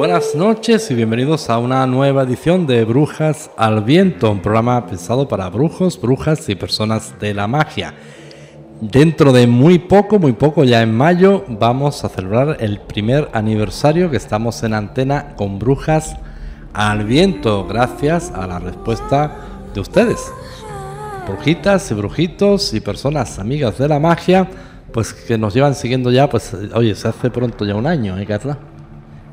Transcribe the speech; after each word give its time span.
Buenas 0.00 0.34
noches 0.34 0.90
y 0.90 0.94
bienvenidos 0.94 1.50
a 1.50 1.58
una 1.58 1.86
nueva 1.86 2.22
edición 2.22 2.66
de 2.66 2.86
Brujas 2.86 3.50
al 3.58 3.84
Viento, 3.84 4.30
un 4.30 4.40
programa 4.40 4.86
pensado 4.86 5.28
para 5.28 5.50
brujos, 5.50 6.00
brujas 6.00 6.48
y 6.48 6.54
personas 6.54 7.20
de 7.20 7.34
la 7.34 7.46
magia. 7.46 7.92
Dentro 8.80 9.30
de 9.30 9.46
muy 9.46 9.78
poco, 9.78 10.18
muy 10.18 10.32
poco, 10.32 10.64
ya 10.64 10.80
en 10.80 10.96
mayo, 10.96 11.44
vamos 11.48 12.02
a 12.02 12.08
celebrar 12.08 12.56
el 12.60 12.80
primer 12.80 13.28
aniversario 13.34 14.10
que 14.10 14.16
estamos 14.16 14.62
en 14.62 14.72
antena 14.72 15.34
con 15.36 15.58
Brujas 15.58 16.16
al 16.72 17.04
Viento, 17.04 17.66
gracias 17.66 18.32
a 18.34 18.46
la 18.46 18.58
respuesta 18.58 19.36
de 19.74 19.80
ustedes. 19.80 20.32
Brujitas 21.28 21.90
y 21.90 21.94
brujitos 21.94 22.72
y 22.72 22.80
personas 22.80 23.38
amigas 23.38 23.76
de 23.76 23.86
la 23.86 23.98
magia, 23.98 24.48
pues 24.94 25.12
que 25.12 25.36
nos 25.36 25.52
llevan 25.52 25.74
siguiendo 25.74 26.10
ya, 26.10 26.30
pues 26.30 26.56
oye, 26.72 26.94
se 26.94 27.06
hace 27.06 27.28
pronto 27.28 27.66
ya 27.66 27.74
un 27.74 27.86
año, 27.86 28.16
¿eh, 28.16 28.24
Carla? 28.24 28.69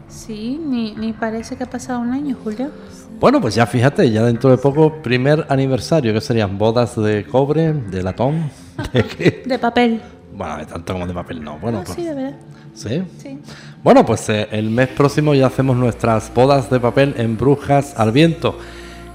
Sí, 0.07 0.59
ni, 0.63 0.93
ni 0.93 1.13
parece 1.13 1.55
que 1.55 1.63
ha 1.63 1.69
pasado 1.69 1.99
un 1.99 2.11
año, 2.11 2.35
Julio. 2.43 2.71
Bueno, 3.19 3.41
pues 3.41 3.55
ya 3.55 3.65
fíjate, 3.65 4.09
ya 4.11 4.23
dentro 4.23 4.49
de 4.49 4.57
poco, 4.57 5.01
primer 5.01 5.45
aniversario, 5.49 6.13
que 6.13 6.21
serían 6.21 6.57
bodas 6.57 6.95
de 6.95 7.25
cobre, 7.25 7.73
de 7.73 8.03
latón, 8.03 8.49
de 8.93 9.03
qué? 9.03 9.43
De 9.45 9.59
papel. 9.59 10.01
Bueno, 10.33 10.57
de 10.57 10.65
tanto 10.65 10.93
como 10.93 11.07
de 11.07 11.13
papel 11.13 11.43
no. 11.43 11.57
Bueno, 11.59 11.79
Ah, 11.79 11.83
pues, 11.85 11.95
sí, 11.95 12.03
de 12.03 12.13
verdad. 12.13 12.37
¿sí? 12.73 13.03
Sí. 13.17 13.39
Bueno, 13.83 14.05
pues 14.05 14.29
eh, 14.29 14.47
el 14.51 14.69
mes 14.69 14.89
próximo 14.89 15.33
ya 15.33 15.47
hacemos 15.47 15.75
nuestras 15.75 16.31
bodas 16.33 16.69
de 16.69 16.79
papel 16.79 17.15
en 17.17 17.37
Brujas 17.37 17.93
al 17.97 18.11
Viento. 18.11 18.57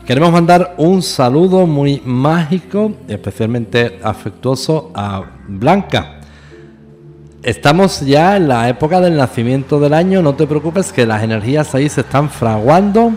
Queremos 0.05 0.33
mandar 0.33 0.75
un 0.79 1.01
saludo 1.01 1.65
muy 1.67 2.03
mágico, 2.05 2.93
especialmente 3.07 4.01
afectuoso 4.03 4.91
a 4.97 5.23
Blanca. 5.47 6.19
Estamos 7.43 8.03
ya 8.03 8.37
en 8.37 8.47
la 8.47 8.69
época 8.69 9.01
del 9.01 9.17
nacimiento 9.17 9.81
del 9.81 9.95
año, 9.95 10.23
no 10.23 10.37
te 10.37 10.47
preocupes 10.47 10.93
que 10.93 11.05
las 11.05 11.25
energías 11.25 11.75
ahí 11.75 11.89
se 11.89 12.03
están 12.03 12.31
fraguando 12.31 13.15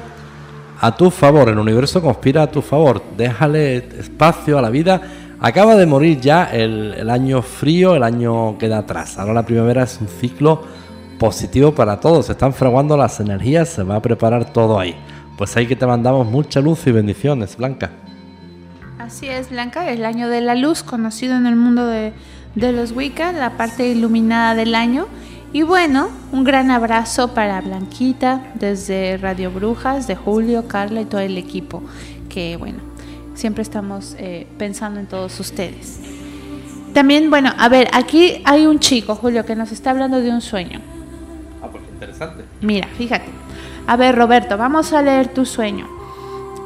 a 0.82 0.98
tu 0.98 1.12
favor, 1.12 1.48
el 1.50 1.60
universo 1.60 2.02
conspira 2.02 2.42
a 2.42 2.48
tu 2.48 2.64
favor, 2.64 3.04
déjale 3.16 3.78
espacio 4.00 4.58
a 4.58 4.64
la 4.64 4.72
vida. 4.72 5.00
Acaba 5.40 5.76
de 5.76 5.86
morir 5.86 6.20
ya 6.20 6.46
el, 6.46 7.08
año 7.08 7.44
frío, 7.44 7.94
el 7.94 8.02
año 8.02 8.58
queda 8.58 8.80
atrás. 8.80 9.20
Ahora 9.20 9.36
la 9.36 9.46
primavera 9.46 9.84
es 9.84 10.02
un 10.02 10.08
ciclo 10.08 10.64
positivo 11.20 11.76
para 11.76 12.00
todos, 12.00 12.26
se 12.26 12.32
están 12.32 12.52
fraguando 12.52 12.98
las 12.98 13.20
energías, 13.20 13.70
se 13.70 13.84
va 13.84 13.98
a 13.98 14.02
preparar 14.02 14.52
todo 14.52 14.80
ahí. 14.80 14.96
Pues 15.38 15.56
ahí 15.56 15.68
que 15.68 15.76
te 15.76 15.86
mandamos 15.86 16.26
mucha 16.26 16.62
luz 16.62 16.88
y 16.88 16.92
bendiciones, 16.92 17.56
Blanca. 17.58 17.92
Así 18.98 19.28
es, 19.28 19.52
Blanca, 19.52 19.92
el 19.92 20.04
año 20.04 20.30
de 20.30 20.42
la 20.42 20.56
luz, 20.56 20.82
conocido 20.82 21.36
en 21.36 21.46
el 21.46 21.56
mundo 21.56 21.86
de, 21.86 22.12
de 22.56 22.72
los 22.72 22.92
Wicca, 22.92 23.32
la 23.32 23.52
parte 23.58 23.88
iluminada 23.88 24.56
del 24.56 24.76
año. 24.76 25.08
Y 25.54 25.62
bueno, 25.62 26.10
un 26.32 26.44
gran 26.44 26.72
abrazo 26.72 27.34
para 27.34 27.62
Blanquita 27.62 28.42
desde 28.56 29.18
Radio 29.18 29.52
Brujas, 29.52 30.08
de 30.08 30.16
Julio, 30.16 30.68
Carla 30.68 31.02
y 31.02 31.06
todo 31.06 31.22
el 31.22 31.38
equipo, 31.38 31.82
que 32.28 32.58
bueno, 32.58 32.80
siempre 33.36 33.62
estamos 33.62 34.16
eh, 34.18 34.48
pensando 34.58 35.00
en 35.00 35.06
todos 35.06 35.40
ustedes. 35.40 36.00
También, 36.94 37.30
bueno, 37.30 37.54
a 37.58 37.70
ver, 37.70 37.90
aquí 37.94 38.42
hay 38.46 38.66
un 38.66 38.80
chico, 38.80 39.16
Julio, 39.16 39.46
que 39.46 39.56
nos 39.56 39.72
está 39.72 39.92
hablando 39.92 40.20
de 40.20 40.30
un 40.30 40.42
sueño. 40.42 40.82
Ah, 41.62 41.68
pues 41.72 41.84
interesante. 41.92 42.44
Mira, 42.62 42.88
fíjate. 42.98 43.30
A 43.88 43.96
ver, 43.98 44.16
Roberto, 44.16 44.58
vamos 44.58 44.94
a 44.94 45.02
leer 45.02 45.28
tu 45.28 45.46
sueño. 45.46 45.95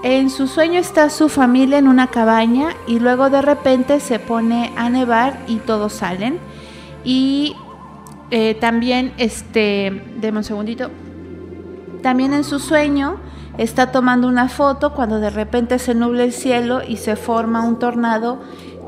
En 0.01 0.29
su 0.29 0.47
sueño 0.47 0.79
está 0.79 1.09
su 1.09 1.27
familia 1.27 1.77
en 1.77 1.89
una 1.89 2.07
cabaña 2.07 2.69
y 2.87 2.99
luego 2.99 3.29
de 3.29 3.41
repente 3.41 3.99
se 3.99 4.17
pone 4.17 4.71
a 4.77 4.89
nevar 4.89 5.39
y 5.45 5.57
todos 5.57 5.91
salen. 5.91 6.39
Y 7.03 7.53
eh, 8.31 8.55
también, 8.55 9.11
este, 9.17 10.01
deme 10.21 10.37
un 10.37 10.43
segundito. 10.45 10.89
También 12.01 12.33
en 12.33 12.45
su 12.45 12.59
sueño 12.59 13.17
está 13.57 13.91
tomando 13.91 14.29
una 14.29 14.47
foto 14.47 14.93
cuando 14.93 15.19
de 15.19 15.29
repente 15.31 15.79
se 15.79 15.93
nubla 15.93 16.23
el 16.23 16.31
cielo 16.31 16.81
y 16.87 16.95
se 16.95 17.17
forma 17.17 17.65
un 17.65 17.77
tornado 17.77 18.39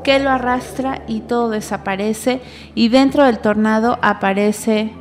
que 0.02 0.18
lo 0.18 0.30
arrastra 0.30 1.02
y 1.06 1.20
todo 1.20 1.50
desaparece. 1.50 2.40
Y 2.74 2.88
dentro 2.88 3.24
del 3.24 3.38
tornado 3.38 3.98
aparece 4.00 4.94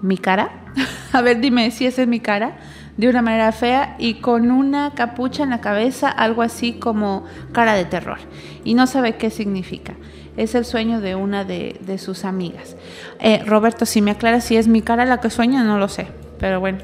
mi 0.00 0.16
cara. 0.16 0.62
A 1.12 1.22
ver, 1.22 1.40
dime 1.40 1.72
si 1.72 1.86
esa 1.86 2.02
es 2.02 2.08
mi 2.08 2.20
cara. 2.20 2.56
De 3.02 3.08
una 3.08 3.20
manera 3.20 3.50
fea 3.50 3.96
y 3.98 4.14
con 4.20 4.52
una 4.52 4.92
capucha 4.94 5.42
en 5.42 5.50
la 5.50 5.60
cabeza, 5.60 6.08
algo 6.08 6.40
así 6.42 6.74
como 6.74 7.24
cara 7.50 7.74
de 7.74 7.84
terror. 7.84 8.18
Y 8.62 8.74
no 8.74 8.86
sabe 8.86 9.16
qué 9.16 9.28
significa. 9.28 9.94
Es 10.36 10.54
el 10.54 10.64
sueño 10.64 11.00
de 11.00 11.16
una 11.16 11.42
de, 11.42 11.80
de 11.84 11.98
sus 11.98 12.24
amigas. 12.24 12.76
Eh, 13.18 13.42
Roberto, 13.44 13.86
si 13.86 14.00
me 14.02 14.12
aclaras 14.12 14.44
si 14.44 14.56
es 14.56 14.68
mi 14.68 14.82
cara 14.82 15.04
la 15.04 15.18
que 15.18 15.30
sueña, 15.30 15.64
no 15.64 15.78
lo 15.78 15.88
sé. 15.88 16.06
Pero 16.38 16.60
bueno. 16.60 16.78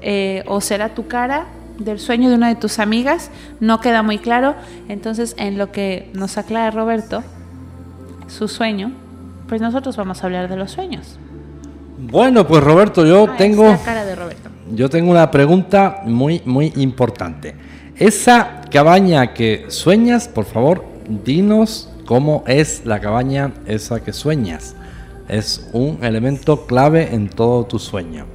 Eh, 0.00 0.42
o 0.48 0.60
será 0.60 0.96
tu 0.96 1.06
cara 1.06 1.46
del 1.78 2.00
sueño 2.00 2.28
de 2.28 2.34
una 2.34 2.48
de 2.48 2.56
tus 2.56 2.80
amigas. 2.80 3.30
No 3.60 3.80
queda 3.80 4.02
muy 4.02 4.18
claro. 4.18 4.56
Entonces, 4.88 5.36
en 5.38 5.58
lo 5.58 5.70
que 5.70 6.10
nos 6.12 6.38
aclara 6.38 6.72
Roberto, 6.72 7.22
su 8.26 8.48
sueño, 8.48 8.90
pues 9.46 9.60
nosotros 9.60 9.96
vamos 9.96 10.24
a 10.24 10.26
hablar 10.26 10.48
de 10.48 10.56
los 10.56 10.72
sueños. 10.72 11.20
Bueno, 12.00 12.48
pues 12.48 12.64
Roberto, 12.64 13.06
yo 13.06 13.26
Ah, 13.28 13.30
es 13.30 13.36
tengo... 13.38 13.62
la 13.68 13.78
cara 13.78 14.04
de 14.04 14.16
Roberto. 14.16 14.50
Yo 14.70 14.88
tengo 14.88 15.10
una 15.10 15.30
pregunta 15.30 16.02
muy, 16.04 16.40
muy 16.44 16.72
importante. 16.76 17.54
Esa 17.96 18.62
cabaña 18.70 19.34
que 19.34 19.66
sueñas, 19.68 20.28
por 20.28 20.44
favor, 20.44 20.84
dinos 21.24 21.90
cómo 22.06 22.44
es 22.46 22.84
la 22.84 23.00
cabaña 23.00 23.52
esa 23.66 24.02
que 24.02 24.12
sueñas. 24.12 24.74
Es 25.28 25.68
un 25.72 25.98
elemento 26.02 26.66
clave 26.66 27.14
en 27.14 27.28
todo 27.28 27.64
tu 27.64 27.78
sueño. 27.78 28.26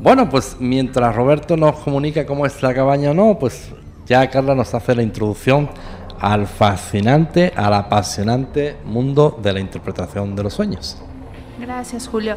Bueno, 0.00 0.28
pues 0.28 0.56
mientras 0.60 1.14
Roberto 1.14 1.56
nos 1.56 1.76
comunica 1.76 2.24
cómo 2.24 2.46
es 2.46 2.62
la 2.62 2.72
cabaña 2.74 3.10
o 3.10 3.14
no, 3.14 3.38
pues 3.38 3.68
ya 4.06 4.28
Carla 4.30 4.54
nos 4.54 4.72
hace 4.74 4.94
la 4.94 5.02
introducción 5.02 5.68
al 6.20 6.46
fascinante, 6.46 7.52
al 7.56 7.74
apasionante 7.74 8.76
mundo 8.84 9.38
de 9.42 9.52
la 9.52 9.60
interpretación 9.60 10.34
de 10.34 10.42
los 10.42 10.54
sueños. 10.54 10.96
Gracias, 11.60 12.08
Julio. 12.08 12.36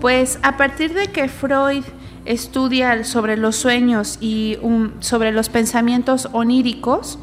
Pues 0.00 0.38
a 0.42 0.56
partir 0.56 0.94
de 0.94 1.08
que 1.08 1.28
Freud 1.28 1.84
estudia 2.24 3.04
sobre 3.04 3.36
los 3.36 3.56
sueños 3.56 4.18
y 4.20 4.58
sobre 5.00 5.32
los 5.32 5.48
pensamientos 5.48 6.28
oníricos, 6.32 7.18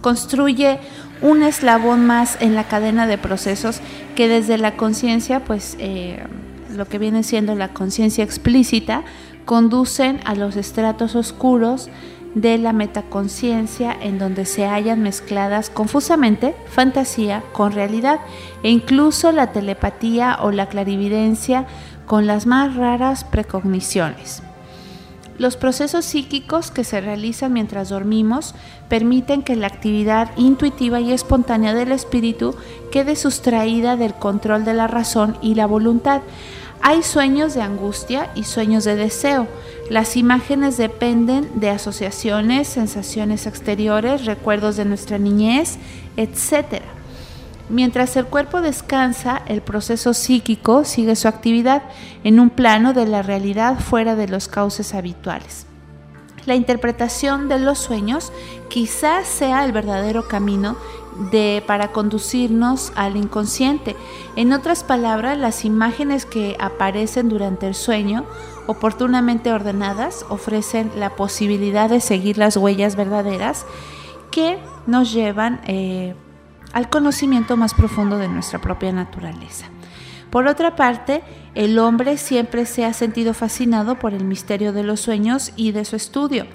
construye 0.00 0.78
un 1.20 1.42
eslabón 1.42 2.06
más 2.06 2.38
en 2.40 2.54
la 2.54 2.64
cadena 2.64 3.06
de 3.06 3.18
procesos 3.18 3.80
que 4.14 4.28
desde 4.28 4.58
la 4.58 4.76
conciencia, 4.76 5.44
pues 5.44 5.76
eh, 5.80 6.22
lo 6.74 6.86
que 6.86 6.98
viene 6.98 7.22
siendo 7.22 7.54
la 7.54 7.68
conciencia 7.68 8.24
explícita, 8.24 9.02
conducen 9.44 10.20
a 10.24 10.34
los 10.34 10.56
estratos 10.56 11.16
oscuros 11.16 11.88
de 12.34 12.58
la 12.58 12.72
metaconciencia 12.72 13.96
en 14.00 14.18
donde 14.18 14.44
se 14.44 14.66
hallan 14.66 15.02
mezcladas 15.02 15.70
confusamente 15.70 16.54
fantasía 16.68 17.42
con 17.52 17.72
realidad 17.72 18.20
e 18.62 18.70
incluso 18.70 19.32
la 19.32 19.52
telepatía 19.52 20.38
o 20.42 20.50
la 20.52 20.66
clarividencia 20.66 21.66
con 22.08 22.26
las 22.26 22.46
más 22.46 22.74
raras 22.74 23.22
precogniciones. 23.22 24.42
Los 25.38 25.56
procesos 25.56 26.04
psíquicos 26.04 26.72
que 26.72 26.82
se 26.82 27.00
realizan 27.00 27.52
mientras 27.52 27.90
dormimos 27.90 28.56
permiten 28.88 29.42
que 29.42 29.54
la 29.54 29.68
actividad 29.68 30.30
intuitiva 30.36 30.98
y 30.98 31.12
espontánea 31.12 31.74
del 31.74 31.92
espíritu 31.92 32.56
quede 32.90 33.14
sustraída 33.14 33.94
del 33.94 34.14
control 34.14 34.64
de 34.64 34.74
la 34.74 34.88
razón 34.88 35.36
y 35.40 35.54
la 35.54 35.66
voluntad. 35.66 36.22
Hay 36.80 37.04
sueños 37.04 37.54
de 37.54 37.62
angustia 37.62 38.30
y 38.34 38.44
sueños 38.44 38.82
de 38.82 38.96
deseo. 38.96 39.46
Las 39.90 40.16
imágenes 40.16 40.76
dependen 40.76 41.60
de 41.60 41.70
asociaciones, 41.70 42.66
sensaciones 42.66 43.46
exteriores, 43.46 44.24
recuerdos 44.24 44.76
de 44.76 44.86
nuestra 44.86 45.18
niñez, 45.18 45.78
etc. 46.16 46.82
Mientras 47.70 48.16
el 48.16 48.24
cuerpo 48.26 48.62
descansa, 48.62 49.42
el 49.46 49.60
proceso 49.60 50.14
psíquico 50.14 50.84
sigue 50.84 51.16
su 51.16 51.28
actividad 51.28 51.82
en 52.24 52.40
un 52.40 52.48
plano 52.48 52.94
de 52.94 53.06
la 53.06 53.22
realidad 53.22 53.78
fuera 53.78 54.14
de 54.14 54.26
los 54.26 54.48
cauces 54.48 54.94
habituales. 54.94 55.66
La 56.46 56.54
interpretación 56.54 57.48
de 57.50 57.58
los 57.58 57.78
sueños 57.78 58.32
quizás 58.70 59.26
sea 59.26 59.66
el 59.66 59.72
verdadero 59.72 60.28
camino 60.28 60.78
de, 61.30 61.62
para 61.66 61.92
conducirnos 61.92 62.90
al 62.94 63.16
inconsciente. 63.16 63.96
En 64.34 64.54
otras 64.54 64.82
palabras, 64.82 65.36
las 65.36 65.66
imágenes 65.66 66.24
que 66.24 66.56
aparecen 66.58 67.28
durante 67.28 67.66
el 67.66 67.74
sueño, 67.74 68.24
oportunamente 68.66 69.52
ordenadas, 69.52 70.24
ofrecen 70.30 70.90
la 70.96 71.16
posibilidad 71.16 71.90
de 71.90 72.00
seguir 72.00 72.38
las 72.38 72.56
huellas 72.56 72.96
verdaderas 72.96 73.66
que 74.30 74.58
nos 74.86 75.12
llevan 75.12 75.60
eh, 75.66 76.14
al 76.78 76.88
conocimiento 76.88 77.56
más 77.56 77.74
profundo 77.74 78.18
de 78.18 78.28
nuestra 78.28 78.60
propia 78.60 78.92
naturaleza. 78.92 79.66
Por 80.30 80.46
otra 80.46 80.76
parte, 80.76 81.24
el 81.56 81.76
hombre 81.76 82.16
siempre 82.18 82.66
se 82.66 82.84
ha 82.84 82.92
sentido 82.92 83.34
fascinado 83.34 83.98
por 83.98 84.14
el 84.14 84.22
misterio 84.22 84.72
de 84.72 84.84
los 84.84 85.00
sueños 85.00 85.52
y 85.56 85.72
de 85.72 85.84
su 85.84 85.96
estudio. 85.96 86.46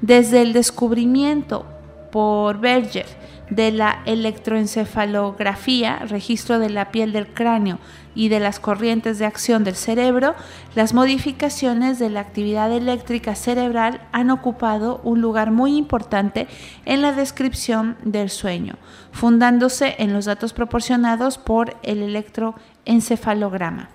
Desde 0.00 0.40
el 0.40 0.52
descubrimiento 0.52 1.66
por 2.12 2.60
Berger 2.60 3.06
de 3.50 3.72
la 3.72 4.02
electroencefalografía, 4.06 5.98
registro 6.06 6.60
de 6.60 6.70
la 6.70 6.92
piel 6.92 7.12
del 7.12 7.34
cráneo 7.34 7.80
y 8.14 8.28
de 8.28 8.40
las 8.40 8.60
corrientes 8.60 9.18
de 9.18 9.26
acción 9.26 9.64
del 9.64 9.76
cerebro, 9.76 10.34
las 10.74 10.94
modificaciones 10.94 11.98
de 11.98 12.10
la 12.10 12.20
actividad 12.20 12.70
eléctrica 12.72 13.34
cerebral 13.34 14.00
han 14.12 14.30
ocupado 14.30 15.00
un 15.04 15.20
lugar 15.20 15.50
muy 15.50 15.76
importante 15.76 16.48
en 16.84 17.02
la 17.02 17.12
descripción 17.12 17.96
del 18.04 18.30
sueño, 18.30 18.76
fundándose 19.12 19.96
en 19.98 20.12
los 20.12 20.26
datos 20.26 20.52
proporcionados 20.52 21.38
por 21.38 21.76
el 21.82 22.02
electroencefalograma. 22.02 23.88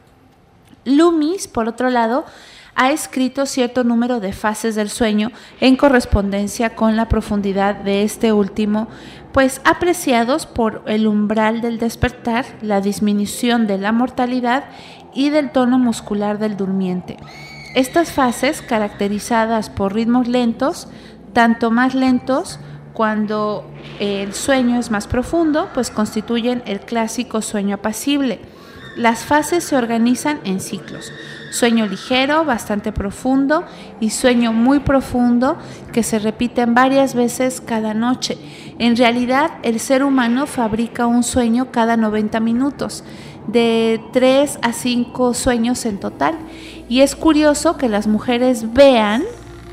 Loomis, 0.86 1.48
por 1.48 1.68
otro 1.68 1.90
lado, 1.90 2.26
ha 2.78 2.92
escrito 2.92 3.48
cierto 3.48 3.84
número 3.84 4.20
de 4.20 4.34
fases 4.34 4.76
del 4.76 4.92
sueño 4.92 5.32
en 5.60 5.76
correspondencia 5.76 6.76
con 6.76 6.96
la 6.96 7.10
profundidad 7.10 7.76
de 7.76 8.04
este 8.04 8.32
último, 8.32 8.88
pues 9.34 9.62
apreciados 9.66 10.46
por 10.46 10.84
el 10.86 11.08
umbral 11.08 11.60
del 11.60 11.80
despertar, 11.80 12.46
la 12.62 12.80
disminución 12.80 13.66
de 13.66 13.80
la 13.80 13.92
mortalidad 13.92 14.66
y 15.12 15.32
del 15.32 15.50
tono 15.50 15.80
muscular 15.80 16.38
del 16.38 16.56
durmiente. 16.56 17.18
Estas 17.74 18.12
fases, 18.12 18.62
caracterizadas 18.62 19.72
por 19.72 19.96
ritmos 19.96 20.28
lentos, 20.28 20.88
tanto 21.34 21.72
más 21.72 21.96
lentos 21.96 22.60
cuando 22.94 23.66
el 24.00 24.36
sueño 24.36 24.80
es 24.80 24.92
más 24.92 25.08
profundo, 25.08 25.70
pues 25.74 25.90
constituyen 25.90 26.62
el 26.68 26.82
clásico 26.82 27.42
sueño 27.42 27.78
apacible. 27.78 28.40
Las 28.96 29.26
fases 29.26 29.64
se 29.64 29.76
organizan 29.76 30.42
en 30.44 30.60
ciclos 30.60 31.12
sueño 31.52 31.86
ligero, 31.86 32.46
bastante 32.46 32.92
profundo 32.92 33.64
y 34.00 34.10
sueño 34.10 34.54
muy 34.54 34.80
profundo 34.80 35.58
que 35.92 36.04
se 36.04 36.20
repiten 36.20 36.74
varias 36.74 37.16
veces 37.16 37.62
cada 37.62 37.94
noche. 37.94 38.38
En 38.80 38.96
realidad, 38.96 39.52
el 39.64 39.80
ser 39.80 40.04
humano 40.04 40.48
fabrica 40.48 41.08
un 41.08 41.24
sueño 41.24 41.72
cada 41.72 41.98
90 41.98 42.40
minutos, 42.40 43.04
de 43.48 44.02
3 44.14 44.60
a 44.62 44.74
5 44.74 45.34
sueños 45.34 45.86
en 45.86 46.00
total. 46.00 46.36
Y 46.90 47.02
es 47.02 47.16
curioso 47.16 47.78
que 47.78 47.90
las 47.90 48.08
mujeres 48.08 48.74
vean 48.74 49.24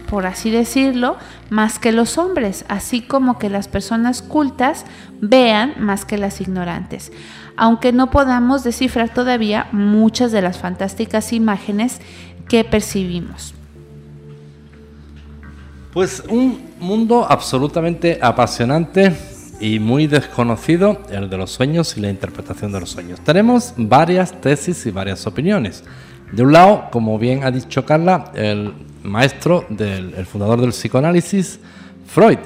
por 0.09 0.27
así 0.27 0.51
decirlo, 0.51 1.17
más 1.51 1.79
que 1.79 1.91
los 1.91 2.19
hombres, 2.19 2.65
así 2.69 3.01
como 3.01 3.39
que 3.39 3.49
las 3.49 3.67
personas 3.67 4.23
cultas 4.23 4.85
vean 5.21 5.75
más 5.79 6.05
que 6.05 6.19
las 6.19 6.41
ignorantes 6.41 7.11
aunque 7.57 7.93
no 7.93 8.11
podamos 8.11 8.65
descifrar 8.65 9.13
todavía 9.13 9.69
muchas 9.73 10.33
de 10.33 10.43
las 10.43 10.59
fantásticas 10.59 11.33
imágenes 11.33 12.01
que 12.49 12.65
percibimos. 12.65 13.55
Pues 15.93 16.25
un 16.29 16.61
mundo 16.81 17.27
absolutamente 17.29 18.19
apasionante 18.21 19.17
y 19.61 19.79
muy 19.79 20.09
desconocido, 20.09 21.01
el 21.11 21.31
de 21.31 21.37
los 21.37 21.53
sueños 21.53 21.97
y 21.97 22.01
la 22.01 22.11
interpretación 22.11 22.73
de 22.73 22.81
los 22.81 22.91
sueños. 22.91 23.21
Tenemos 23.21 23.75
varias 23.77 24.41
tesis 24.41 24.85
y 24.87 24.91
varias 24.91 25.27
opiniones. 25.27 25.85
De 26.33 26.43
un 26.43 26.53
lado, 26.53 26.89
como 26.91 27.17
bien 27.19 27.45
ha 27.45 27.53
dicho 27.53 27.87
Carla, 27.87 28.33
el 28.35 28.75
maestro, 29.05 29.65
del, 29.69 30.15
el 30.15 30.27
fundador 30.27 30.61
del 30.61 30.71
psicoanálisis, 30.71 31.61
Freud, 32.07 32.39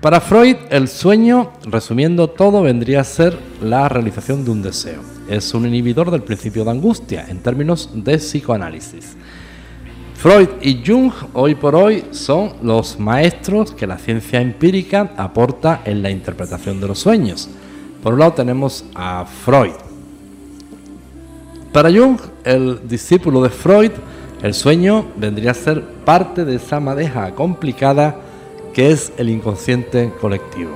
para 0.00 0.20
Freud, 0.22 0.56
el 0.70 0.88
sueño, 0.88 1.50
resumiendo 1.64 2.30
todo, 2.30 2.62
vendría 2.62 3.02
a 3.02 3.04
ser 3.04 3.36
la 3.62 3.86
realización 3.86 4.46
de 4.46 4.50
un 4.50 4.62
deseo. 4.62 5.02
Es 5.28 5.52
un 5.52 5.66
inhibidor 5.66 6.10
del 6.10 6.22
principio 6.22 6.64
de 6.64 6.70
angustia 6.70 7.26
en 7.28 7.40
términos 7.40 7.90
de 7.92 8.16
psicoanálisis. 8.16 9.14
Freud 10.14 10.48
y 10.62 10.82
Jung 10.84 11.12
hoy 11.34 11.54
por 11.54 11.74
hoy 11.74 12.04
son 12.12 12.54
los 12.62 12.98
maestros 12.98 13.72
que 13.72 13.86
la 13.86 13.98
ciencia 13.98 14.40
empírica 14.40 15.12
aporta 15.18 15.82
en 15.84 16.02
la 16.02 16.10
interpretación 16.10 16.80
de 16.80 16.88
los 16.88 16.98
sueños. 16.98 17.50
Por 18.02 18.14
un 18.14 18.20
lado 18.20 18.32
tenemos 18.32 18.86
a 18.94 19.26
Freud. 19.26 19.74
Para 21.74 21.90
Jung, 21.90 22.18
el 22.44 22.88
discípulo 22.88 23.42
de 23.42 23.50
Freud, 23.50 23.92
el 24.42 24.54
sueño 24.54 25.08
vendría 25.16 25.50
a 25.50 25.54
ser 25.54 25.82
parte 26.06 26.46
de 26.46 26.56
esa 26.56 26.80
madeja 26.80 27.34
complicada 27.34 28.16
que 28.72 28.90
es 28.90 29.12
el 29.16 29.28
inconsciente 29.28 30.12
colectivo. 30.20 30.72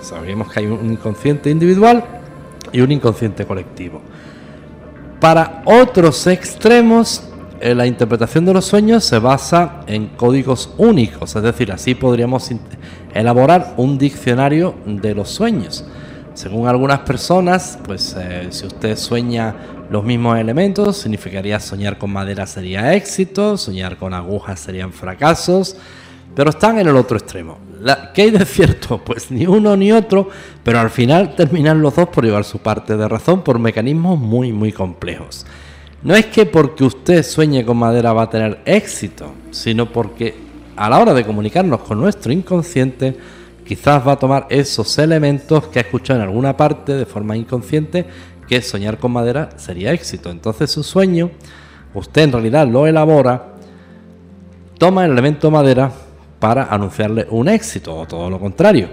Sabemos 0.00 0.52
que 0.52 0.60
hay 0.60 0.66
un 0.66 0.92
inconsciente 0.92 1.50
individual 1.50 2.04
y 2.72 2.80
un 2.80 2.92
inconsciente 2.92 3.46
colectivo. 3.46 4.00
Para 5.20 5.62
otros 5.64 6.26
extremos, 6.26 7.22
eh, 7.60 7.74
la 7.74 7.86
interpretación 7.86 8.44
de 8.44 8.52
los 8.52 8.66
sueños 8.66 9.04
se 9.04 9.18
basa 9.18 9.80
en 9.88 10.08
códigos 10.08 10.72
únicos, 10.78 11.34
es 11.34 11.42
decir, 11.42 11.72
así 11.72 11.96
podríamos 11.96 12.48
elaborar 13.12 13.74
un 13.78 13.98
diccionario 13.98 14.76
de 14.86 15.14
los 15.14 15.28
sueños. 15.30 15.84
Según 16.34 16.68
algunas 16.68 17.00
personas, 17.00 17.76
pues 17.84 18.14
eh, 18.16 18.46
si 18.50 18.64
usted 18.64 18.96
sueña 18.96 19.56
los 19.90 20.04
mismos 20.04 20.38
elementos, 20.38 20.98
significaría 20.98 21.58
soñar 21.58 21.98
con 21.98 22.12
madera 22.12 22.46
sería 22.46 22.94
éxito, 22.94 23.56
soñar 23.56 23.96
con 23.96 24.14
agujas 24.14 24.60
serían 24.60 24.92
fracasos, 24.92 25.76
pero 26.34 26.50
están 26.50 26.78
en 26.78 26.88
el 26.88 26.96
otro 26.96 27.16
extremo. 27.16 27.58
¿Qué 28.14 28.22
hay 28.22 28.30
de 28.30 28.44
cierto? 28.44 28.98
Pues 29.04 29.30
ni 29.30 29.46
uno 29.46 29.76
ni 29.76 29.92
otro, 29.92 30.28
pero 30.62 30.80
al 30.80 30.90
final 30.90 31.34
terminan 31.36 31.80
los 31.80 31.94
dos 31.94 32.08
por 32.08 32.24
llevar 32.24 32.44
su 32.44 32.58
parte 32.58 32.96
de 32.96 33.08
razón 33.08 33.42
por 33.42 33.58
mecanismos 33.58 34.18
muy, 34.18 34.52
muy 34.52 34.72
complejos. 34.72 35.46
No 36.02 36.14
es 36.14 36.26
que 36.26 36.46
porque 36.46 36.84
usted 36.84 37.24
sueñe 37.24 37.64
con 37.64 37.76
madera 37.76 38.12
va 38.12 38.22
a 38.22 38.30
tener 38.30 38.60
éxito, 38.64 39.32
sino 39.50 39.86
porque 39.86 40.34
a 40.76 40.88
la 40.88 41.00
hora 41.00 41.12
de 41.12 41.24
comunicarnos 41.24 41.80
con 41.80 42.00
nuestro 42.00 42.32
inconsciente, 42.32 43.16
quizás 43.66 44.06
va 44.06 44.12
a 44.12 44.18
tomar 44.18 44.46
esos 44.48 44.96
elementos 44.98 45.66
que 45.66 45.80
ha 45.80 45.82
escuchado 45.82 46.20
en 46.20 46.26
alguna 46.28 46.56
parte 46.56 46.92
de 46.92 47.04
forma 47.04 47.36
inconsciente, 47.36 48.06
que 48.46 48.62
soñar 48.62 48.98
con 48.98 49.10
madera 49.10 49.50
sería 49.56 49.92
éxito. 49.92 50.30
Entonces 50.30 50.70
su 50.70 50.84
sueño, 50.84 51.30
usted 51.94 52.22
en 52.22 52.32
realidad 52.32 52.68
lo 52.68 52.86
elabora, 52.86 53.54
toma 54.78 55.04
el 55.04 55.10
elemento 55.10 55.50
madera, 55.50 55.90
para 56.38 56.64
anunciarle 56.64 57.26
un 57.30 57.48
éxito 57.48 57.96
o 57.96 58.06
todo 58.06 58.30
lo 58.30 58.38
contrario. 58.38 58.88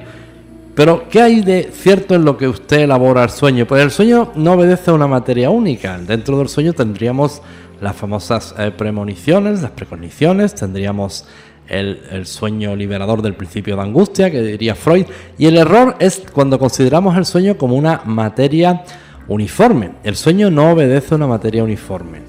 Pero, 0.76 1.08
¿qué 1.10 1.22
hay 1.22 1.42
de 1.42 1.72
cierto 1.72 2.16
en 2.16 2.26
lo 2.26 2.38
que 2.38 2.50
usted 2.50 2.82
elabora 2.82 3.24
el 3.24 3.30
sueño? 3.30 3.66
Pues 3.66 3.82
el 3.82 3.92
sueño 3.92 4.34
no 4.36 4.54
obedece 4.54 4.92
a 4.92 4.94
una 4.94 5.08
materia 5.08 5.50
única. 5.50 5.98
Dentro 5.98 6.38
del 6.38 6.50
sueño 6.50 6.74
tendríamos 6.74 7.42
las 7.80 7.96
famosas 7.96 8.54
eh, 8.58 8.72
premoniciones, 8.72 9.62
las 9.62 9.72
precogniciones, 9.72 10.54
tendríamos 10.54 11.26
el, 11.70 12.02
el, 12.12 12.26
sueño 12.26 12.76
liberador 12.76 13.22
del 13.22 13.36
principio 13.36 13.78
de 13.78 13.84
angustia, 13.84 14.30
que 14.30 14.42
diría 14.42 14.76
Freud. 14.76 15.06
Y 15.38 15.46
el 15.46 15.58
error 15.58 15.96
es 16.00 16.24
cuando 16.34 16.60
consideramos 16.60 17.16
el 17.18 17.26
sueño 17.26 17.58
como 17.58 17.76
una 17.76 18.02
materia 18.04 18.84
uniforme. 19.30 19.92
El 20.04 20.18
sueño 20.18 20.52
no 20.52 20.72
obedece 20.72 21.14
a 21.14 21.18
una 21.18 21.28
materia 21.28 21.64
uniforme. 21.64 22.20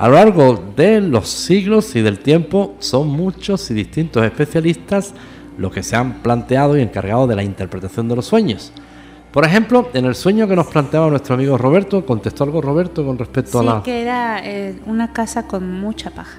A 0.00 0.08
lo 0.08 0.14
largo 0.14 0.72
de 0.74 1.02
los 1.02 1.28
siglos 1.28 1.94
y 1.94 2.00
del 2.00 2.20
tiempo 2.20 2.74
son 2.78 3.08
muchos 3.08 3.70
y 3.70 3.74
distintos 3.74 4.24
especialistas 4.24 5.12
los 5.58 5.70
que 5.70 5.82
se 5.82 5.94
han 5.94 6.22
planteado 6.22 6.78
y 6.78 6.80
encargado 6.80 7.26
de 7.26 7.36
la 7.36 7.42
interpretación 7.42 8.08
de 8.08 8.16
los 8.16 8.24
sueños. 8.24 8.72
Por 9.30 9.44
ejemplo, 9.44 9.90
en 9.92 10.06
el 10.06 10.14
sueño 10.14 10.48
que 10.48 10.56
nos 10.56 10.68
planteaba 10.68 11.10
nuestro 11.10 11.34
amigo 11.34 11.58
Roberto, 11.58 12.06
¿contestó 12.06 12.44
algo 12.44 12.62
Roberto 12.62 13.04
con 13.04 13.18
respecto 13.18 13.60
sí, 13.60 13.68
a 13.68 13.74
la... 13.74 13.82
que 13.82 14.00
era 14.00 14.40
eh, 14.42 14.80
una 14.86 15.12
casa 15.12 15.46
con 15.46 15.70
mucha 15.70 16.10
paja. 16.10 16.38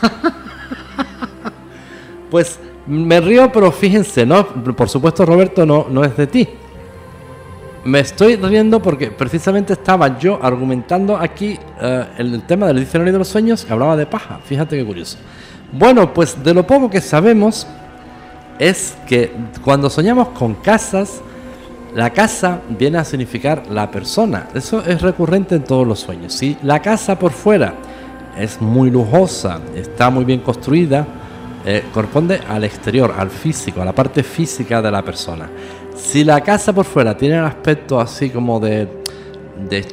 Pues 2.30 2.58
me 2.86 3.20
río, 3.20 3.52
pero 3.52 3.70
fíjense, 3.70 4.24
no, 4.24 4.46
por 4.46 4.88
supuesto 4.88 5.26
Roberto 5.26 5.66
no, 5.66 5.88
no 5.90 6.02
es 6.02 6.16
de 6.16 6.26
ti. 6.26 6.48
Me 7.84 7.98
estoy 7.98 8.36
riendo 8.36 8.80
porque 8.80 9.10
precisamente 9.10 9.72
estaba 9.72 10.16
yo 10.18 10.38
argumentando 10.40 11.16
aquí 11.16 11.58
eh, 11.80 12.04
el, 12.16 12.42
tema 12.42 12.68
del 12.68 12.78
diccionario 12.78 13.12
de 13.12 13.18
los 13.18 13.28
sueños 13.28 13.64
que 13.64 13.72
hablaba 13.72 13.96
de 13.96 14.06
paja. 14.06 14.38
Fíjate 14.44 14.76
qué 14.76 14.84
curioso. 14.84 15.18
Bueno, 15.72 16.14
pues 16.14 16.40
de 16.44 16.54
lo 16.54 16.64
poco 16.64 16.88
que 16.88 17.00
sabemos 17.00 17.66
es 18.60 18.96
que 19.08 19.32
cuando 19.64 19.90
soñamos 19.90 20.28
con 20.28 20.54
casas, 20.54 21.20
la 21.92 22.10
casa 22.10 22.60
viene 22.68 22.98
a 22.98 23.04
significar 23.04 23.64
la 23.68 23.90
persona. 23.90 24.48
Eso 24.54 24.84
es 24.84 25.02
recurrente 25.02 25.56
en 25.56 25.64
todos 25.64 25.86
los 25.86 25.98
sueños. 25.98 26.34
Si 26.34 26.56
la 26.62 26.80
casa 26.80 27.18
por 27.18 27.32
fuera 27.32 27.74
es 28.38 28.60
muy 28.60 28.90
lujosa, 28.90 29.60
está 29.74 30.08
muy 30.08 30.24
bien 30.24 30.40
construida, 30.40 31.04
eh, 31.64 31.84
corresponde 31.92 32.40
al 32.48 32.62
exterior, 32.64 33.12
al 33.16 33.30
físico, 33.30 33.82
a 33.82 33.84
la 33.84 33.92
parte 33.92 34.22
física 34.22 34.80
de 34.80 34.90
la 34.90 35.02
persona. 35.02 35.48
Si 36.02 36.24
la 36.24 36.42
casa 36.42 36.74
por 36.74 36.84
fuera 36.84 37.16
tiene 37.16 37.38
el 37.38 37.44
aspecto 37.44 37.98
así 37.98 38.28
como 38.28 38.60
de, 38.60 38.86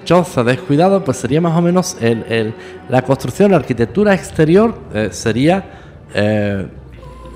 choza, 0.04 0.44
descuidado, 0.44 1.02
pues 1.04 1.18
sería 1.18 1.40
más 1.40 1.58
o 1.58 1.62
menos 1.62 1.96
la 2.90 3.02
construcción, 3.04 3.52
la 3.52 3.58
arquitectura 3.58 4.14
exterior 4.14 4.78
eh, 4.94 5.10
sería 5.12 5.64
eh, 6.14 6.68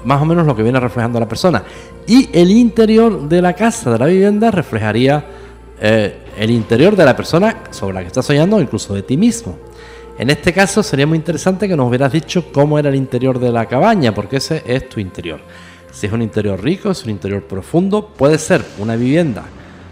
más 0.04 0.22
o 0.22 0.26
menos 0.26 0.46
lo 0.46 0.56
que 0.56 0.64
viene 0.64 0.80
reflejando 0.80 1.18
la 1.20 1.30
persona. 1.30 1.64
Y 2.08 2.30
el 2.34 2.52
interior 2.52 3.30
de 3.30 3.42
la 3.42 3.54
casa, 3.54 3.92
de 3.92 4.00
la 4.00 4.08
vivienda, 4.08 4.52
reflejaría 4.52 5.24
eh, 5.80 6.18
el 6.38 6.50
interior 6.52 6.96
de 6.96 7.06
la 7.06 7.16
persona 7.16 7.64
sobre 7.70 7.94
la 7.94 8.02
que 8.02 8.08
estás 8.08 8.26
soñando 8.26 8.60
incluso 8.60 8.94
de 8.96 9.04
ti 9.04 9.16
mismo. 9.16 9.56
En 10.18 10.30
este 10.30 10.52
caso 10.52 10.84
sería 10.84 11.08
muy 11.08 11.18
interesante 11.18 11.68
que 11.68 11.78
nos 11.78 11.88
hubieras 11.88 12.12
dicho 12.12 12.52
cómo 12.52 12.78
era 12.78 12.90
el 12.90 12.96
interior 12.96 13.40
de 13.40 13.52
la 13.52 13.66
cabaña, 13.68 14.14
porque 14.14 14.38
ese 14.38 14.62
es 14.66 14.90
tu 14.90 15.00
interior. 15.00 15.40
Si 15.94 16.08
es 16.08 16.12
un 16.12 16.24
interior 16.24 16.62
rico, 16.62 16.90
es 16.90 17.04
un 17.04 17.12
interior 17.12 17.44
profundo, 17.44 18.08
puede 18.18 18.40
ser 18.40 18.66
una 18.80 18.96
vivienda 18.96 19.44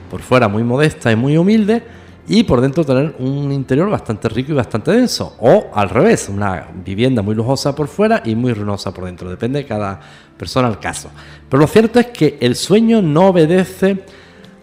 por 0.09 0.21
fuera 0.21 0.47
muy 0.47 0.63
modesta 0.63 1.11
y 1.11 1.15
muy 1.15 1.37
humilde 1.37 1.83
y 2.27 2.43
por 2.43 2.59
dentro 2.59 2.83
tener 2.83 3.15
un 3.19 3.51
interior 3.51 3.87
bastante 3.87 4.27
rico 4.27 4.51
y 4.51 4.55
bastante 4.55 4.91
denso. 4.91 5.35
O 5.39 5.69
al 5.73 5.89
revés, 5.89 6.27
una 6.27 6.67
vivienda 6.83 7.21
muy 7.21 7.35
lujosa 7.35 7.75
por 7.75 7.87
fuera 7.87 8.23
y 8.25 8.35
muy 8.35 8.51
ruinosa 8.53 8.91
por 8.91 9.05
dentro. 9.05 9.29
Depende 9.29 9.59
de 9.59 9.65
cada 9.67 9.99
persona 10.37 10.67
al 10.67 10.79
caso. 10.79 11.11
Pero 11.47 11.61
lo 11.61 11.67
cierto 11.67 11.99
es 11.99 12.07
que 12.07 12.35
el 12.41 12.55
sueño 12.55 13.01
no 13.03 13.27
obedece 13.27 14.03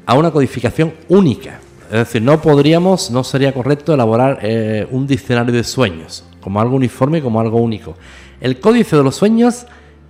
a 0.06 0.14
una 0.14 0.32
codificación 0.32 0.92
única. 1.08 1.60
Es 1.86 1.98
decir, 1.98 2.20
no 2.20 2.42
podríamos, 2.42 3.12
no 3.12 3.22
sería 3.22 3.54
correcto 3.54 3.94
elaborar 3.94 4.40
eh, 4.42 4.88
un 4.90 5.06
diccionario 5.06 5.54
de 5.54 5.62
sueños 5.62 6.24
como 6.40 6.60
algo 6.60 6.74
uniforme, 6.74 7.22
como 7.22 7.40
algo 7.40 7.58
único. 7.58 7.94
El 8.40 8.58
códice 8.58 8.96
de 8.96 9.04
los 9.04 9.16
sueños 9.16 9.66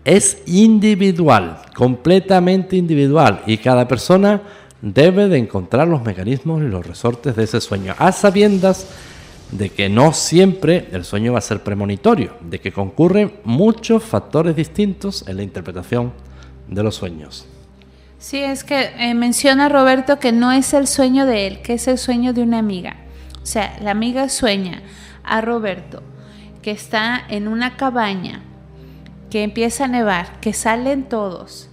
es 0.09 0.38
individual, 0.47 1.61
completamente 1.75 2.77
individual, 2.77 3.43
y 3.47 3.59
cada 3.59 3.87
persona 3.87 4.41
debe 4.81 5.29
de 5.29 5.37
encontrar 5.37 5.87
los 5.87 6.03
mecanismos 6.03 6.62
y 6.62 6.67
los 6.67 6.87
resortes 6.87 7.37
de 7.37 7.45
ese 7.45 7.61
sueño, 7.61 7.95
a 7.99 8.12
sabiendas 8.12 8.87
de 9.50 9.71
que 9.71 9.88
no 9.88 10.12
siempre 10.15 10.88
el 10.93 11.05
sueño 11.05 11.33
va 11.33 11.38
a 11.38 11.43
ser 11.43 11.62
premonitorio, 11.62 12.33
de 12.41 12.59
que 12.59 12.73
concurren 12.73 13.35
muchos 13.45 14.03
factores 14.03 14.57
distintos 14.57 15.27
en 15.29 15.37
la 15.37 15.43
interpretación 15.43 16.12
de 16.69 16.83
los 16.83 16.95
sueños. 16.95 17.47
Sí, 18.19 18.38
es 18.38 18.65
que 18.65 18.91
eh, 18.99 19.15
menciona 19.15 19.69
Roberto 19.69 20.19
que 20.19 20.33
no 20.33 20.53
es 20.53 20.73
el 20.75 20.87
sueño 20.87 21.27
de 21.27 21.47
él, 21.47 21.62
que 21.62 21.75
es 21.75 21.87
el 21.87 21.99
sueño 21.99 22.33
de 22.33 22.43
una 22.43 22.59
amiga. 22.59 22.97
O 23.43 23.47
sea, 23.47 23.79
la 23.83 23.91
amiga 23.91 24.29
sueña 24.29 24.83
a 25.23 25.41
Roberto 25.41 26.03
que 26.62 26.71
está 26.71 27.23
en 27.29 27.47
una 27.47 27.77
cabaña, 27.77 28.43
que 29.31 29.43
empieza 29.43 29.85
a 29.85 29.89
nevar, 29.89 30.41
que 30.41 30.53
salen 30.53 31.05
todos. 31.05 31.69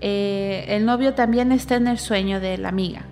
Eh, 0.00 0.64
el 0.68 0.84
novio 0.84 1.14
también 1.14 1.52
está 1.52 1.76
en 1.76 1.86
el 1.86 1.98
sueño 1.98 2.40
de 2.40 2.58
la 2.58 2.68
amiga 2.70 3.02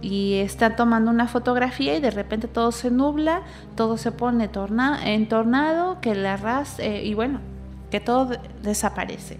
y 0.00 0.34
está 0.36 0.74
tomando 0.76 1.10
una 1.10 1.28
fotografía 1.28 1.94
y 1.96 2.00
de 2.00 2.10
repente 2.10 2.48
todo 2.48 2.72
se 2.72 2.90
nubla, 2.90 3.42
todo 3.76 3.96
se 3.98 4.10
pone 4.12 4.48
torna 4.48 4.98
en 5.04 5.28
tornado, 5.28 6.00
que 6.00 6.14
la 6.14 6.36
ras 6.36 6.78
eh, 6.78 7.02
y 7.04 7.14
bueno, 7.14 7.40
que 7.90 8.00
todo 8.00 8.26
de- 8.26 8.40
desaparece. 8.62 9.38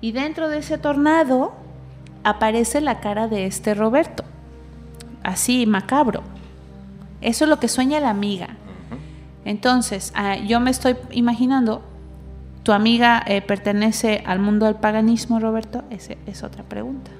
Y 0.00 0.12
dentro 0.12 0.48
de 0.48 0.58
ese 0.58 0.78
tornado 0.78 1.52
aparece 2.24 2.80
la 2.80 3.00
cara 3.00 3.28
de 3.28 3.46
este 3.46 3.74
Roberto, 3.74 4.24
así 5.22 5.66
macabro. 5.66 6.22
Eso 7.20 7.44
es 7.44 7.50
lo 7.50 7.60
que 7.60 7.68
sueña 7.68 8.00
la 8.00 8.10
amiga. 8.10 8.48
Entonces, 9.44 10.12
ah, 10.16 10.36
yo 10.36 10.58
me 10.58 10.70
estoy 10.70 10.96
imaginando, 11.10 11.82
¿tu 12.64 12.72
amiga 12.72 13.22
eh, 13.26 13.42
pertenece 13.42 14.22
al 14.26 14.40
mundo 14.40 14.66
del 14.66 14.76
paganismo, 14.76 15.38
Roberto? 15.38 15.84
Esa 15.90 16.14
es 16.26 16.42
otra 16.42 16.64
pregunta. 16.64 17.10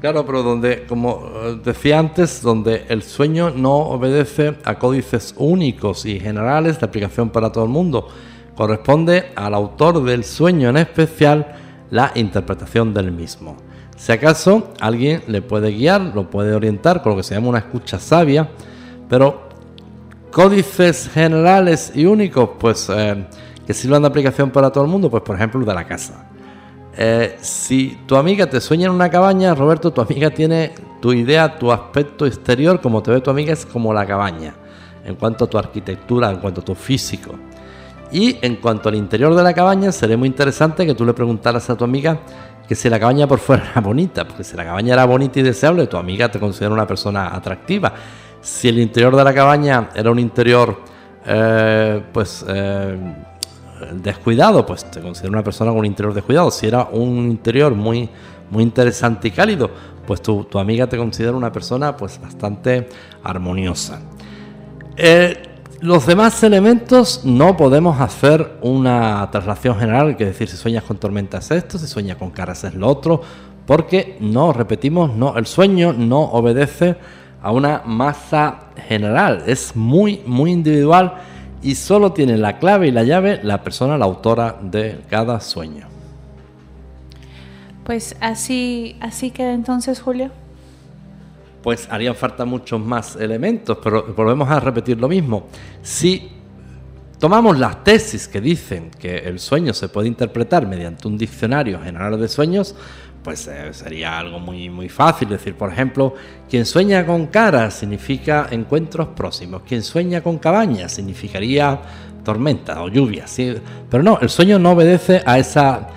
Claro, 0.00 0.26
pero 0.26 0.42
donde, 0.42 0.84
como 0.86 1.22
eh, 1.44 1.60
decía 1.64 1.98
antes, 1.98 2.42
donde 2.42 2.84
el 2.88 3.02
sueño 3.02 3.50
no 3.50 3.76
obedece 3.76 4.56
a 4.64 4.78
códices 4.78 5.34
únicos 5.38 6.04
y 6.04 6.20
generales 6.20 6.78
de 6.78 6.86
aplicación 6.86 7.30
para 7.30 7.50
todo 7.50 7.64
el 7.64 7.70
mundo, 7.70 8.08
corresponde 8.56 9.30
al 9.36 9.54
autor 9.54 10.04
del 10.04 10.24
sueño 10.24 10.68
en 10.68 10.76
especial 10.76 11.54
la 11.90 12.12
interpretación 12.16 12.92
del 12.92 13.12
mismo. 13.12 13.56
Si 13.96 14.12
acaso 14.12 14.72
alguien 14.80 15.22
le 15.28 15.42
puede 15.42 15.72
guiar, 15.72 16.00
lo 16.14 16.28
puede 16.28 16.54
orientar 16.54 17.02
con 17.02 17.12
lo 17.12 17.16
que 17.16 17.22
se 17.22 17.34
llama 17.34 17.48
una 17.48 17.58
escucha 17.58 17.98
sabia, 17.98 18.48
pero 19.08 19.48
códices 20.30 21.08
generales 21.12 21.92
y 21.94 22.04
únicos, 22.06 22.50
pues 22.58 22.88
eh, 22.90 23.26
que 23.68 23.74
sirvan 23.74 24.00
de 24.00 24.08
aplicación 24.08 24.50
para 24.50 24.70
todo 24.70 24.82
el 24.84 24.90
mundo, 24.90 25.10
pues 25.10 25.22
por 25.22 25.36
ejemplo 25.36 25.60
de 25.62 25.74
la 25.74 25.86
casa. 25.86 26.24
Eh, 26.96 27.36
si 27.42 27.98
tu 28.06 28.16
amiga 28.16 28.46
te 28.46 28.62
sueña 28.62 28.86
en 28.86 28.92
una 28.92 29.10
cabaña, 29.10 29.54
Roberto, 29.54 29.90
tu 29.90 30.00
amiga 30.00 30.30
tiene 30.30 30.72
tu 31.02 31.12
idea, 31.12 31.58
tu 31.58 31.70
aspecto 31.70 32.24
exterior, 32.24 32.80
como 32.80 33.02
te 33.02 33.10
ve 33.10 33.20
tu 33.20 33.28
amiga, 33.28 33.52
es 33.52 33.66
como 33.66 33.92
la 33.92 34.06
cabaña, 34.06 34.54
en 35.04 35.16
cuanto 35.16 35.44
a 35.44 35.50
tu 35.50 35.58
arquitectura, 35.58 36.30
en 36.30 36.38
cuanto 36.38 36.62
a 36.62 36.64
tu 36.64 36.74
físico. 36.74 37.34
Y 38.10 38.38
en 38.40 38.56
cuanto 38.56 38.88
al 38.88 38.94
interior 38.94 39.34
de 39.34 39.42
la 39.42 39.52
cabaña, 39.52 39.92
sería 39.92 40.16
muy 40.16 40.28
interesante 40.28 40.86
que 40.86 40.94
tú 40.94 41.04
le 41.04 41.12
preguntaras 41.12 41.68
a 41.68 41.76
tu 41.76 41.84
amiga 41.84 42.20
que 42.66 42.74
si 42.74 42.88
la 42.88 42.98
cabaña 42.98 43.26
por 43.26 43.38
fuera 43.38 43.68
era 43.72 43.82
bonita, 43.82 44.26
porque 44.26 44.44
si 44.44 44.56
la 44.56 44.64
cabaña 44.64 44.94
era 44.94 45.04
bonita 45.04 45.40
y 45.40 45.42
deseable, 45.42 45.86
tu 45.88 45.98
amiga 45.98 46.30
te 46.30 46.40
considera 46.40 46.72
una 46.72 46.86
persona 46.86 47.36
atractiva. 47.36 47.92
Si 48.40 48.66
el 48.66 48.78
interior 48.78 49.14
de 49.14 49.24
la 49.24 49.34
cabaña 49.34 49.90
era 49.94 50.10
un 50.10 50.18
interior, 50.18 50.74
eh, 51.26 52.02
pues, 52.14 52.46
eh, 52.48 53.26
descuidado, 53.92 54.64
pues 54.64 54.90
te 54.90 55.00
considera 55.00 55.30
una 55.30 55.44
persona 55.44 55.70
con 55.70 55.80
un 55.80 55.86
interior 55.86 56.14
descuidado. 56.14 56.50
Si 56.50 56.66
era 56.66 56.84
un 56.84 57.30
interior 57.30 57.74
muy, 57.74 58.08
muy 58.50 58.62
interesante 58.62 59.28
y 59.28 59.30
cálido, 59.30 59.70
pues 60.06 60.22
tu, 60.22 60.44
tu 60.44 60.58
amiga 60.58 60.86
te 60.86 60.96
considera 60.96 61.36
una 61.36 61.52
persona, 61.52 61.96
pues, 61.96 62.20
bastante 62.20 62.88
armoniosa. 63.22 64.00
Eh, 64.96 65.42
los 65.80 66.06
demás 66.06 66.42
elementos 66.42 67.20
no 67.24 67.56
podemos 67.56 68.00
hacer 68.00 68.58
una 68.62 69.28
traslación 69.30 69.78
general, 69.78 70.16
que 70.16 70.24
decir 70.24 70.48
si 70.48 70.56
sueñas 70.56 70.82
con 70.82 70.96
tormentas 70.96 71.52
es 71.52 71.58
esto, 71.58 71.78
si 71.78 71.86
sueñas 71.86 72.16
con 72.16 72.30
caras 72.30 72.64
es 72.64 72.74
lo 72.74 72.88
otro, 72.88 73.20
porque 73.64 74.16
no, 74.18 74.52
repetimos, 74.52 75.14
no, 75.14 75.36
el 75.36 75.46
sueño 75.46 75.92
no 75.92 76.22
obedece 76.22 76.96
a 77.40 77.52
una 77.52 77.82
masa 77.84 78.70
general, 78.88 79.44
es 79.46 79.76
muy, 79.76 80.20
muy 80.26 80.50
individual 80.50 81.14
y 81.62 81.74
solo 81.74 82.12
tiene 82.12 82.36
la 82.36 82.58
clave 82.58 82.88
y 82.88 82.90
la 82.90 83.02
llave 83.04 83.40
la 83.42 83.62
persona, 83.62 83.98
la 83.98 84.04
autora 84.04 84.58
de 84.62 85.00
cada 85.10 85.40
sueño. 85.40 85.86
Pues 87.84 88.16
así, 88.20 88.96
así 89.00 89.30
queda 89.30 89.52
entonces, 89.52 90.00
Julio. 90.00 90.30
pues 91.62 91.88
harían 91.90 92.14
falta 92.14 92.44
muchos 92.44 92.80
más 92.80 93.16
elementos, 93.16 93.78
pero 93.82 94.14
volvemos 94.14 94.48
a 94.48 94.60
repetir 94.60 94.98
lo 94.98 95.08
mismo. 95.08 95.48
Si 95.82 96.30
tomamos 97.18 97.58
las 97.58 97.82
tesis 97.82 98.28
que 98.28 98.40
dicen 98.40 98.90
que 98.90 99.18
el 99.18 99.38
sueño 99.38 99.74
se 99.74 99.88
puede 99.88 100.08
interpretar 100.08 100.66
mediante 100.66 101.08
un 101.08 101.18
diccionario 101.18 101.80
general 101.80 102.18
de 102.20 102.28
sueños, 102.28 102.74
pues 103.28 103.46
eh, 103.46 103.74
sería 103.74 104.18
algo 104.18 104.38
muy, 104.40 104.70
muy 104.70 104.88
fácil. 104.88 105.28
decir, 105.28 105.54
por 105.54 105.70
ejemplo, 105.70 106.14
quien 106.48 106.64
sueña 106.64 107.04
con 107.04 107.26
caras 107.26 107.74
significa 107.74 108.46
encuentros 108.50 109.08
próximos, 109.08 109.60
quien 109.68 109.82
sueña 109.82 110.22
con 110.22 110.38
cabañas 110.38 110.92
significaría 110.92 111.78
tormenta 112.24 112.82
o 112.82 112.88
lluvia. 112.88 113.26
¿sí? 113.26 113.54
Pero 113.90 114.02
no, 114.02 114.18
el 114.22 114.30
sueño 114.30 114.58
no 114.58 114.70
obedece 114.70 115.22
a 115.26 115.38
esa 115.38 115.88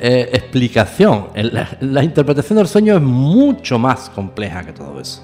eh, 0.00 0.30
explicación. 0.32 1.28
La, 1.36 1.78
la 1.80 2.02
interpretación 2.02 2.56
del 2.56 2.66
sueño 2.66 2.96
es 2.96 3.02
mucho 3.02 3.78
más 3.78 4.10
compleja 4.10 4.64
que 4.64 4.72
todo 4.72 5.00
eso. 5.00 5.22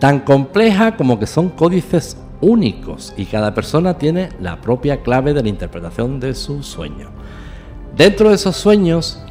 Tan 0.00 0.18
compleja 0.18 0.96
como 0.96 1.16
que 1.16 1.28
son 1.28 1.50
códices 1.50 2.16
únicos 2.40 3.14
y 3.16 3.26
cada 3.26 3.54
persona 3.54 3.96
tiene 3.98 4.30
la 4.40 4.60
propia 4.60 5.00
clave 5.00 5.32
de 5.32 5.44
la 5.44 5.48
interpretación 5.48 6.18
de 6.18 6.34
su 6.34 6.64
sueño. 6.64 7.10
Dentro 7.96 8.30
de 8.30 8.34
esos 8.34 8.56
sueños 8.56 9.22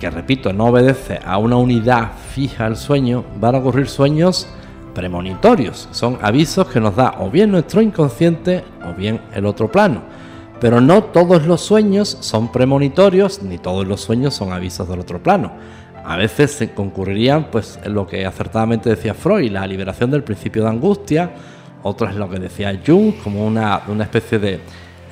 que 0.00 0.10
repito, 0.10 0.52
no 0.52 0.66
obedece 0.66 1.20
a 1.24 1.36
una 1.36 1.56
unidad 1.56 2.12
fija 2.34 2.64
al 2.64 2.76
sueño, 2.76 3.22
van 3.38 3.54
a 3.54 3.58
ocurrir 3.58 3.86
sueños 3.86 4.48
premonitorios. 4.94 5.88
Son 5.92 6.18
avisos 6.22 6.66
que 6.68 6.80
nos 6.80 6.96
da 6.96 7.16
o 7.18 7.30
bien 7.30 7.52
nuestro 7.52 7.82
inconsciente 7.82 8.64
o 8.88 8.94
bien 8.94 9.20
el 9.34 9.44
otro 9.44 9.70
plano. 9.70 10.02
Pero 10.58 10.80
no 10.80 11.04
todos 11.04 11.46
los 11.46 11.60
sueños 11.60 12.16
son 12.20 12.50
premonitorios, 12.50 13.42
ni 13.42 13.58
todos 13.58 13.86
los 13.86 14.00
sueños 14.00 14.34
son 14.34 14.52
avisos 14.52 14.88
del 14.88 15.00
otro 15.00 15.22
plano. 15.22 15.52
A 16.02 16.16
veces 16.16 16.50
se 16.52 16.72
concurrirían, 16.72 17.50
pues, 17.50 17.78
en 17.84 17.92
lo 17.94 18.06
que 18.06 18.24
acertadamente 18.24 18.88
decía 18.88 19.12
Freud, 19.12 19.50
la 19.50 19.66
liberación 19.66 20.10
del 20.10 20.24
principio 20.24 20.62
de 20.62 20.70
angustia, 20.70 21.30
otras 21.82 22.16
lo 22.16 22.28
que 22.28 22.38
decía 22.38 22.78
Jung, 22.84 23.14
como 23.22 23.46
una, 23.46 23.82
una 23.88 24.04
especie 24.04 24.38
de 24.38 24.60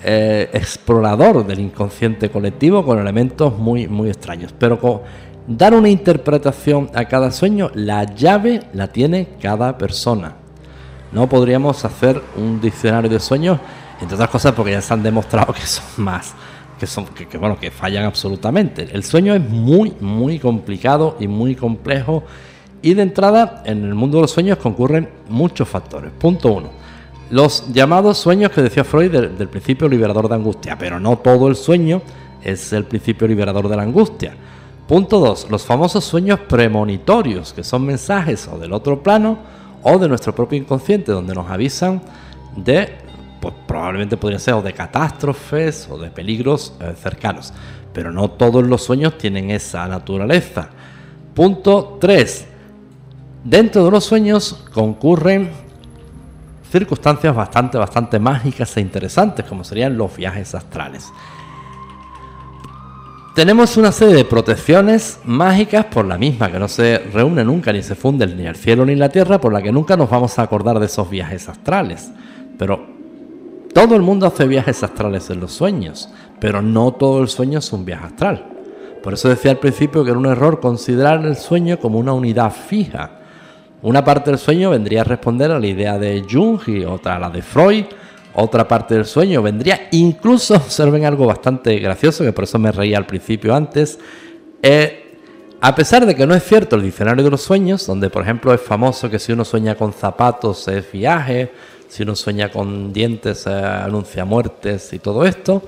eh, 0.05 0.51
explorador 0.53 1.47
del 1.47 1.61
inconsciente 1.61 2.31
colectivo 2.31 2.85
con 2.85 2.99
elementos 2.99 3.57
muy, 3.57 3.89
muy 3.89 4.09
extraños. 4.09 4.55
Pero 4.59 4.79
con 4.79 5.01
dar 5.47 5.75
una 5.75 5.89
interpretación 5.89 6.91
a 6.95 7.07
cada 7.07 7.31
sueño, 7.31 7.71
la 7.75 8.05
llave 8.05 8.63
la 8.73 8.89
tiene 8.89 9.29
cada 9.41 9.79
persona. 9.79 10.37
No 11.13 11.29
podríamos 11.29 11.85
hacer 11.85 12.23
un 12.37 12.61
diccionario 12.61 13.11
de 13.11 13.19
sueños 13.19 13.59
entre 14.01 14.15
otras 14.15 14.31
cosas 14.31 14.53
porque 14.53 14.73
ya 14.73 14.81
se 14.81 14.95
han 14.95 15.03
demostrado 15.03 15.53
que 15.53 15.63
son 15.63 15.85
más, 16.05 16.35
que 16.79 16.87
son, 16.87 17.07
que, 17.07 17.39
bueno, 17.39 17.59
que 17.59 17.71
fallan 17.71 18.05
absolutamente. 18.05 18.89
El 18.93 19.05
sueño 19.05 19.35
es 19.35 19.41
muy, 19.41 19.95
muy 20.01 20.39
complicado 20.39 21.17
y 21.19 21.27
muy 21.27 21.55
complejo. 21.55 22.25
Y 22.81 22.95
de 22.95 23.03
entrada, 23.03 23.63
en 23.67 23.85
el 23.85 23.95
mundo 23.95 24.19
de 24.19 24.23
los 24.23 24.31
sueños 24.31 24.59
concurren 24.59 25.09
muchos 25.29 25.69
factores. 25.69 26.13
Punto 26.13 26.53
uno. 26.53 26.71
Los 27.31 27.71
llamados 27.73 28.17
sueños 28.17 28.53
que 28.53 28.63
decía 28.63 28.85
Freud 28.85 29.11
del, 29.11 29.49
principio 29.49 29.87
liberador 29.87 30.29
de 30.29 30.35
angustia, 30.35 30.79
pero 30.79 30.99
no 30.99 31.19
todo 31.19 31.49
el 31.49 31.57
sueño 31.57 32.01
es 32.43 32.73
el 32.73 32.85
principio 32.85 33.29
liberador 33.29 33.69
de 33.69 33.77
la 33.77 33.83
angustia. 33.83 34.35
Punto 34.87 35.21
dos. 35.21 35.47
Los 35.51 35.67
famosos 35.67 36.05
sueños 36.05 36.41
premonitorios, 36.49 37.53
que 37.53 37.63
son 37.63 37.85
mensajes 37.85 38.49
o 38.49 38.59
del 38.59 38.73
otro 38.73 39.03
plano 39.03 39.39
o 39.83 39.99
de 39.99 40.09
nuestro 40.09 40.35
propio 40.35 40.59
inconsciente, 40.59 41.13
donde 41.13 41.35
nos 41.35 41.51
avisan 41.51 42.01
de 42.57 42.89
pues 43.41 43.55
probablemente 43.67 44.17
podría 44.17 44.39
ser 44.39 44.55
o 44.55 44.63
de 44.63 44.73
catástrofes 44.73 45.87
o 45.91 45.99
de 45.99 46.11
peligros 46.11 46.73
eh, 46.81 46.95
cercanos. 47.01 47.53
Pero 47.93 48.11
no 48.11 48.31
todos 48.31 48.67
los 48.67 48.83
sueños 48.83 49.19
tienen 49.19 49.51
esa 49.51 49.87
naturaleza. 49.87 50.71
Punto 51.35 51.99
3. 52.01 52.47
Dentro 53.45 53.85
de 53.85 53.91
los 53.91 54.05
sueños 54.05 54.65
concurren 54.73 55.68
circunstancias 56.69 57.35
bastante, 57.35 57.79
bastante 57.79 58.19
mágicas 58.19 58.77
e 58.77 58.81
interesantes, 58.81 59.45
como 59.47 59.65
serían 59.65 59.97
los 59.97 60.17
viajes 60.17 60.55
astrales. 60.55 61.13
Tenemos 63.35 63.77
una 63.77 63.93
serie 63.93 64.17
de 64.17 64.25
protecciones 64.25 65.21
mágicas 65.25 65.85
por 65.85 66.05
la 66.05 66.19
misma, 66.19 66.51
que 66.51 66.59
no 66.59 66.67
se 66.67 66.99
reúne 66.99 67.45
nunca 67.45 67.73
ni 67.73 67.83
se 67.83 67.95
funde 67.95 68.27
ni 68.27 68.47
el 68.47 68.57
cielo 68.57 68.85
ni 68.85 68.97
la 68.97 69.09
tierra, 69.11 69.41
por 69.41 69.53
la 69.53 69.63
que 69.63 69.71
nunca 69.71 69.97
nos 69.97 70.11
vamos 70.11 70.39
a 70.39 70.43
acordar 70.43 70.81
de 70.81 70.87
esos 70.87 71.09
viajes 71.09 71.49
astrales. 71.49 72.11
Pero 72.59 72.85
todo 73.73 73.95
el 73.95 74.03
mundo 74.03 74.27
hace 74.27 74.47
viajes 74.47 74.83
astrales 74.83 75.31
en 75.31 75.39
los 75.39 75.53
sueños, 75.53 76.09
pero 76.41 76.63
no 76.63 76.93
todo 76.93 77.23
el 77.23 77.29
sueño 77.29 77.61
es 77.61 77.73
un 77.73 77.85
viaje 77.85 78.07
astral. 78.07 78.45
Por 79.05 79.15
eso 79.15 79.29
decía 79.29 79.53
al 79.53 79.59
principio 79.59 80.03
que 80.03 80.11
era 80.11 80.19
un 80.19 80.27
error 80.27 80.59
considerar 80.59 81.25
el 81.25 81.37
sueño 81.37 81.79
como 81.79 82.01
una 82.01 82.13
unidad 82.13 82.51
fija. 82.51 83.18
Una 83.81 84.05
parte 84.05 84.31
del 84.31 84.41
sueño 84.41 84.71
vendría 84.71 85.03
a 85.03 85.05
responder 85.05 85.53
a 85.53 85.59
la 85.61 85.67
idea 85.67 85.99
de 85.99 86.25
Jung 86.29 86.61
y 86.67 86.85
otra 86.85 87.17
a 87.17 87.19
la 87.19 87.31
de 87.31 87.43
Freud. 87.43 87.85
Otra 88.35 88.67
parte 88.67 88.95
del 88.95 89.05
sueño 89.05 89.41
vendría 89.41 89.89
incluso, 89.93 90.55
observen 90.57 91.05
algo 91.05 91.27
bastante 91.27 91.79
gracioso, 91.79 92.25
que 92.25 92.33
por 92.33 92.45
eso 92.45 92.59
me 92.59 92.73
reía 92.73 92.99
al 92.99 93.07
principio 93.07 93.55
antes. 93.55 93.99
Eh, 94.63 95.05
a 95.61 95.75
pesar 95.75 96.07
de 96.07 96.15
que 96.15 96.27
no 96.27 96.35
es 96.35 96.45
cierto 96.45 96.77
el 96.77 96.83
diccionario 96.83 97.25
de 97.25 97.31
los 97.31 97.43
sueños, 97.43 97.87
donde 97.87 98.11
por 98.11 98.23
ejemplo 98.23 98.53
es 98.53 98.61
famoso 98.61 99.11
que 99.11 99.19
si 99.19 99.33
uno 99.33 99.45
sueña 99.45 99.75
con 99.77 99.93
zapatos 99.93 100.67
es 100.69 100.91
viaje, 100.91 101.53
si 101.89 102.03
uno 102.03 102.15
sueña 102.15 102.51
con 102.51 102.93
dientes, 102.93 103.47
eh, 103.47 103.51
anuncia 103.51 104.25
muertes 104.25 104.93
y 104.93 104.99
todo 104.99 105.25
esto. 105.25 105.63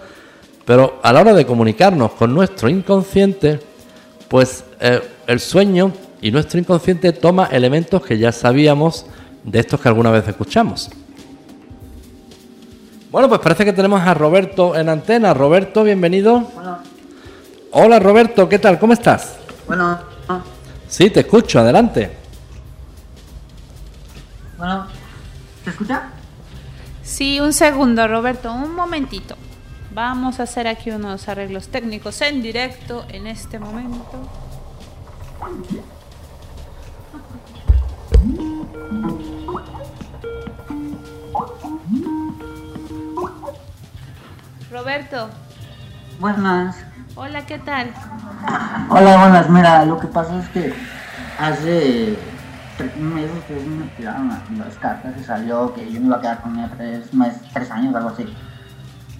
Pero 0.64 0.98
a 1.02 1.12
la 1.12 1.20
hora 1.20 1.34
de 1.34 1.46
comunicarnos 1.46 2.12
con 2.12 2.34
nuestro 2.34 2.68
inconsciente, 2.68 3.60
pues 4.28 4.64
eh, 4.80 5.00
el 5.26 5.40
sueño 5.40 5.92
y 6.20 6.30
nuestro 6.30 6.60
inconsciente 6.60 7.12
toma 7.12 7.46
elementos 7.46 8.04
que 8.04 8.18
ya 8.18 8.32
sabíamos 8.32 9.06
de 9.44 9.60
estos 9.60 9.80
que 9.80 9.88
alguna 9.88 10.10
vez 10.10 10.26
escuchamos. 10.28 10.90
Bueno, 13.10 13.28
pues 13.28 13.40
parece 13.40 13.64
que 13.64 13.72
tenemos 13.72 14.00
a 14.02 14.14
Roberto 14.14 14.76
en 14.76 14.88
antena. 14.88 15.34
Roberto, 15.34 15.82
bienvenido. 15.82 16.46
Hola 17.72 17.98
Roberto, 17.98 18.48
¿qué 18.48 18.58
tal? 18.58 18.78
¿Cómo 18.78 18.92
estás? 18.92 19.36
Bueno. 19.66 19.98
Sí, 20.88 21.10
te 21.10 21.20
escucho, 21.20 21.60
adelante. 21.60 22.10
Bueno, 24.58 24.86
¿Se 25.64 25.70
escucha? 25.70 26.10
Sí, 27.02 27.40
un 27.40 27.52
segundo, 27.52 28.06
Roberto, 28.06 28.52
un 28.52 28.74
momentito. 28.74 29.36
Vamos 29.92 30.40
a 30.40 30.44
hacer 30.44 30.68
aquí 30.68 30.90
unos 30.90 31.28
arreglos 31.28 31.68
técnicos 31.68 32.20
en 32.22 32.42
directo 32.42 33.04
en 33.08 33.26
este 33.26 33.58
momento. 33.58 34.28
Roberto. 44.70 45.28
Buenas. 46.18 46.76
Hola, 47.16 47.44
¿qué 47.46 47.58
tal? 47.58 47.92
Hola, 48.88 49.18
buenas. 49.18 49.50
Mira, 49.50 49.84
lo 49.84 49.98
que 49.98 50.06
pasa 50.06 50.38
es 50.38 50.48
que 50.48 50.72
hace 51.38 52.16
meses 52.96 53.44
que 53.46 53.54
me 53.54 53.86
tiraron 53.96 54.28
las 54.58 54.76
cartas 54.76 55.14
y 55.20 55.24
salió 55.24 55.74
que 55.74 55.90
yo 55.92 56.00
me 56.00 56.06
iba 56.06 56.16
a 56.16 56.20
quedar 56.20 56.42
con 56.42 56.58
ella 56.58 56.70
tres, 56.76 57.12
meses, 57.12 57.42
tres 57.52 57.70
años, 57.70 57.94
algo 57.94 58.10
así. 58.10 58.26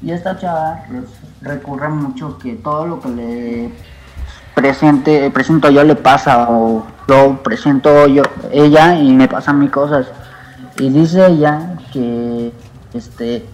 Y 0.03 0.13
esta 0.13 0.39
chava 0.39 0.83
pues, 0.89 1.05
recurre 1.43 1.89
mucho 1.89 2.39
que 2.39 2.55
todo 2.55 2.87
lo 2.87 3.01
que 3.01 3.09
le 3.09 3.73
presente, 4.61 5.31
presento 5.31 5.71
yo 5.71 5.83
le 5.85 5.97
pasa 5.97 6.51
o 6.51 6.85
lo 7.07 7.43
presento 7.43 8.07
yo 8.07 8.23
ella 8.53 8.95
y 8.95 9.13
me 9.13 9.27
pasan 9.27 9.59
mis 9.59 9.71
cosas. 9.71 10.07
Y 10.79 10.91
dice 10.91 11.27
ella 11.27 11.77
que 11.93 12.53
este 12.93 13.47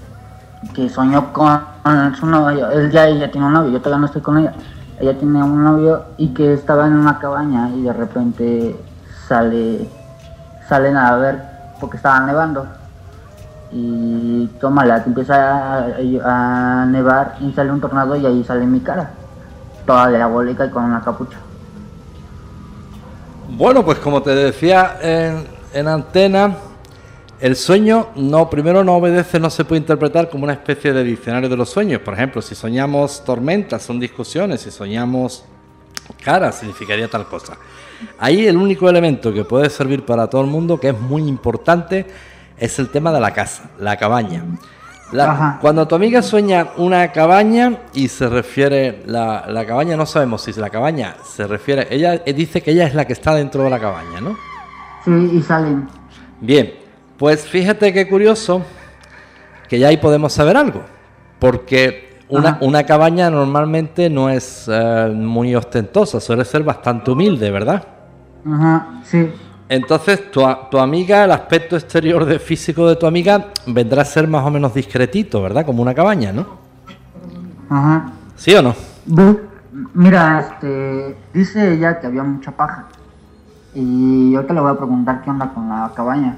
que 0.75 0.88
soñó 0.88 1.33
con 1.33 1.61
su 2.19 2.27
novio, 2.27 2.71
él 2.71 2.90
ya 2.90 3.07
ella 3.07 3.31
tiene 3.31 3.47
un 3.47 3.53
novio, 3.53 3.71
yo 3.71 3.81
todavía 3.81 4.01
no 4.01 4.07
estoy 4.07 4.23
con 4.23 4.38
ella. 4.38 4.53
Ella 4.99 5.16
tiene 5.16 5.42
un 5.45 5.62
novio 5.62 6.07
y 6.16 6.29
que 6.29 6.55
estaba 6.55 6.87
en 6.87 6.95
una 6.95 7.19
cabaña 7.19 7.71
y 7.71 7.83
de 7.83 7.92
repente 7.92 8.77
sale, 9.29 9.88
salen 10.69 10.97
a 10.97 11.14
ver 11.16 11.42
porque 11.81 11.99
estaba 11.99 12.19
nevando. 12.21 12.66
Y 13.71 14.47
tómala, 14.61 15.05
que 15.05 15.11
empieza 15.11 15.85
a, 16.25 16.87
nevar 16.87 17.37
y 17.40 17.53
sale 17.53 17.71
un 17.71 17.81
tornado 17.81 18.16
y 18.16 18.27
ahí 18.27 18.42
sale 18.42 18.66
mi 18.66 18.81
cara. 18.81 19.11
Toda 19.87 20.11
diabólica 20.11 20.66
y 20.66 20.70
con 20.70 20.85
una 20.85 21.03
capucha. 21.03 21.38
Bueno, 23.49 23.85
pues 23.85 23.99
como 23.99 24.22
te 24.22 24.35
decía 24.35 24.99
en, 25.01 25.46
en 25.72 25.88
antena, 25.88 26.57
el 27.40 27.55
sueño 27.55 28.09
no, 28.16 28.49
primero 28.49 28.83
no 28.83 28.96
obedece, 28.96 29.38
no 29.38 29.51
se 29.51 29.64
puede 29.64 29.81
interpretar 29.81 30.31
como 30.31 30.44
una 30.44 30.55
especie 30.55 30.92
de 30.92 31.05
diccionario 31.05 31.49
de 31.49 31.57
los 31.57 31.70
sueños. 31.70 32.01
Por 32.01 32.14
ejemplo, 32.14 32.40
si 32.40 32.55
soñamos 32.55 33.25
tormentas, 33.25 33.83
son 33.83 34.01
discusiones, 34.01 34.62
si 34.62 34.70
soñamos 34.70 35.44
cara, 36.22 36.51
significaría 36.51 37.09
tal 37.09 37.27
cosa. 37.27 37.57
Ahí 38.18 38.46
el 38.46 38.57
único 38.57 38.88
elemento 38.88 39.33
que 39.33 39.44
puede 39.44 39.70
servir 39.70 40.05
para 40.05 40.29
todo 40.29 40.42
el 40.42 40.49
mundo, 40.49 40.81
que 40.81 40.88
es 40.88 40.99
muy 40.99 41.22
importante, 41.22 42.07
es 42.59 42.79
el 42.79 42.88
tema 42.88 43.12
de 43.12 43.20
la 43.20 43.33
casa, 43.33 43.70
la 43.79 43.96
cabaña. 43.96 44.44
Cuando 45.61 45.87
tu 45.87 45.95
amiga 45.95 46.23
sueña 46.23 46.69
una 46.77 47.12
cabaña 47.12 47.79
y 47.95 48.09
se 48.09 48.29
refiere, 48.29 49.03
la, 49.07 49.45
la, 49.49 49.64
cabaña 49.64 49.97
no 49.97 50.05
sabemos 50.05 50.42
si 50.42 50.53
la 50.55 50.71
cabaña 50.71 51.16
se 51.25 51.47
refiere, 51.47 51.87
ella 51.90 52.19
dice 52.19 52.61
que 52.61 52.73
ella 52.73 52.87
es 52.87 52.95
la 52.95 53.05
que 53.05 53.12
está 53.12 53.35
dentro 53.35 53.62
de 53.62 53.71
la 53.71 53.79
cabaña, 53.79 54.21
¿no? 54.21 54.37
Sí, 55.05 55.31
y 55.35 55.42
salen. 55.42 55.88
Bien, 56.40 56.75
pues 57.16 57.47
fíjate 57.47 57.92
qué 57.92 58.09
curioso 58.09 58.62
que 59.69 59.79
ya 59.79 59.88
ahí 59.88 59.97
podemos 59.97 60.33
saber 60.33 60.57
algo, 60.57 60.83
porque 61.38 62.19
una, 62.29 62.59
una 62.61 62.85
cabaña 62.85 63.31
normalmente 63.31 64.11
no 64.11 64.29
es 64.29 64.69
eh, 64.69 65.12
muy 65.14 65.55
ostentosa, 65.55 66.21
suele 66.21 66.45
ser 66.45 66.64
bastante 66.64 67.11
humilde, 67.12 67.51
¿verdad? 67.51 67.87
Ajá, 68.45 69.01
sí. 69.05 69.31
Entonces, 69.68 70.31
tu, 70.31 70.42
tu, 70.70 70.79
amiga, 70.79 71.24
el 71.24 71.33
aspecto 71.33 71.76
exterior 71.76 72.24
de 72.24 72.38
físico 72.38 72.88
de 72.88 72.96
tu 72.96 73.07
amiga 73.07 73.48
vendrá 73.66 74.02
a 74.02 74.05
ser 74.05 74.29
más 74.29 74.46
o 74.46 74.50
menos 74.50 74.72
discretito, 74.72 75.42
¿verdad? 75.42 75.66
Como 75.66 75.83
una 75.83 75.94
cabaña, 75.94 76.33
¿no? 76.33 76.46
Ajá. 77.68 78.12
¿Sí 78.37 78.55
o 78.55 78.62
no? 78.62 78.74
Mira, 79.94 80.40
este, 80.40 81.16
dice 81.35 81.74
ella 81.74 82.00
que 82.00 82.07
había 82.07 82.22
mucha 82.22 82.52
paja. 82.52 82.87
Y 83.74 84.35
ahorita 84.35 84.55
le 84.55 84.61
voy 84.61 84.70
a 84.70 84.76
preguntar 84.76 85.22
qué 85.22 85.31
onda 85.31 85.52
con 85.52 85.68
la 85.68 85.90
cabaña. 85.94 86.37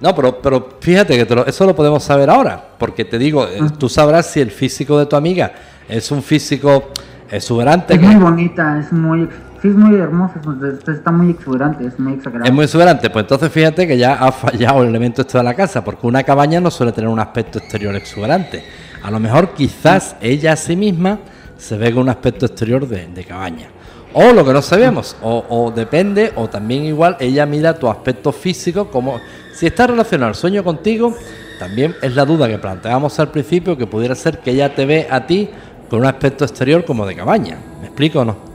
No, 0.00 0.14
pero, 0.14 0.40
pero 0.40 0.68
fíjate 0.80 1.26
que 1.26 1.44
eso 1.46 1.66
lo 1.66 1.74
podemos 1.74 2.02
saber 2.02 2.30
ahora, 2.30 2.62
porque 2.78 3.04
te 3.04 3.18
digo, 3.18 3.46
eh, 3.46 3.60
tú 3.78 3.88
sabrás 3.88 4.30
si 4.30 4.40
el 4.40 4.50
físico 4.50 4.98
de 4.98 5.06
tu 5.06 5.16
amiga 5.16 5.52
es 5.88 6.10
un 6.10 6.22
físico 6.22 6.90
exuberante. 7.30 7.94
Es 7.94 8.00
muy 8.00 8.16
bonita, 8.16 8.78
es 8.78 8.92
muy, 8.92 9.28
es 9.68 9.74
muy 9.74 9.98
hermosa, 9.98 10.40
está 10.88 11.10
muy 11.10 11.30
exuberante, 11.30 11.86
es 11.86 11.98
muy 11.98 12.14
exagerado. 12.14 12.44
Es 12.44 12.52
muy 12.52 12.64
exuberante, 12.64 13.08
pues 13.08 13.24
entonces 13.24 13.50
fíjate 13.50 13.86
que 13.86 13.96
ya 13.96 14.14
ha 14.14 14.30
fallado 14.30 14.82
el 14.82 14.90
elemento 14.90 15.22
esto 15.22 15.38
de 15.38 15.44
la 15.44 15.54
casa, 15.54 15.82
porque 15.82 16.06
una 16.06 16.22
cabaña 16.22 16.60
no 16.60 16.70
suele 16.70 16.92
tener 16.92 17.08
un 17.08 17.18
aspecto 17.18 17.58
exterior 17.58 17.94
exuberante. 17.96 18.62
A 19.02 19.10
lo 19.10 19.18
mejor 19.18 19.54
quizás 19.54 20.16
ella 20.20 20.52
a 20.52 20.56
sí 20.56 20.76
misma 20.76 21.18
se 21.56 21.78
ve 21.78 21.92
con 21.92 22.02
un 22.02 22.08
aspecto 22.10 22.44
exterior 22.44 22.86
de, 22.86 23.24
cabaña. 23.24 23.68
O 24.12 24.32
lo 24.32 24.44
que 24.44 24.52
no 24.52 24.60
sabemos, 24.60 25.16
o, 25.22 25.44
o, 25.48 25.70
depende, 25.70 26.32
o 26.36 26.48
también 26.48 26.84
igual 26.84 27.16
ella 27.18 27.46
mira 27.46 27.78
tu 27.78 27.88
aspecto 27.88 28.32
físico 28.32 28.90
como 28.90 29.18
si 29.54 29.66
está 29.66 29.86
relacionado 29.86 30.28
el 30.28 30.36
sueño 30.36 30.62
contigo, 30.62 31.16
también 31.58 31.94
es 32.02 32.14
la 32.14 32.24
duda 32.24 32.48
que 32.48 32.58
planteábamos 32.58 33.18
al 33.18 33.30
principio 33.30 33.78
que 33.78 33.86
pudiera 33.86 34.14
ser 34.14 34.38
que 34.38 34.50
ella 34.50 34.74
te 34.74 34.84
ve 34.84 35.08
a 35.10 35.26
ti 35.26 35.48
con 35.88 36.00
un 36.00 36.06
aspecto 36.06 36.44
exterior 36.44 36.84
como 36.84 37.06
de 37.06 37.16
cabaña. 37.16 37.58
¿Me 37.80 37.86
explico 37.86 38.20
o 38.20 38.24
no? 38.24 38.53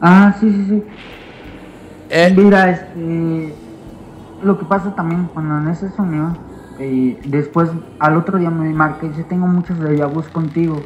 Ah, 0.00 0.36
sí, 0.40 0.50
sí, 0.52 0.64
sí. 0.68 0.84
Eh, 2.08 2.32
Mira, 2.36 2.70
este, 2.70 3.58
lo 4.40 4.58
que 4.58 4.64
pasa 4.66 4.94
también 4.94 5.28
cuando 5.28 5.58
en 5.58 5.68
ese 5.68 5.90
sueño, 5.90 6.36
eh, 6.78 7.20
después 7.24 7.70
al 7.98 8.16
otro 8.16 8.38
día 8.38 8.50
me 8.50 8.72
marca 8.72 9.06
y 9.06 9.10
dice, 9.10 9.24
tengo 9.24 9.46
muchos 9.46 9.78
déjà 9.78 10.10
contigo. 10.32 10.76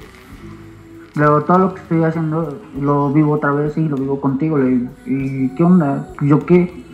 Luego 1.14 1.44
todo 1.44 1.58
lo 1.58 1.74
que 1.74 1.80
estoy 1.82 2.04
haciendo 2.04 2.62
lo 2.72 3.12
vivo 3.12 3.32
otra 3.32 3.52
vez 3.52 3.76
y 3.76 3.88
lo 3.88 3.96
vivo 3.96 4.20
contigo. 4.20 4.58
¿Y 5.04 5.54
qué 5.54 5.64
onda? 5.64 6.12
¿Yo 6.20 6.46
qué? 6.46 6.86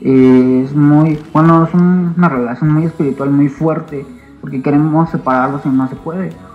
Eh, 0.00 0.62
es 0.64 0.74
muy, 0.74 1.28
bueno, 1.32 1.64
es 1.66 1.74
una 1.74 2.28
relación 2.28 2.70
muy 2.72 2.84
espiritual, 2.84 3.30
muy 3.30 3.48
fuerte, 3.48 4.06
porque 4.40 4.62
queremos 4.62 5.10
separarlos 5.10 5.66
y 5.66 5.68
no 5.70 5.88
se 5.88 5.96
puede. 5.96 6.45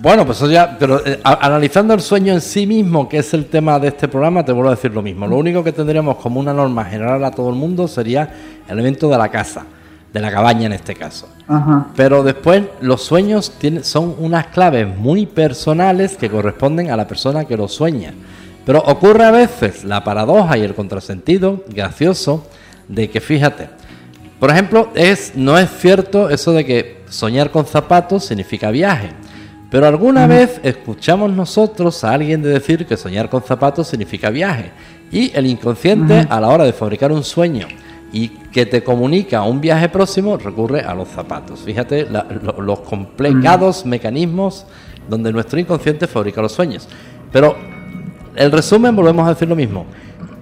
Bueno, 0.00 0.24
pues 0.24 0.38
eso 0.38 0.48
ya, 0.48 0.76
pero 0.78 1.04
eh, 1.04 1.18
analizando 1.24 1.92
el 1.92 2.00
sueño 2.00 2.32
en 2.32 2.40
sí 2.40 2.68
mismo, 2.68 3.08
que 3.08 3.18
es 3.18 3.34
el 3.34 3.46
tema 3.46 3.80
de 3.80 3.88
este 3.88 4.06
programa, 4.06 4.44
te 4.44 4.52
vuelvo 4.52 4.70
a 4.70 4.76
decir 4.76 4.92
lo 4.92 5.02
mismo. 5.02 5.26
Lo 5.26 5.36
único 5.36 5.64
que 5.64 5.72
tendríamos 5.72 6.18
como 6.18 6.38
una 6.38 6.52
norma 6.52 6.84
general 6.84 7.24
a 7.24 7.32
todo 7.32 7.48
el 7.50 7.56
mundo 7.56 7.88
sería 7.88 8.32
el 8.68 8.74
elemento 8.74 9.08
de 9.08 9.18
la 9.18 9.28
casa, 9.28 9.66
de 10.12 10.20
la 10.20 10.30
cabaña 10.30 10.66
en 10.66 10.74
este 10.74 10.94
caso. 10.94 11.28
Pero 11.96 12.22
después 12.22 12.62
los 12.80 13.02
sueños 13.02 13.52
tienen, 13.58 13.82
son 13.82 14.14
unas 14.20 14.46
claves 14.46 14.86
muy 14.86 15.26
personales 15.26 16.16
que 16.16 16.30
corresponden 16.30 16.92
a 16.92 16.96
la 16.96 17.08
persona 17.08 17.44
que 17.44 17.56
lo 17.56 17.66
sueña. 17.66 18.14
Pero 18.64 18.78
ocurre 18.78 19.24
a 19.24 19.32
veces 19.32 19.82
la 19.82 20.04
paradoja 20.04 20.56
y 20.58 20.62
el 20.62 20.76
contrasentido 20.76 21.64
gracioso 21.68 22.46
de 22.86 23.10
que, 23.10 23.20
fíjate, 23.20 23.68
por 24.38 24.50
ejemplo, 24.50 24.90
es, 24.94 25.32
no 25.34 25.58
es 25.58 25.68
cierto 25.80 26.30
eso 26.30 26.52
de 26.52 26.64
que 26.64 27.02
soñar 27.08 27.50
con 27.50 27.66
zapatos 27.66 28.26
significa 28.26 28.70
viaje. 28.70 29.10
Pero 29.70 29.86
alguna 29.86 30.26
vez 30.26 30.60
escuchamos 30.62 31.30
nosotros 31.30 32.02
a 32.02 32.12
alguien 32.12 32.42
de 32.42 32.50
decir 32.50 32.86
que 32.86 32.96
soñar 32.96 33.28
con 33.28 33.42
zapatos 33.42 33.88
significa 33.88 34.30
viaje. 34.30 34.70
Y 35.10 35.30
el 35.36 35.46
inconsciente, 35.46 36.26
a 36.28 36.40
la 36.40 36.48
hora 36.48 36.64
de 36.64 36.72
fabricar 36.72 37.12
un 37.12 37.22
sueño 37.22 37.66
y 38.10 38.28
que 38.28 38.64
te 38.64 38.82
comunica 38.82 39.42
un 39.42 39.60
viaje 39.60 39.90
próximo, 39.90 40.38
recurre 40.38 40.80
a 40.80 40.94
los 40.94 41.08
zapatos. 41.08 41.60
Fíjate 41.60 42.06
los 42.58 42.80
complicados 42.80 43.84
mecanismos 43.84 44.64
donde 45.08 45.32
nuestro 45.32 45.58
inconsciente 45.58 46.06
fabrica 46.06 46.40
los 46.40 46.52
sueños. 46.52 46.88
Pero 47.30 47.56
el 48.36 48.50
resumen, 48.50 48.96
volvemos 48.96 49.26
a 49.26 49.30
decir 49.30 49.48
lo 49.48 49.56
mismo. 49.56 49.84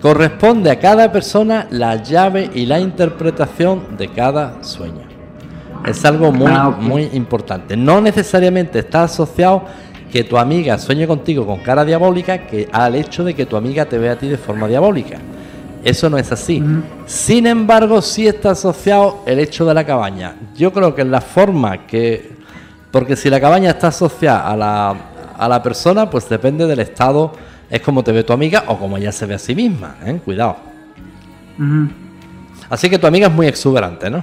Corresponde 0.00 0.70
a 0.70 0.78
cada 0.78 1.10
persona 1.10 1.66
la 1.70 2.02
llave 2.02 2.50
y 2.54 2.66
la 2.66 2.78
interpretación 2.78 3.96
de 3.96 4.08
cada 4.08 4.62
sueño. 4.62 5.15
Es 5.86 6.04
algo 6.04 6.32
muy, 6.32 6.52
ah, 6.52 6.70
muy 6.70 7.10
importante. 7.12 7.76
No 7.76 8.00
necesariamente 8.00 8.80
está 8.80 9.04
asociado 9.04 9.64
que 10.10 10.24
tu 10.24 10.36
amiga 10.36 10.78
sueñe 10.78 11.06
contigo 11.06 11.46
con 11.46 11.60
cara 11.60 11.84
diabólica 11.84 12.46
que 12.46 12.68
al 12.72 12.94
hecho 12.94 13.24
de 13.24 13.34
que 13.34 13.46
tu 13.46 13.56
amiga 13.56 13.84
te 13.84 13.98
vea 13.98 14.12
a 14.12 14.16
ti 14.16 14.28
de 14.28 14.38
forma 14.38 14.66
diabólica. 14.66 15.18
Eso 15.84 16.10
no 16.10 16.18
es 16.18 16.32
así. 16.32 16.62
Sin 17.06 17.46
embargo, 17.46 18.02
sí 18.02 18.26
está 18.26 18.50
asociado 18.50 19.22
el 19.24 19.38
hecho 19.38 19.64
de 19.64 19.74
la 19.74 19.84
cabaña. 19.84 20.34
Yo 20.56 20.72
creo 20.72 20.94
que 20.94 21.02
en 21.02 21.12
la 21.12 21.20
forma 21.20 21.86
que... 21.86 22.34
Porque 22.90 23.14
si 23.14 23.30
la 23.30 23.40
cabaña 23.40 23.70
está 23.70 23.88
asociada 23.88 24.48
a 24.48 24.56
la, 24.56 24.96
a 25.38 25.48
la 25.48 25.62
persona, 25.62 26.10
pues 26.10 26.28
depende 26.28 26.66
del 26.66 26.80
estado 26.80 27.32
es 27.70 27.80
como 27.80 28.02
te 28.04 28.12
ve 28.12 28.22
tu 28.22 28.32
amiga 28.32 28.64
o 28.68 28.78
como 28.78 28.96
ella 28.96 29.12
se 29.12 29.26
ve 29.26 29.34
a 29.34 29.38
sí 29.38 29.54
misma, 29.54 29.96
¿eh? 30.04 30.20
Cuidado. 30.24 30.56
Así 32.68 32.88
que 32.88 32.98
tu 32.98 33.06
amiga 33.06 33.26
es 33.28 33.32
muy 33.32 33.46
exuberante, 33.46 34.10
¿no? 34.10 34.22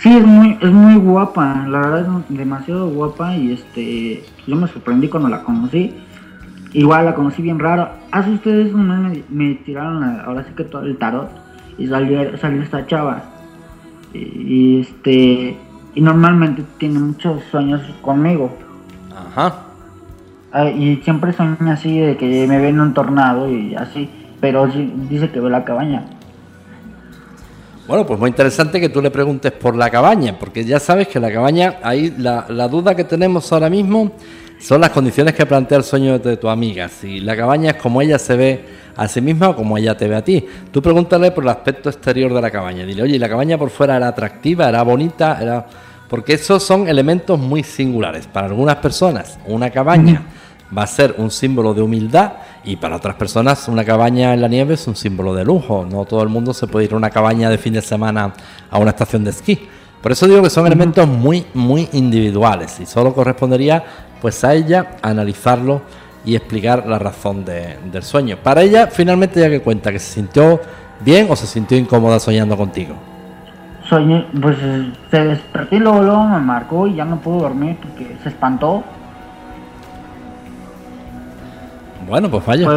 Sí, 0.00 0.16
es 0.16 0.26
muy, 0.26 0.58
es 0.60 0.72
muy 0.72 0.96
guapa, 0.96 1.66
la 1.68 1.80
verdad 1.80 2.24
es 2.28 2.36
demasiado 2.36 2.88
guapa 2.88 3.36
y 3.36 3.52
este, 3.52 4.24
yo 4.46 4.56
me 4.56 4.66
sorprendí 4.68 5.08
cuando 5.08 5.28
la 5.28 5.42
conocí. 5.42 5.94
Igual 6.72 7.04
la 7.04 7.14
conocí 7.14 7.42
bien 7.42 7.58
raro. 7.58 7.88
Hace 8.10 8.30
ustedes 8.30 8.72
un 8.72 8.88
mes 8.88 9.24
me, 9.28 9.54
tiraron 9.54 10.02
ahora 10.24 10.44
sí 10.44 10.52
que 10.56 10.64
todo 10.64 10.82
el 10.82 10.96
tarot 10.96 11.30
y 11.76 11.86
salió, 11.86 12.36
salió 12.38 12.62
esta 12.62 12.86
chava. 12.86 13.24
Y, 14.14 14.80
este, 14.80 15.56
y 15.94 16.00
normalmente 16.00 16.64
tiene 16.78 16.98
muchos 16.98 17.42
sueños 17.50 17.82
conmigo. 18.02 18.56
Ajá 19.14 19.70
y 20.76 20.96
siempre 20.96 21.32
son 21.32 21.56
así 21.68 21.98
de 21.98 22.16
que 22.16 22.46
me 22.46 22.58
ven 22.58 22.80
un 22.80 22.92
tornado 22.92 23.48
y 23.50 23.74
así, 23.74 24.10
pero 24.40 24.66
dice 24.66 25.30
que 25.30 25.40
ve 25.40 25.50
la 25.50 25.64
cabaña. 25.64 26.04
Bueno, 27.90 28.06
pues 28.06 28.20
muy 28.20 28.28
interesante 28.28 28.80
que 28.80 28.88
tú 28.88 29.02
le 29.02 29.10
preguntes 29.10 29.50
por 29.50 29.74
la 29.74 29.90
cabaña, 29.90 30.38
porque 30.38 30.64
ya 30.64 30.78
sabes 30.78 31.08
que 31.08 31.18
la 31.18 31.32
cabaña, 31.32 31.80
ahí 31.82 32.14
la, 32.16 32.46
la 32.48 32.68
duda 32.68 32.94
que 32.94 33.02
tenemos 33.02 33.52
ahora 33.52 33.68
mismo 33.68 34.12
son 34.60 34.82
las 34.82 34.90
condiciones 34.90 35.34
que 35.34 35.44
plantea 35.44 35.78
el 35.78 35.82
sueño 35.82 36.20
de 36.20 36.36
tu 36.36 36.48
amiga. 36.48 36.88
Si 36.88 37.18
la 37.18 37.36
cabaña 37.36 37.72
es 37.72 37.76
como 37.78 38.00
ella 38.00 38.16
se 38.20 38.36
ve 38.36 38.64
a 38.96 39.08
sí 39.08 39.20
misma 39.20 39.48
o 39.48 39.56
como 39.56 39.76
ella 39.76 39.96
te 39.96 40.06
ve 40.06 40.14
a 40.14 40.22
ti. 40.22 40.46
Tú 40.70 40.80
pregúntale 40.80 41.32
por 41.32 41.42
el 41.42 41.50
aspecto 41.50 41.90
exterior 41.90 42.32
de 42.32 42.40
la 42.40 42.52
cabaña. 42.52 42.86
Dile, 42.86 43.02
oye, 43.02 43.18
¿la 43.18 43.28
cabaña 43.28 43.58
por 43.58 43.70
fuera 43.70 43.96
era 43.96 44.06
atractiva, 44.06 44.68
era 44.68 44.84
bonita? 44.84 45.38
era 45.42 45.66
Porque 46.08 46.34
esos 46.34 46.62
son 46.62 46.86
elementos 46.86 47.40
muy 47.40 47.64
singulares. 47.64 48.28
Para 48.28 48.46
algunas 48.46 48.76
personas, 48.76 49.36
una 49.48 49.68
cabaña 49.70 50.22
va 50.78 50.84
a 50.84 50.86
ser 50.86 51.16
un 51.18 51.32
símbolo 51.32 51.74
de 51.74 51.82
humildad 51.82 52.34
y 52.64 52.76
para 52.76 52.96
otras 52.96 53.16
personas 53.16 53.68
una 53.68 53.84
cabaña 53.84 54.34
en 54.34 54.40
la 54.40 54.48
nieve 54.48 54.74
es 54.74 54.86
un 54.86 54.96
símbolo 54.96 55.34
de 55.34 55.44
lujo. 55.44 55.86
No 55.90 56.04
todo 56.04 56.22
el 56.22 56.28
mundo 56.28 56.52
se 56.52 56.66
puede 56.66 56.86
ir 56.86 56.92
a 56.92 56.96
una 56.96 57.10
cabaña 57.10 57.48
de 57.48 57.58
fin 57.58 57.72
de 57.72 57.82
semana 57.82 58.32
a 58.70 58.78
una 58.78 58.90
estación 58.90 59.24
de 59.24 59.30
esquí. 59.30 59.68
Por 60.02 60.12
eso 60.12 60.26
digo 60.26 60.42
que 60.42 60.50
son 60.50 60.66
elementos 60.66 61.06
muy, 61.06 61.46
muy 61.54 61.88
individuales 61.92 62.80
y 62.80 62.86
solo 62.86 63.12
correspondería 63.12 63.84
pues 64.20 64.42
a 64.44 64.54
ella 64.54 64.96
analizarlo 65.02 65.82
y 66.24 66.36
explicar 66.36 66.86
la 66.86 66.98
razón 66.98 67.44
del 67.44 68.02
sueño. 68.02 68.36
Para 68.42 68.62
ella, 68.62 68.88
finalmente, 68.88 69.40
ya 69.40 69.48
que 69.48 69.60
cuenta 69.60 69.90
que 69.90 69.98
se 69.98 70.12
sintió 70.12 70.60
bien 71.00 71.26
o 71.30 71.36
se 71.36 71.46
sintió 71.46 71.78
incómoda 71.78 72.20
soñando 72.20 72.56
contigo. 72.56 72.94
Soñé, 73.88 74.26
pues 74.40 74.56
se 75.10 75.24
despertó 75.24 75.74
y 75.74 75.78
luego 75.78 76.24
me 76.24 76.38
marcó 76.40 76.86
y 76.86 76.96
ya 76.96 77.04
no 77.04 77.18
pudo 77.20 77.40
dormir 77.40 77.76
porque 77.82 78.16
se 78.22 78.28
espantó 78.28 78.84
Bueno, 82.10 82.28
pues 82.28 82.42
falla. 82.42 82.68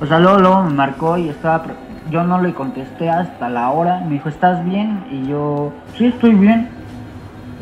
o 0.00 0.06
sea, 0.06 0.18
luego, 0.18 0.64
me 0.64 0.74
marcó 0.74 1.16
y 1.16 1.28
estaba. 1.28 1.62
Yo 2.10 2.24
no 2.24 2.42
le 2.42 2.52
contesté 2.52 3.08
hasta 3.08 3.48
la 3.48 3.70
hora. 3.70 4.00
Me 4.00 4.14
dijo, 4.14 4.28
¿estás 4.28 4.64
bien? 4.64 5.04
Y 5.12 5.28
yo, 5.28 5.72
sí, 5.96 6.06
estoy 6.06 6.34
bien. 6.34 6.68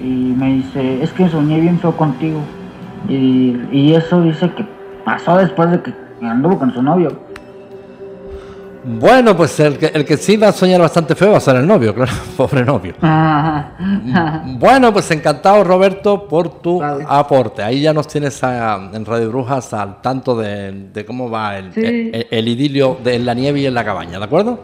Y 0.03 0.35
me 0.39 0.55
dice, 0.55 1.03
es 1.03 1.13
que 1.13 1.29
soñé 1.29 1.61
bien 1.61 1.79
feo 1.79 1.95
contigo. 1.95 2.41
Y, 3.11 3.61
y 3.71 3.93
eso 3.95 4.23
dice 4.23 4.51
que 4.53 4.65
pasó 5.05 5.37
después 5.37 5.71
de 5.71 5.83
que 5.83 5.93
anduvo 6.23 6.59
con 6.59 6.73
su 6.73 6.83
novio. 6.83 7.28
Bueno, 8.89 9.37
pues 9.37 9.61
el 9.61 9.77
que, 9.77 9.87
el 9.87 10.05
que 10.07 10.17
sí 10.17 10.39
va 10.39 10.49
a 10.49 10.53
soñar 10.53 10.81
bastante 10.81 11.15
feo 11.15 11.33
va 11.33 11.37
a 11.37 11.41
ser 11.41 11.57
el 11.57 11.67
novio, 11.67 11.95
claro, 11.95 12.13
pobre 12.37 12.65
novio. 12.65 12.95
bueno, 14.59 14.93
pues 14.95 15.11
encantado 15.11 15.63
Roberto 15.63 16.27
por 16.27 16.61
tu 16.61 16.83
aporte. 16.83 17.63
Ahí 17.63 17.83
ya 17.83 17.93
nos 17.93 18.09
tienes 18.09 18.43
en 18.43 19.05
Radio 19.05 19.29
Brujas 19.29 19.75
al 19.75 20.01
tanto 20.01 20.35
de, 20.37 21.05
cómo 21.07 21.29
va 21.29 21.59
el, 21.59 22.27
el, 22.31 22.49
idilio 22.49 22.97
de 23.05 23.19
la 23.19 23.35
nieve 23.35 23.61
y 23.61 23.67
en 23.67 23.75
la 23.75 23.85
cabaña, 23.85 24.19
¿de 24.19 24.25
acuerdo? 24.25 24.59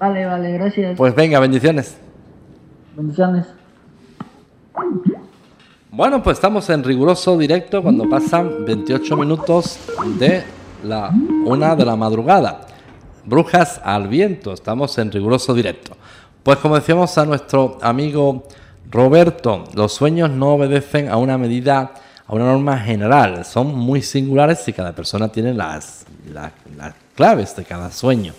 Vale, 0.00 0.24
vale, 0.24 0.52
gracias. 0.52 0.96
Pues 0.96 1.14
venga, 1.14 1.38
bendiciones. 1.38 1.98
Bendiciones. 2.96 3.46
Bueno, 5.90 6.22
pues 6.22 6.38
estamos 6.38 6.70
en 6.70 6.82
riguroso 6.82 7.36
directo 7.36 7.82
cuando 7.82 8.08
pasan 8.08 8.64
28 8.64 9.14
minutos 9.14 9.78
de 10.18 10.42
la 10.84 11.10
una 11.44 11.76
de 11.76 11.84
la 11.84 11.96
madrugada. 11.96 12.71
Brujas 13.24 13.80
al 13.84 14.08
viento, 14.08 14.52
estamos 14.52 14.98
en 14.98 15.12
riguroso 15.12 15.54
directo. 15.54 15.96
Pues 16.42 16.58
como 16.58 16.74
decíamos 16.74 17.16
a 17.18 17.24
nuestro 17.24 17.78
amigo 17.80 18.42
Roberto, 18.90 19.64
los 19.74 19.92
sueños 19.92 20.28
no 20.30 20.54
obedecen 20.54 21.08
a 21.08 21.16
una 21.16 21.38
medida, 21.38 21.94
a 22.26 22.34
una 22.34 22.46
norma 22.46 22.78
general, 22.78 23.44
son 23.44 23.74
muy 23.74 24.02
singulares 24.02 24.66
y 24.66 24.72
cada 24.72 24.92
persona 24.92 25.28
tiene 25.28 25.54
las, 25.54 26.04
las, 26.32 26.52
claves 27.14 27.54
de 27.54 27.64
cada 27.64 27.92
sueño, 27.92 28.32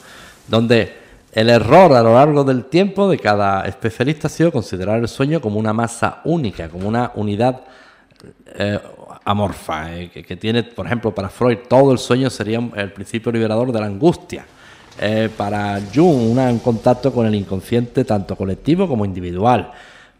donde 0.48 0.98
el 1.32 1.50
error 1.50 1.94
a 1.94 2.04
lo 2.04 2.16
largo 2.16 2.44
del 2.44 2.66
tiempo 2.66 3.10
de 3.10 3.20
cada 3.20 3.66
especialista 3.66 4.28
ha 4.28 4.30
sido 4.30 4.52
considerar 4.52 5.00
el 5.00 5.08
sueño 5.08 5.40
como 5.40 5.60
una 5.60 5.74
masa 5.74 6.22
única, 6.26 6.68
como 6.68 6.88
una 6.88 7.12
unidad 7.16 7.62
eh, 8.56 8.80
amorfa, 9.24 9.96
eh, 9.96 10.10
que, 10.10 10.36
tiene, 10.36 10.64
por 10.64 10.86
ejemplo, 10.86 11.16
para 11.16 11.30
Freud 11.30 11.60
todo 11.70 11.92
el 11.92 11.98
sueño 11.98 12.30
sería 12.30 12.60
el 12.76 12.92
principio 12.92 13.32
liberador 13.32 13.72
de 13.72 13.80
la 13.80 13.86
angustia. 13.86 14.46
Eh, 15.00 15.30
para 15.36 15.82
Jung, 15.94 16.38
un 16.38 16.60
contacto 16.60 17.12
con 17.12 17.26
el 17.26 17.36
inconsciente 17.36 18.06
tanto 18.06 18.36
colectivo 18.36 18.88
como 18.88 19.06
individual. 19.06 19.72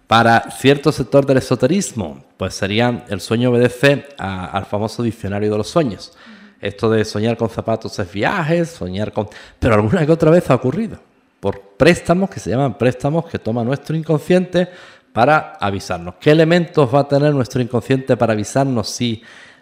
Para 0.08 0.52
cierto 0.52 0.92
sector 0.92 1.26
del 1.26 1.38
esoterismo, 1.38 2.24
pues 2.38 2.54
sería 2.54 3.06
el 3.08 3.22
sueño 3.22 3.50
obedece 3.52 4.08
al 4.18 4.66
famoso 4.66 5.02
diccionario 5.02 5.52
de 5.52 5.58
los 5.58 5.68
sueños. 5.68 6.14
Esto 6.60 6.90
de 6.90 7.04
soñar 7.04 7.38
con 7.38 7.50
zapatos 7.50 7.98
es 8.00 8.12
viajes, 8.12 8.70
soñar 8.70 9.12
con... 9.12 9.28
Pero 9.60 9.76
alguna 9.76 10.06
que 10.06 10.12
otra 10.12 10.32
vez 10.32 10.50
ha 10.50 10.56
ocurrido. 10.56 10.98
Por 11.40 11.60
préstamos 11.60 12.30
que 12.30 12.40
se 12.40 12.50
llaman 12.50 12.78
préstamos 12.78 13.26
que 13.26 13.40
toma 13.40 13.64
nuestro 13.64 13.96
inconsciente 13.96 14.70
para 15.12 15.54
avisarnos. 15.60 16.16
¿Qué 16.20 16.32
elementos 16.32 16.94
va 16.94 17.02
a 17.02 17.08
tener 17.08 17.34
nuestro 17.34 17.62
inconsciente 17.62 18.16
para 18.18 18.34
avisarnos 18.34 18.90
si 18.90 19.22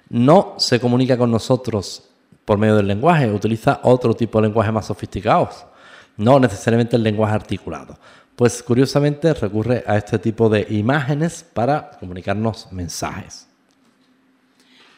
no 0.10 0.56
se 0.58 0.80
comunica 0.80 1.18
con 1.18 1.32
nosotros 1.32 2.11
por 2.52 2.58
medio 2.58 2.76
del 2.76 2.88
lenguaje? 2.88 3.32
Utiliza 3.32 3.80
otro 3.82 4.14
tipo 4.14 4.42
de 4.42 4.50
lenguaje 4.50 4.74
más 4.74 4.86
sofisticados, 4.86 5.64
no 6.18 6.38
necesariamente 6.38 6.98
el 6.98 7.04
lenguaje 7.04 7.34
articulado. 7.34 7.98
Pues 8.36 8.62
curiosamente 8.62 9.34
recurre 9.34 9.86
a 9.88 9.96
este 9.96 10.20
tipo 10.20 10.50
de 10.50 10.68
imágenes 10.70 11.46
para 11.54 11.92
comunicarnos 11.98 12.68
mensajes. 12.74 13.48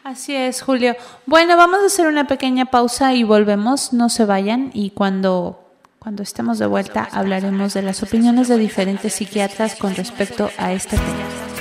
Así 0.04 0.36
es, 0.36 0.64
Julio. 0.64 0.96
Bueno, 1.28 1.56
vamos 1.56 1.82
a 1.84 1.86
hacer 1.86 2.08
una 2.08 2.26
pequeña 2.26 2.66
pausa 2.66 3.14
y 3.14 3.22
volvemos. 3.24 3.94
No 3.94 4.10
se 4.10 4.26
vayan 4.26 4.72
y 4.74 4.90
cuando 4.90 5.60
cuando 6.00 6.24
estemos 6.24 6.58
de 6.58 6.66
vuelta 6.66 7.08
hablaremos 7.12 7.76
de 7.76 7.84
las 7.84 8.02
opiniones 8.02 8.48
de 8.48 8.58
diferentes 8.58 9.14
psiquiatras 9.14 9.76
con 9.76 9.94
respecto 9.94 10.50
a 10.58 10.74
este 10.74 10.98
tema. 10.98 11.53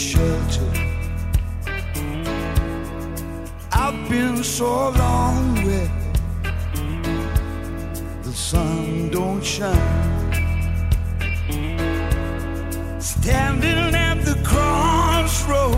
shelter. 0.00 0.72
I've 3.70 4.08
been 4.08 4.42
so 4.42 4.90
long 4.90 5.54
where 5.66 5.90
the 8.22 8.32
sun 8.32 9.10
don't 9.10 9.44
shine. 9.44 9.76
Standing 12.98 13.94
at 13.94 14.24
the 14.24 14.36
crossroad 14.42 15.76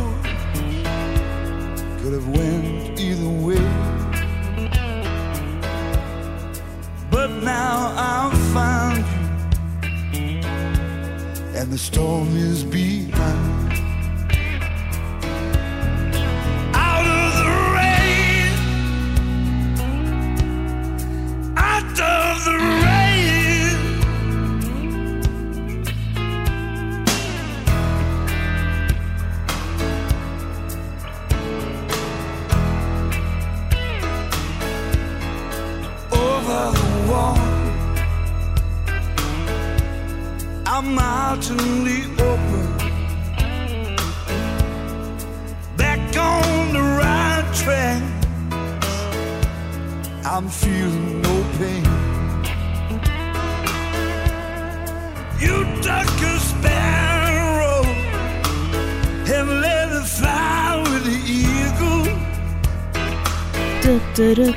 could 1.98 2.12
have 2.12 2.28
went 2.28 3.00
either 3.00 3.32
way. 3.46 3.68
But 7.10 7.30
now 7.42 7.92
I've 7.96 8.38
found 8.54 9.04
you, 10.14 10.40
and 11.58 11.72
the 11.72 11.78
storm 11.78 12.28
is 12.36 12.62
behind. 12.62 13.61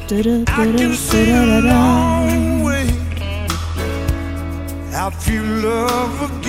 I 0.08 0.72
can 0.78 0.94
see 0.94 1.32
a 1.32 1.62
long 1.62 2.64
way. 2.64 2.88
Feel 5.22 5.44
love 5.44 6.22
again. 6.22 6.45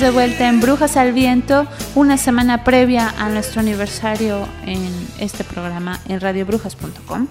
De 0.00 0.10
vuelta 0.10 0.48
en 0.48 0.60
Brujas 0.60 0.96
al 0.96 1.12
Viento, 1.12 1.68
una 1.94 2.16
semana 2.16 2.64
previa 2.64 3.14
a 3.16 3.28
nuestro 3.28 3.60
aniversario 3.60 4.48
en 4.66 4.90
este 5.20 5.44
programa 5.44 6.00
en 6.08 6.20
radiobrujas.com. 6.20 7.28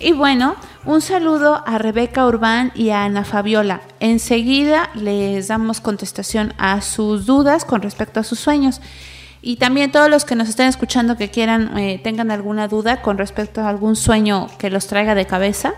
Y 0.00 0.12
bueno, 0.12 0.56
un 0.84 1.00
saludo 1.00 1.62
a 1.66 1.78
Rebeca 1.78 2.26
Urbán 2.26 2.72
y 2.74 2.90
a 2.90 3.04
Ana 3.04 3.24
Fabiola. 3.24 3.80
Enseguida 4.00 4.90
les 4.94 5.48
damos 5.48 5.80
contestación 5.80 6.52
a 6.58 6.82
sus 6.82 7.24
dudas 7.24 7.64
con 7.64 7.80
respecto 7.80 8.20
a 8.20 8.24
sus 8.24 8.38
sueños. 8.38 8.82
Y 9.40 9.56
también 9.56 9.90
todos 9.90 10.10
los 10.10 10.26
que 10.26 10.34
nos 10.34 10.50
estén 10.50 10.68
escuchando 10.68 11.16
que 11.16 11.30
quieran, 11.30 11.78
eh, 11.78 12.00
tengan 12.04 12.30
alguna 12.30 12.68
duda 12.68 13.00
con 13.00 13.16
respecto 13.16 13.62
a 13.62 13.68
algún 13.70 13.96
sueño 13.96 14.48
que 14.58 14.68
los 14.68 14.88
traiga 14.88 15.14
de 15.14 15.26
cabeza, 15.26 15.72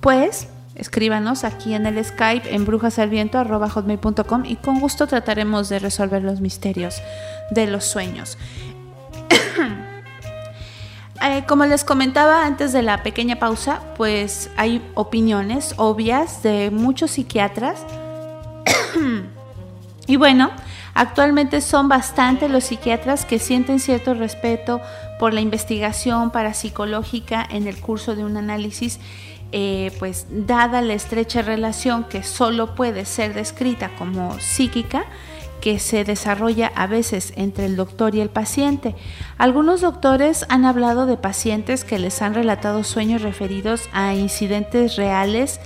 pues 0.00 0.46
escríbanos 0.74 1.44
aquí 1.44 1.74
en 1.74 1.86
el 1.86 2.04
Skype 2.04 2.54
en 2.54 2.64
brujasalviento.com 2.64 4.44
y 4.44 4.56
con 4.56 4.80
gusto 4.80 5.06
trataremos 5.06 5.68
de 5.68 5.78
resolver 5.78 6.22
los 6.22 6.40
misterios 6.40 7.02
de 7.50 7.66
los 7.66 7.84
sueños. 7.84 8.38
Eh, 11.22 11.44
como 11.46 11.64
les 11.64 11.84
comentaba 11.84 12.44
antes 12.44 12.72
de 12.72 12.82
la 12.82 13.02
pequeña 13.02 13.36
pausa, 13.36 13.80
pues 13.96 14.50
hay 14.58 14.82
opiniones 14.94 15.72
obvias 15.78 16.42
de 16.42 16.70
muchos 16.70 17.12
psiquiatras. 17.12 17.86
y 20.06 20.16
bueno, 20.16 20.50
Actualmente 20.94 21.60
son 21.60 21.88
bastante 21.88 22.48
los 22.48 22.64
psiquiatras 22.64 23.24
que 23.24 23.40
sienten 23.40 23.80
cierto 23.80 24.14
respeto 24.14 24.80
por 25.18 25.34
la 25.34 25.40
investigación 25.40 26.30
parapsicológica 26.30 27.44
en 27.50 27.66
el 27.66 27.80
curso 27.80 28.14
de 28.14 28.24
un 28.24 28.36
análisis, 28.36 29.00
eh, 29.56 29.92
pues 30.00 30.26
dada 30.28 30.80
la 30.80 30.94
estrecha 30.94 31.40
relación 31.40 32.02
que 32.02 32.24
solo 32.24 32.74
puede 32.74 33.04
ser 33.04 33.34
descrita 33.34 33.94
como 33.96 34.40
psíquica, 34.40 35.04
que 35.60 35.78
se 35.78 36.02
desarrolla 36.02 36.72
a 36.74 36.88
veces 36.88 37.32
entre 37.36 37.66
el 37.66 37.76
doctor 37.76 38.16
y 38.16 38.20
el 38.20 38.30
paciente. 38.30 38.96
Algunos 39.38 39.80
doctores 39.80 40.44
han 40.48 40.64
hablado 40.64 41.06
de 41.06 41.16
pacientes 41.16 41.84
que 41.84 42.00
les 42.00 42.20
han 42.20 42.34
relatado 42.34 42.82
sueños 42.82 43.22
referidos 43.22 43.88
a 43.92 44.14
incidentes 44.14 44.96
reales 44.96 45.60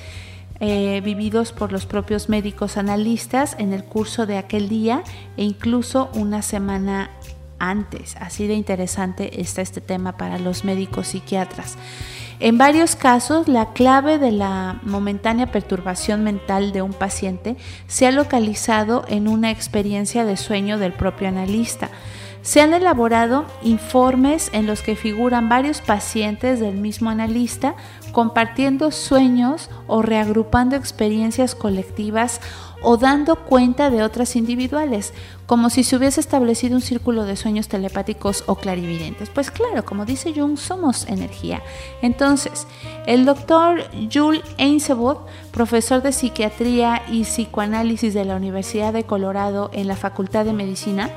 eh, 0.60 1.00
vividos 1.02 1.52
por 1.52 1.72
los 1.72 1.86
propios 1.86 2.28
médicos 2.28 2.76
analistas 2.76 3.56
en 3.58 3.72
el 3.72 3.84
curso 3.84 4.26
de 4.26 4.36
aquel 4.36 4.68
día 4.68 5.02
e 5.38 5.44
incluso 5.44 6.10
una 6.12 6.42
semana 6.42 7.10
antes. 7.58 8.16
Así 8.16 8.46
de 8.46 8.52
interesante 8.52 9.40
está 9.40 9.62
este 9.62 9.80
tema 9.80 10.18
para 10.18 10.38
los 10.38 10.62
médicos 10.62 11.08
psiquiatras. 11.08 11.78
En 12.40 12.56
varios 12.56 12.94
casos, 12.94 13.48
la 13.48 13.72
clave 13.72 14.18
de 14.18 14.30
la 14.30 14.78
momentánea 14.84 15.50
perturbación 15.50 16.22
mental 16.22 16.70
de 16.70 16.82
un 16.82 16.92
paciente 16.92 17.56
se 17.88 18.06
ha 18.06 18.12
localizado 18.12 19.04
en 19.08 19.26
una 19.26 19.50
experiencia 19.50 20.24
de 20.24 20.36
sueño 20.36 20.78
del 20.78 20.92
propio 20.92 21.26
analista. 21.26 21.88
Se 22.42 22.60
han 22.60 22.74
elaborado 22.74 23.44
informes 23.62 24.50
en 24.52 24.68
los 24.68 24.82
que 24.82 24.94
figuran 24.94 25.48
varios 25.48 25.80
pacientes 25.80 26.60
del 26.60 26.76
mismo 26.76 27.10
analista 27.10 27.74
compartiendo 28.12 28.92
sueños 28.92 29.68
o 29.88 30.02
reagrupando 30.02 30.76
experiencias 30.76 31.56
colectivas 31.56 32.40
o 32.82 32.96
dando 32.96 33.36
cuenta 33.36 33.90
de 33.90 34.02
otras 34.02 34.36
individuales, 34.36 35.12
como 35.46 35.70
si 35.70 35.82
se 35.82 35.96
hubiese 35.96 36.20
establecido 36.20 36.76
un 36.76 36.82
círculo 36.82 37.24
de 37.24 37.36
sueños 37.36 37.68
telepáticos 37.68 38.44
o 38.46 38.56
clarividentes. 38.56 39.30
Pues 39.30 39.50
claro, 39.50 39.84
como 39.84 40.04
dice 40.04 40.32
Jung, 40.34 40.56
somos 40.56 41.06
energía. 41.06 41.62
Entonces, 42.02 42.66
el 43.06 43.24
doctor 43.24 43.82
Jules 44.12 44.42
Ainsworth, 44.58 45.26
profesor 45.50 46.02
de 46.02 46.12
psiquiatría 46.12 47.02
y 47.10 47.24
psicoanálisis 47.24 48.14
de 48.14 48.24
la 48.24 48.36
Universidad 48.36 48.92
de 48.92 49.04
Colorado 49.04 49.70
en 49.72 49.88
la 49.88 49.96
Facultad 49.96 50.44
de 50.44 50.52
Medicina, 50.52 51.10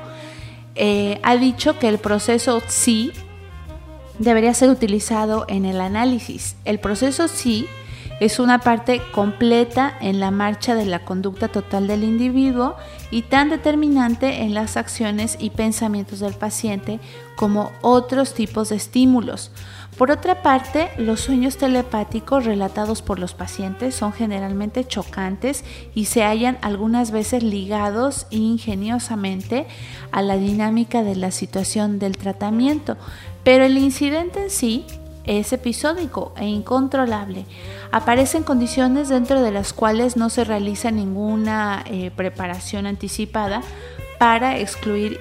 eh, 0.74 1.20
ha 1.22 1.36
dicho 1.36 1.78
que 1.78 1.88
el 1.88 1.98
proceso 1.98 2.62
sí 2.66 3.12
debería 4.18 4.54
ser 4.54 4.70
utilizado 4.70 5.44
en 5.48 5.64
el 5.64 5.80
análisis. 5.80 6.56
El 6.64 6.78
proceso 6.80 7.28
sí 7.28 7.66
es 8.20 8.38
una 8.38 8.60
parte 8.60 9.02
completa 9.12 9.96
en 10.00 10.20
la 10.20 10.30
marcha 10.30 10.74
de 10.74 10.86
la 10.86 11.04
conducta 11.04 11.48
total 11.48 11.86
del 11.86 12.04
individuo 12.04 12.76
y 13.10 13.22
tan 13.22 13.50
determinante 13.50 14.42
en 14.42 14.54
las 14.54 14.76
acciones 14.76 15.36
y 15.40 15.50
pensamientos 15.50 16.20
del 16.20 16.34
paciente 16.34 17.00
como 17.36 17.72
otros 17.82 18.34
tipos 18.34 18.68
de 18.68 18.76
estímulos. 18.76 19.50
Por 19.98 20.10
otra 20.10 20.42
parte, 20.42 20.90
los 20.96 21.20
sueños 21.20 21.58
telepáticos 21.58 22.46
relatados 22.46 23.02
por 23.02 23.18
los 23.18 23.34
pacientes 23.34 23.94
son 23.94 24.12
generalmente 24.12 24.86
chocantes 24.86 25.64
y 25.94 26.06
se 26.06 26.22
hallan 26.22 26.58
algunas 26.62 27.10
veces 27.10 27.42
ligados 27.42 28.26
ingeniosamente 28.30 29.66
a 30.10 30.22
la 30.22 30.36
dinámica 30.36 31.02
de 31.02 31.16
la 31.16 31.30
situación 31.30 31.98
del 31.98 32.16
tratamiento, 32.16 32.96
pero 33.44 33.64
el 33.64 33.76
incidente 33.76 34.44
en 34.44 34.50
sí 34.50 34.86
es 35.24 35.52
episódico 35.52 36.32
e 36.36 36.46
incontrolable. 36.46 37.46
Aparece 37.90 38.38
en 38.38 38.44
condiciones 38.44 39.08
dentro 39.08 39.42
de 39.42 39.50
las 39.50 39.72
cuales 39.72 40.16
no 40.16 40.30
se 40.30 40.44
realiza 40.44 40.90
ninguna 40.90 41.84
eh, 41.86 42.10
preparación 42.14 42.86
anticipada 42.86 43.62
para 44.18 44.58
excluir 44.58 45.18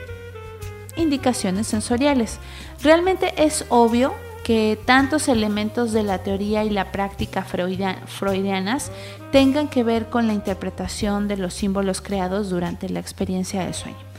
indicaciones 0.96 1.68
sensoriales. 1.68 2.40
Realmente 2.82 3.34
es 3.44 3.66
obvio 3.70 4.14
que 4.44 4.78
tantos 4.86 5.28
elementos 5.28 5.92
de 5.92 6.04
la 6.04 6.20
teoría 6.20 6.64
y 6.64 6.70
la 6.70 6.92
práctica 6.92 7.44
freudianas 7.44 8.92
tengan 9.32 9.68
que 9.68 9.84
ver 9.84 10.10
con 10.10 10.28
la 10.28 10.34
interpretación 10.34 11.28
de 11.28 11.38
los 11.38 11.54
símbolos 11.54 12.02
creados 12.02 12.50
durante 12.50 12.90
la 12.90 13.00
experiencia 13.00 13.64
del 13.64 13.74
sueño. 13.74 14.11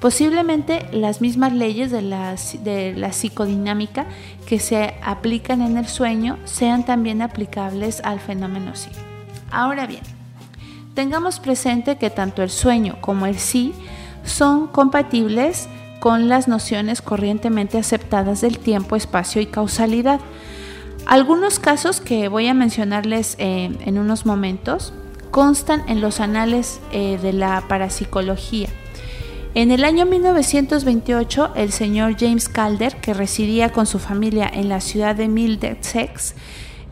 Posiblemente 0.00 0.86
las 0.92 1.20
mismas 1.20 1.52
leyes 1.52 1.90
de 1.90 2.02
la, 2.02 2.36
psicodinámica 3.12 4.06
que 4.46 4.58
se 4.58 4.94
aplican 5.02 5.62
en 5.62 5.78
el 5.78 5.86
sueño 5.86 6.38
sean 6.44 6.84
también 6.84 7.22
aplicables 7.22 8.00
al 8.04 8.20
fenómeno 8.20 8.76
sí. 8.76 8.90
Ahora 9.50 9.86
bien, 9.86 10.02
tengamos 10.94 11.40
presente 11.40 11.96
que 11.96 12.10
tanto 12.10 12.42
el 12.42 12.50
sueño 12.50 12.98
como 13.00 13.26
el 13.26 13.38
sí 13.38 13.72
son 14.24 14.66
compatibles 14.66 15.68
con 15.98 16.28
las 16.28 16.46
nociones 16.46 17.00
corrientemente 17.00 17.78
aceptadas 17.78 18.42
del 18.42 18.58
tiempo, 18.58 18.96
espacio 18.96 19.40
y 19.40 19.46
causalidad. 19.46 20.20
Algunos 21.06 21.58
casos 21.58 22.00
que 22.00 22.28
voy 22.28 22.48
a 22.48 22.54
mencionarles 22.54 23.36
eh, 23.38 23.70
en 23.80 23.98
unos 23.98 24.26
momentos 24.26 24.92
constan 25.30 25.82
en 25.88 26.00
los 26.00 26.20
anales 26.20 26.80
eh, 26.92 27.18
de 27.22 27.32
la 27.32 27.64
parapsicología. 27.68 28.68
En 29.56 29.70
el 29.70 29.84
año 29.84 30.04
1928, 30.04 31.52
el 31.56 31.72
señor 31.72 32.16
James 32.20 32.50
Calder, 32.50 32.96
que 32.96 33.14
residía 33.14 33.72
con 33.72 33.86
su 33.86 33.98
familia 33.98 34.50
en 34.52 34.68
la 34.68 34.82
ciudad 34.82 35.16
de 35.16 35.28
Middlesex, 35.28 36.34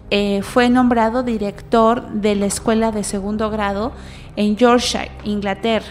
eh, 0.09 0.41
fue 0.41 0.71
nombrado 0.71 1.23
director 1.23 2.09
de 2.09 2.35
la 2.37 2.47
escuela 2.47 2.91
de 2.91 3.05
segundo 3.05 3.51
grado 3.51 3.93
en 4.37 4.57
Yorkshire, 4.57 5.11
Inglaterra. 5.25 5.85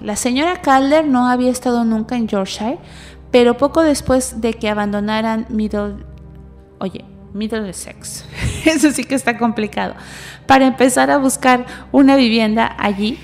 La 0.00 0.16
señora 0.16 0.60
Calder 0.62 1.06
no 1.06 1.28
había 1.28 1.52
estado 1.52 1.84
nunca 1.84 2.16
en 2.16 2.26
Yorkshire, 2.26 2.78
pero 3.30 3.56
poco 3.56 3.82
después 3.82 4.40
de 4.40 4.54
que 4.54 4.68
abandonaran 4.68 5.46
Middle, 5.48 5.94
oye, 6.80 7.04
Middlesex, 7.34 8.24
eso 8.64 8.90
sí 8.90 9.04
que 9.04 9.14
está 9.14 9.38
complicado, 9.38 9.94
para 10.48 10.66
empezar 10.66 11.08
a 11.08 11.18
buscar 11.18 11.66
una 11.92 12.16
vivienda 12.16 12.74
allí. 12.80 13.16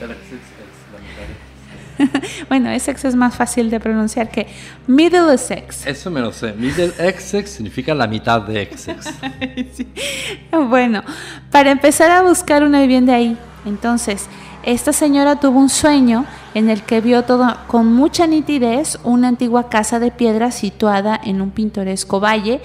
bueno, 2.49 2.71
Essex 2.71 3.05
es 3.05 3.17
más 3.17 3.35
fácil 3.35 3.71
de 3.71 3.81
pronunciar 3.81 4.31
que 4.31 4.47
Middlesex. 4.87 5.87
Eso 5.87 6.11
me 6.11 6.21
lo 6.21 6.33
sé. 6.33 6.53
Middlesex 6.53 7.51
significa 7.51 7.95
la 7.95 8.07
mitad 8.07 8.43
de 8.43 8.63
Essex. 8.63 9.11
Bueno, 10.69 11.03
para 11.51 11.71
empezar 11.71 12.11
a 12.11 12.23
buscar 12.23 12.63
una 12.63 12.81
vivienda 12.81 13.15
ahí. 13.15 13.37
Entonces, 13.65 14.29
esta 14.65 14.93
señora 14.93 15.41
tuvo 15.41 15.59
un 15.59 15.69
sueño 15.69 16.25
en 16.55 16.71
el 16.71 16.83
que 16.83 17.01
vio 17.01 17.25
todo 17.25 17.57
con 17.67 17.93
mucha 17.93 18.27
nitidez 18.27 18.99
una 19.03 19.29
antigua 19.29 19.69
casa 19.69 19.99
de 19.99 20.11
piedra 20.11 20.51
situada 20.51 21.19
en 21.23 21.41
un 21.41 21.51
pintoresco 21.51 22.21
valle 22.21 22.61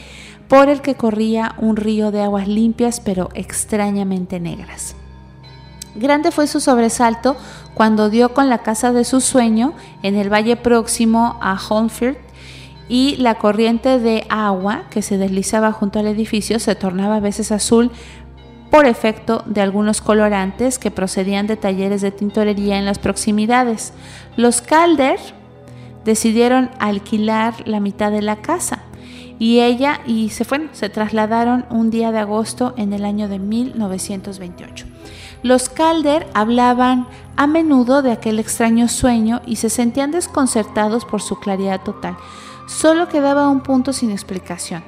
por 0.48 0.70
el 0.70 0.82
que 0.82 0.96
corría 0.96 1.56
un 1.58 1.76
río 1.76 2.12
de 2.12 2.22
aguas 2.22 2.48
limpias 2.48 3.00
pero 3.00 3.30
extrañamente 3.34 4.40
negras. 4.40 4.96
Grande 5.98 6.32
fue 6.32 6.48
su 6.48 6.60
sobresalto 6.60 7.36
cuando 7.74 8.10
dio 8.10 8.34
con 8.34 8.50
la 8.50 8.60
casa 8.60 8.92
de 8.92 9.04
su 9.04 9.20
sueño 9.20 9.74
en 10.04 10.16
el 10.16 10.32
valle 10.32 10.56
próximo 10.56 11.38
a 11.42 11.58
Holmfield 11.58 12.18
y 12.88 13.16
la 13.18 13.36
corriente 13.36 14.00
de 14.00 14.26
agua 14.30 14.84
que 14.92 15.02
se 15.02 15.18
deslizaba 15.18 15.72
junto 15.72 16.00
al 16.00 16.08
edificio 16.08 16.60
se 16.60 16.76
tornaba 16.76 17.16
a 17.16 17.20
veces 17.20 17.52
azul 17.52 17.92
por 18.70 18.86
efecto 18.86 19.44
de 19.48 19.62
algunos 19.62 20.02
colorantes 20.02 20.78
que 20.78 20.92
procedían 20.92 21.48
de 21.48 21.58
talleres 21.58 22.02
de 22.02 22.12
tintorería 22.12 22.78
en 22.78 22.86
las 22.86 23.00
proximidades. 23.00 23.94
Los 24.36 24.62
Calder 24.62 25.20
decidieron 26.06 26.70
alquilar 26.80 27.68
la 27.68 27.80
mitad 27.80 28.12
de 28.12 28.22
la 28.22 28.36
casa 28.38 28.84
y 29.40 29.62
ella 29.62 30.02
y 30.06 30.30
se 30.30 30.46
fueron, 30.46 30.70
se 30.74 30.90
trasladaron 30.90 31.66
un 31.70 31.90
día 31.90 32.12
de 32.12 32.20
agosto 32.20 32.74
en 32.78 32.94
el 32.94 33.04
año 33.04 33.28
de 33.28 33.40
1928. 33.40 34.97
Los 35.44 35.70
Calder 35.70 36.28
hablaban 36.34 37.08
a 37.36 37.48
menudo 37.48 38.02
de 38.02 38.12
aquel 38.12 38.40
extraño 38.40 38.88
sueño 38.88 39.42
y 39.46 39.58
se 39.58 39.70
sentían 39.70 40.12
desconcertados 40.12 41.06
por 41.06 41.22
su 41.22 41.40
claridad 41.40 41.82
total. 41.82 42.18
Solo 42.68 43.08
quedaba 43.08 43.48
un 43.50 43.62
punto 43.62 43.94
sin 43.94 44.12
explicación. 44.12 44.84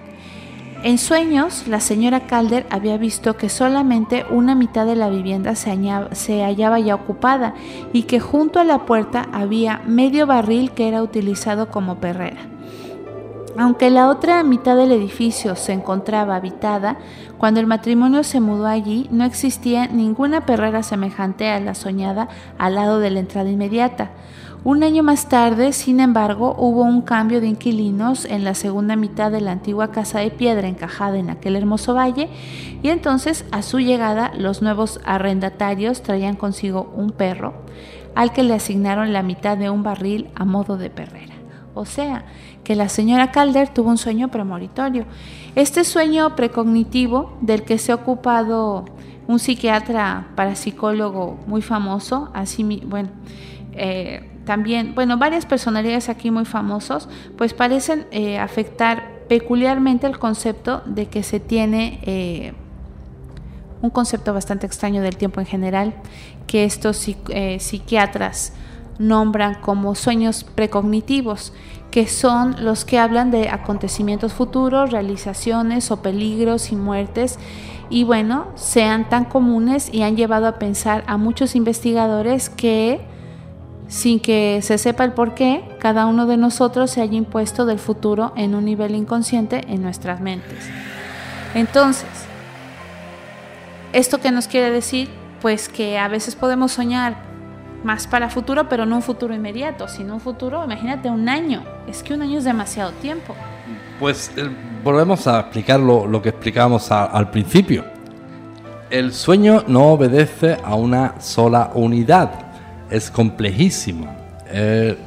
En 0.81 0.97
sueños, 0.97 1.67
la 1.67 1.81
señora 1.81 2.25
Calder 2.25 2.65
había 2.69 2.97
visto 2.97 3.35
que 3.35 3.49
solamente 3.49 4.25
una 4.29 4.55
mitad 4.55 4.85
de 4.85 4.95
la 4.95 5.09
vivienda 5.09 5.55
se, 5.55 5.77
se, 6.13 6.41
hallaba 6.41 6.79
ya 6.79 6.95
ocupada 6.95 7.53
y 7.91 8.03
que 8.03 8.21
junto 8.21 8.59
a 8.59 8.63
la 8.63 8.85
puerta 8.85 9.27
había 9.33 9.81
medio 9.85 10.25
barril 10.25 10.71
que 10.71 10.87
era 10.87 11.03
utilizado 11.03 11.69
como 11.69 11.99
perrera. 11.99 12.58
Aunque 13.59 13.89
la 13.89 14.07
otra 14.07 14.41
mitad 14.43 14.77
del 14.77 14.93
edificio 14.93 15.57
se 15.57 15.73
encontraba 15.73 16.37
habitada, 16.37 16.95
cuando 17.37 17.59
el 17.59 17.67
matrimonio 17.67 18.23
se 18.23 18.39
mudó 18.39 18.67
allí 18.67 19.09
no 19.11 19.25
existía 19.25 19.87
ninguna 19.87 20.45
perrera 20.45 20.81
semejante 20.81 21.49
a 21.49 21.59
la 21.59 21.75
soñada 21.75 22.29
al 22.57 22.75
lado 22.75 23.01
de 23.01 23.09
la 23.09 23.19
entrada 23.19 23.49
inmediata. 23.49 24.11
Un 24.63 24.81
año 24.81 25.03
más 25.03 25.27
tarde, 25.27 25.73
sin 25.73 25.99
embargo, 25.99 26.55
hubo 26.57 26.83
un 26.83 27.01
cambio 27.01 27.41
de 27.41 27.47
inquilinos 27.47 28.23
en 28.23 28.45
la 28.45 28.53
segunda 28.53 28.95
mitad 28.95 29.29
de 29.29 29.41
la 29.41 29.51
antigua 29.51 29.91
casa 29.91 30.19
de 30.19 30.31
piedra 30.31 30.69
encajada 30.69 31.17
en 31.17 31.29
aquel 31.29 31.57
hermoso 31.57 31.93
valle 31.93 32.29
y 32.81 32.87
entonces 32.87 33.43
a 33.51 33.61
su 33.61 33.81
llegada 33.81 34.31
los 34.37 34.61
nuevos 34.61 35.01
arrendatarios 35.03 36.01
traían 36.01 36.37
consigo 36.37 36.93
un 36.95 37.11
perro 37.11 37.55
al 38.15 38.31
que 38.31 38.43
le 38.43 38.53
asignaron 38.53 39.11
la 39.11 39.21
mitad 39.21 39.57
de 39.57 39.69
un 39.69 39.83
barril 39.83 40.29
a 40.33 40.45
modo 40.45 40.77
de 40.77 40.89
perrera. 40.89 41.39
O 41.73 41.85
sea, 41.85 42.25
que 42.69 42.75
la 42.75 42.87
señora 42.87 43.31
Calder 43.31 43.69
tuvo 43.69 43.89
un 43.89 43.97
sueño 43.97 44.27
premonitorio. 44.27 45.05
Este 45.55 45.83
sueño 45.83 46.35
precognitivo 46.35 47.35
del 47.41 47.63
que 47.63 47.79
se 47.79 47.91
ha 47.91 47.95
ocupado 47.95 48.85
un 49.25 49.39
psiquiatra 49.39 50.27
parapsicólogo 50.35 51.39
muy 51.47 51.63
famoso, 51.63 52.29
así, 52.35 52.83
bueno, 52.85 53.09
eh, 53.73 54.29
también, 54.45 54.93
bueno, 54.93 55.17
varias 55.17 55.47
personalidades 55.47 56.09
aquí 56.09 56.29
muy 56.29 56.45
famosos, 56.45 57.09
pues 57.39 57.55
parecen 57.55 58.05
eh, 58.11 58.37
afectar 58.37 59.25
peculiarmente 59.27 60.05
el 60.05 60.19
concepto 60.19 60.83
de 60.85 61.07
que 61.07 61.23
se 61.23 61.39
tiene 61.39 61.99
eh, 62.03 62.53
un 63.81 63.89
concepto 63.89 64.31
bastante 64.31 64.67
extraño 64.67 65.01
del 65.01 65.17
tiempo 65.17 65.39
en 65.39 65.47
general, 65.47 65.95
que 66.45 66.65
estos 66.65 66.97
psiquiatras 66.97 68.53
nombran 68.99 69.55
como 69.55 69.95
sueños 69.95 70.43
precognitivos, 70.43 71.53
que 71.89 72.07
son 72.07 72.63
los 72.63 72.85
que 72.85 72.99
hablan 72.99 73.31
de 73.31 73.49
acontecimientos 73.49 74.33
futuros, 74.33 74.91
realizaciones 74.91 75.89
o 75.89 76.03
peligros 76.03 76.71
y 76.71 76.75
muertes, 76.75 77.39
y 77.89 78.03
bueno, 78.03 78.47
sean 78.53 79.09
tan 79.09 79.25
comunes 79.25 79.91
y 79.91 80.03
han 80.03 80.15
llevado 80.15 80.45
a 80.45 80.59
pensar 80.59 81.03
a 81.07 81.17
muchos 81.17 81.55
investigadores 81.55 82.49
que, 82.49 83.01
sin 83.87 84.19
que 84.19 84.59
se 84.61 84.77
sepa 84.77 85.05
el 85.05 85.13
por 85.13 85.33
qué, 85.33 85.63
cada 85.79 86.05
uno 86.05 86.27
de 86.27 86.37
nosotros 86.37 86.91
se 86.91 87.01
haya 87.01 87.15
impuesto 87.15 87.65
del 87.65 87.79
futuro 87.79 88.33
en 88.35 88.53
un 88.53 88.65
nivel 88.65 88.93
inconsciente 88.93 89.63
en 89.69 89.81
nuestras 89.81 90.21
mentes. 90.21 90.69
Entonces, 91.55 92.09
¿esto 93.91 94.19
qué 94.19 94.29
nos 94.31 94.47
quiere 94.47 94.69
decir? 94.69 95.09
Pues 95.41 95.69
que 95.69 95.97
a 95.97 96.09
veces 96.09 96.35
podemos 96.35 96.73
soñar 96.73 97.28
más 97.83 98.07
para 98.07 98.29
futuro, 98.29 98.67
pero 98.69 98.85
no 98.85 98.97
un 98.97 99.01
futuro 99.01 99.33
inmediato, 99.33 99.87
sino 99.87 100.15
un 100.15 100.19
futuro, 100.19 100.63
imagínate, 100.63 101.09
un 101.09 101.29
año. 101.29 101.63
Es 101.87 102.03
que 102.03 102.13
un 102.13 102.21
año 102.21 102.37
es 102.37 102.43
demasiado 102.43 102.91
tiempo. 102.93 103.35
Pues 103.99 104.31
eh, 104.37 104.49
volvemos 104.83 105.27
a 105.27 105.39
explicar 105.39 105.79
lo, 105.79 106.21
que 106.21 106.29
explicábamos 106.29 106.91
al 106.91 107.29
principio. 107.31 107.85
El 108.89 109.13
sueño 109.13 109.63
no 109.67 109.91
obedece 109.91 110.57
a 110.63 110.75
una 110.75 111.21
sola 111.21 111.71
unidad, 111.75 112.31
es 112.89 113.11
complejísimo. 113.11 114.07
Eh, 114.47 114.97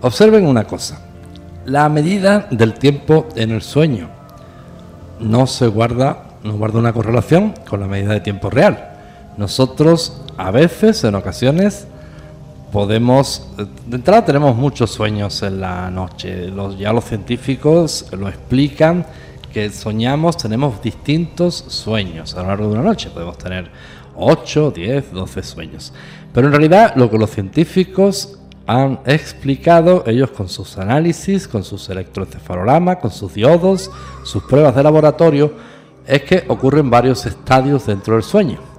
observen 0.00 0.46
una 0.46 0.64
cosa, 0.64 1.00
la 1.66 1.88
medida 1.88 2.46
del 2.50 2.74
tiempo 2.74 3.26
en 3.34 3.50
el 3.50 3.62
sueño 3.62 4.08
no 5.18 5.46
se 5.46 5.66
guarda, 5.66 6.24
no 6.42 6.56
guarda 6.56 6.78
una 6.78 6.92
correlación 6.92 7.54
con 7.68 7.80
la 7.80 7.86
medida 7.86 8.12
de 8.12 8.20
tiempo 8.20 8.50
real. 8.50 8.90
Nosotros 9.36 10.22
a 10.36 10.50
veces, 10.50 11.02
en 11.04 11.14
ocasiones, 11.14 11.88
podemos, 12.74 13.46
de 13.86 13.94
entrada 13.94 14.24
tenemos 14.24 14.56
muchos 14.56 14.90
sueños 14.90 15.44
en 15.44 15.60
la 15.60 15.88
noche, 15.92 16.48
los, 16.48 16.76
ya 16.76 16.92
los 16.92 17.04
científicos 17.04 18.06
lo 18.10 18.28
explican, 18.28 19.06
que 19.52 19.70
soñamos, 19.70 20.36
tenemos 20.36 20.82
distintos 20.82 21.54
sueños 21.54 22.34
a 22.34 22.42
lo 22.42 22.48
largo 22.48 22.66
de 22.66 22.72
una 22.72 22.82
noche, 22.82 23.10
podemos 23.10 23.38
tener 23.38 23.70
8, 24.16 24.72
10, 24.72 25.12
12 25.12 25.42
sueños. 25.44 25.92
Pero 26.32 26.48
en 26.48 26.52
realidad 26.52 26.94
lo 26.96 27.08
que 27.08 27.16
los 27.16 27.30
científicos 27.30 28.40
han 28.66 28.98
explicado, 29.06 30.02
ellos 30.04 30.32
con 30.32 30.48
sus 30.48 30.76
análisis, 30.76 31.46
con 31.46 31.62
sus 31.62 31.88
electroencefalogramas, 31.90 32.96
con 32.96 33.12
sus 33.12 33.34
diodos, 33.34 33.88
sus 34.24 34.42
pruebas 34.42 34.74
de 34.74 34.82
laboratorio, 34.82 35.52
es 36.08 36.22
que 36.22 36.42
ocurren 36.48 36.90
varios 36.90 37.24
estadios 37.24 37.86
dentro 37.86 38.14
del 38.14 38.24
sueño. 38.24 38.73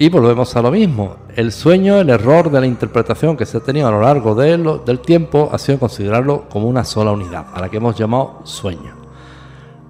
Y 0.00 0.10
volvemos 0.10 0.54
a 0.54 0.62
lo 0.62 0.70
mismo. 0.70 1.16
El 1.34 1.50
sueño, 1.50 1.98
el 1.98 2.08
error 2.08 2.52
de 2.52 2.60
la 2.60 2.68
interpretación 2.68 3.36
que 3.36 3.44
se 3.44 3.56
ha 3.56 3.60
tenido 3.60 3.88
a 3.88 3.90
lo 3.90 4.00
largo 4.00 4.36
del 4.36 5.00
tiempo 5.00 5.48
ha 5.52 5.58
sido 5.58 5.80
considerarlo 5.80 6.48
como 6.48 6.68
una 6.68 6.84
sola 6.84 7.10
unidad, 7.10 7.46
a 7.52 7.60
la 7.60 7.68
que 7.68 7.78
hemos 7.78 7.98
llamado 7.98 8.42
sueño. 8.44 8.94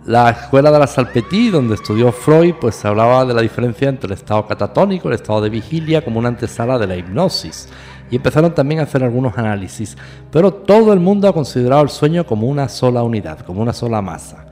La 0.06 0.30
escuela 0.30 0.70
de 0.70 0.78
la 0.78 0.86
Salpetí, 0.86 1.50
donde 1.50 1.74
estudió 1.74 2.10
Freud, 2.10 2.54
pues 2.58 2.82
hablaba 2.86 3.26
de 3.26 3.34
la 3.34 3.42
diferencia 3.42 3.90
entre 3.90 4.06
el 4.06 4.14
estado 4.14 4.46
catatónico, 4.46 5.08
el 5.08 5.14
estado 5.14 5.42
de 5.42 5.50
vigilia, 5.50 6.02
como 6.02 6.20
una 6.20 6.28
antesala 6.28 6.78
de 6.78 6.86
la 6.86 6.96
hipnosis. 6.96 7.68
Y 8.10 8.16
empezaron 8.16 8.54
también 8.54 8.80
a 8.80 8.84
hacer 8.84 9.04
algunos 9.04 9.36
análisis. 9.36 9.94
Pero 10.32 10.54
todo 10.54 10.94
el 10.94 11.00
mundo 11.00 11.28
ha 11.28 11.34
considerado 11.34 11.82
el 11.82 11.90
sueño 11.90 12.24
como 12.24 12.46
una 12.46 12.70
sola 12.70 13.02
unidad, 13.02 13.40
como 13.40 13.60
una 13.60 13.74
sola 13.74 14.00
masa. 14.00 14.46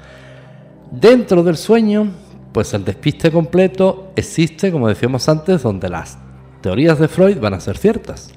Dentro 0.91 1.43
del 1.43 1.57
sueño 1.57 2.09
pues 2.57 2.73
el 2.73 2.87
despiste 2.87 3.31
completo 3.31 4.13
existe, 4.17 4.73
como 4.73 4.89
decíamos 4.89 5.29
antes, 5.29 5.63
donde 5.63 5.91
las 5.91 6.17
teorías 6.63 6.99
de 6.99 7.07
Freud 7.07 7.39
van 7.39 7.53
a 7.53 7.61
ser 7.61 7.77
ciertas. 7.77 8.31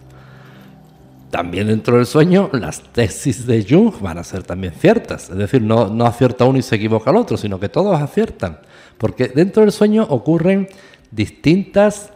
También 1.30 1.68
dentro 1.68 1.96
del 1.96 2.06
sueño, 2.06 2.50
las 2.52 2.84
tesis 2.92 3.48
de 3.48 3.66
Jung 3.66 3.94
van 4.02 4.18
a 4.18 4.26
ser 4.26 4.44
también 4.44 4.74
ciertas. 4.74 5.30
Es 5.30 5.38
decir, 5.38 5.62
no, 5.62 5.88
no 5.88 6.06
acierta 6.06 6.44
uno 6.44 6.60
y 6.60 6.62
se 6.62 6.76
equivoca 6.76 7.12
el 7.12 7.16
otro, 7.16 7.38
sino 7.38 7.62
que 7.62 7.70
todos 7.70 7.98
aciertan. 7.98 8.60
Porque 8.98 9.30
dentro 9.30 9.62
del 9.64 9.72
sueño 9.72 10.06
ocurren 10.10 10.68
distintas 11.12 12.12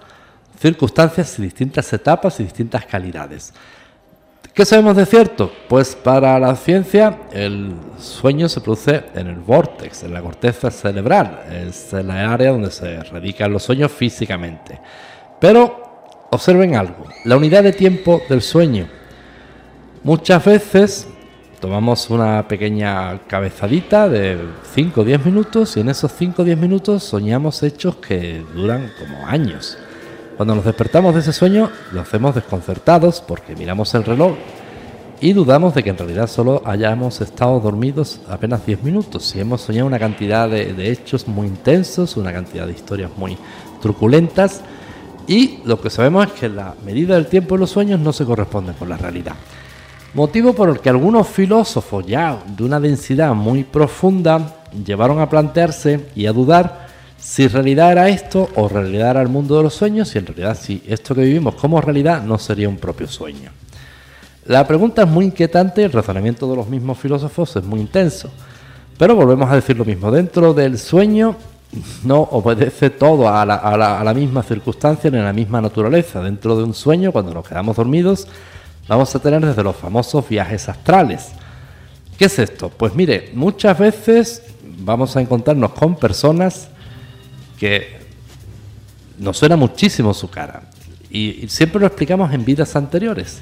circunstancias 0.59 1.39
y 1.39 1.43
distintas 1.43 1.93
etapas 1.93 2.37
y 2.41 2.43
distintas 2.43 2.85
calidades. 2.85 3.53
¿Qué 4.53 4.65
sabemos 4.65 4.95
de 4.95 5.07
cierto? 5.07 5.51
Pues 5.67 5.95
para 5.95 6.39
la 6.39 6.55
ciencia 6.55 7.21
el 7.31 7.73
sueño 7.97 8.47
se 8.47 8.61
produce 8.61 9.03
en 9.15 9.25
el 9.25 9.37
vórtex, 9.37 10.03
en 10.03 10.13
la 10.13 10.21
corteza 10.21 10.69
cerebral, 10.69 11.39
es 11.51 11.91
la 11.91 12.31
área 12.31 12.51
donde 12.51 12.69
se 12.69 13.01
radican 13.01 13.51
los 13.51 13.63
sueños 13.63 13.91
físicamente. 13.91 14.79
Pero 15.39 16.27
observen 16.29 16.75
algo, 16.75 17.05
la 17.25 17.35
unidad 17.35 17.63
de 17.63 17.73
tiempo 17.73 18.21
del 18.29 18.43
sueño. 18.43 18.87
Muchas 20.03 20.45
veces 20.45 21.07
tomamos 21.59 22.11
una 22.11 22.47
pequeña 22.47 23.21
cabezadita 23.27 24.07
de 24.07 24.37
5 24.75 25.01
o 25.01 25.03
10 25.03 25.25
minutos 25.25 25.77
y 25.77 25.79
en 25.79 25.89
esos 25.89 26.11
5 26.11 26.43
o 26.43 26.45
10 26.45 26.59
minutos 26.59 27.03
soñamos 27.03 27.63
hechos 27.63 27.95
que 27.95 28.45
duran 28.53 28.91
como 28.99 29.25
años. 29.25 29.79
Cuando 30.37 30.55
nos 30.55 30.65
despertamos 30.65 31.13
de 31.13 31.19
ese 31.19 31.31
sueño, 31.31 31.69
lo 31.91 32.01
hacemos 32.01 32.33
desconcertados 32.33 33.21
porque 33.21 33.55
miramos 33.55 33.93
el 33.93 34.03
reloj 34.03 34.33
y 35.21 35.31
dudamos 35.31 35.75
de 35.75 35.83
que 35.83 35.91
en 35.91 35.97
realidad 35.97 36.27
solo 36.27 36.63
hayamos 36.65 37.21
estado 37.21 37.59
dormidos 37.59 38.19
apenas 38.27 38.65
10 38.65 38.83
minutos. 38.83 39.35
Y 39.35 39.39
hemos 39.39 39.61
soñado 39.61 39.87
una 39.87 39.99
cantidad 39.99 40.49
de, 40.49 40.91
hechos 40.91 41.27
muy 41.27 41.47
intensos, 41.47 42.17
una 42.17 42.33
cantidad 42.33 42.65
de 42.65 42.73
historias 42.73 43.11
muy 43.15 43.37
truculentas. 43.79 44.61
Y 45.27 45.59
lo 45.65 45.79
que 45.79 45.91
sabemos 45.91 46.25
es 46.27 46.33
que 46.33 46.49
la 46.49 46.73
medida 46.83 47.15
del 47.15 47.27
tiempo 47.27 47.55
en 47.55 47.61
los 47.61 47.69
sueños 47.69 47.99
no 47.99 48.11
se 48.11 48.25
corresponde 48.25 48.73
con 48.73 48.89
la 48.89 48.97
realidad. 48.97 49.35
Motivo 50.15 50.53
por 50.53 50.67
el 50.67 50.79
que 50.79 50.89
algunos 50.89 51.27
filósofos 51.27 52.05
ya 52.05 52.43
de 52.45 52.63
una 52.63 52.79
densidad 52.79 53.33
muy 53.33 53.63
profunda 53.63 54.63
llevaron 54.85 55.21
a 55.21 55.29
plantearse 55.29 56.07
y 56.15 56.25
a 56.25 56.33
dudar 56.33 56.82
si 57.23 57.47
realidad 57.47 57.93
era 57.93 58.09
esto 58.09 58.49
o 58.55 58.67
realidad 58.67 59.11
era 59.11 59.21
el 59.21 59.29
mundo 59.29 59.55
de 59.55 59.63
los 59.63 59.73
sueños 59.73 60.13
y 60.13 60.17
en 60.17 60.25
realidad 60.25 60.57
si 60.59 60.83
esto 60.85 61.15
que 61.15 61.21
vivimos 61.21 61.55
como 61.55 61.79
realidad 61.79 62.21
no 62.21 62.37
sería 62.37 62.67
un 62.67 62.75
propio 62.75 63.07
sueño. 63.07 63.49
La 64.45 64.67
pregunta 64.67 65.03
es 65.03 65.07
muy 65.07 65.25
inquietante, 65.25 65.85
el 65.85 65.93
razonamiento 65.93 66.49
de 66.49 66.57
los 66.57 66.67
mismos 66.67 66.99
filósofos 66.99 67.55
es 67.55 67.63
muy 67.63 67.79
intenso, 67.79 68.29
pero 68.97 69.15
volvemos 69.15 69.49
a 69.49 69.55
decir 69.55 69.77
lo 69.77 69.85
mismo, 69.85 70.11
dentro 70.11 70.53
del 70.53 70.77
sueño 70.77 71.37
no 72.03 72.19
obedece 72.19 72.89
todo 72.89 73.29
a 73.29 73.45
la, 73.45 73.55
a 73.55 74.03
la 74.03 74.13
misma 74.13 74.43
circunstancia 74.43 75.09
ni 75.09 75.17
a 75.17 75.23
la 75.23 75.33
misma 75.33 75.61
naturaleza, 75.61 76.21
dentro 76.21 76.57
de 76.57 76.63
un 76.63 76.73
sueño 76.73 77.13
cuando 77.13 77.33
nos 77.33 77.47
quedamos 77.47 77.77
dormidos 77.77 78.27
vamos 78.85 79.15
a 79.15 79.19
tener 79.19 79.45
desde 79.45 79.63
los 79.63 79.77
famosos 79.77 80.27
viajes 80.27 80.67
astrales. 80.67 81.29
¿Qué 82.17 82.25
es 82.25 82.37
esto? 82.37 82.69
Pues 82.69 82.93
mire, 82.93 83.31
muchas 83.33 83.79
veces 83.79 84.43
vamos 84.79 85.15
a 85.15 85.21
encontrarnos 85.21 85.71
con 85.71 85.95
personas 85.95 86.67
que 87.63 87.87
nos 89.19 89.37
suena 89.37 89.55
muchísimo 89.55 90.13
su 90.13 90.29
cara. 90.29 90.63
Y, 91.09 91.47
siempre 91.47 91.79
lo 91.79 91.87
explicamos 91.87 92.33
en 92.33 92.43
vidas 92.43 92.75
anteriores. 92.75 93.41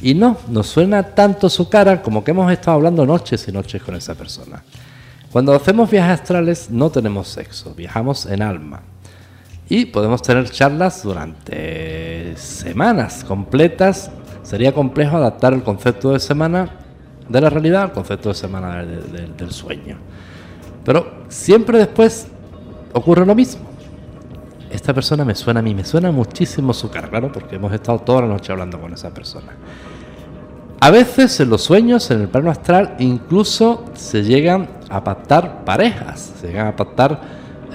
Y 0.00 0.14
no, 0.14 0.38
nos 0.48 0.66
suena 0.66 1.02
tanto 1.02 1.50
su 1.50 1.68
cara 1.68 2.00
como 2.00 2.24
que 2.24 2.30
hemos 2.30 2.50
estado 2.50 2.78
hablando 2.78 3.04
noches 3.04 3.46
y 3.46 3.52
noches 3.52 3.82
con 3.82 3.94
esa 3.96 4.14
persona. 4.14 4.62
Cuando 5.30 5.52
hacemos 5.52 5.90
viajes 5.90 6.20
astrales 6.20 6.70
no 6.70 6.88
tenemos 6.88 7.28
sexo, 7.28 7.74
viajamos 7.74 8.24
en 8.24 8.40
alma. 8.40 8.80
Y 9.68 9.84
podemos 9.84 10.22
tener 10.22 10.48
charlas 10.48 11.02
durante 11.02 12.34
semanas 12.38 13.24
completas. 13.24 14.10
Sería 14.42 14.72
complejo 14.72 15.18
adaptar 15.18 15.52
el 15.52 15.62
concepto 15.62 16.12
de 16.14 16.20
semana 16.20 16.78
de 17.28 17.40
la 17.42 17.50
realidad 17.50 17.82
al 17.82 17.92
concepto 17.92 18.30
de 18.30 18.36
semana 18.36 18.82
del 18.82 19.50
sueño. 19.50 19.98
Pero 20.82 21.24
siempre 21.28 21.76
después 21.76 22.26
ocurre 22.92 23.26
lo 23.26 23.34
mismo. 23.34 23.62
Esta 24.70 24.94
persona 24.94 25.24
me 25.24 25.34
suena 25.34 25.60
a 25.60 25.62
mí, 25.62 25.74
me 25.74 25.84
suena 25.84 26.12
muchísimo 26.12 26.72
su 26.72 26.90
cara, 26.90 27.08
claro, 27.08 27.32
porque 27.32 27.56
hemos 27.56 27.72
estado 27.72 27.98
toda 27.98 28.22
la 28.22 28.28
noche 28.28 28.52
hablando 28.52 28.80
con 28.80 28.92
esa 28.92 29.10
persona. 29.10 29.52
A 30.82 30.90
veces 30.90 31.38
en 31.40 31.50
los 31.50 31.62
sueños, 31.62 32.10
en 32.10 32.22
el 32.22 32.28
plano 32.28 32.50
astral, 32.50 32.94
incluso 32.98 33.84
se 33.94 34.22
llegan 34.22 34.68
a 34.88 35.04
pactar 35.04 35.64
parejas, 35.64 36.34
se 36.40 36.48
llegan 36.48 36.68
a 36.68 36.76
pactar 36.76 37.20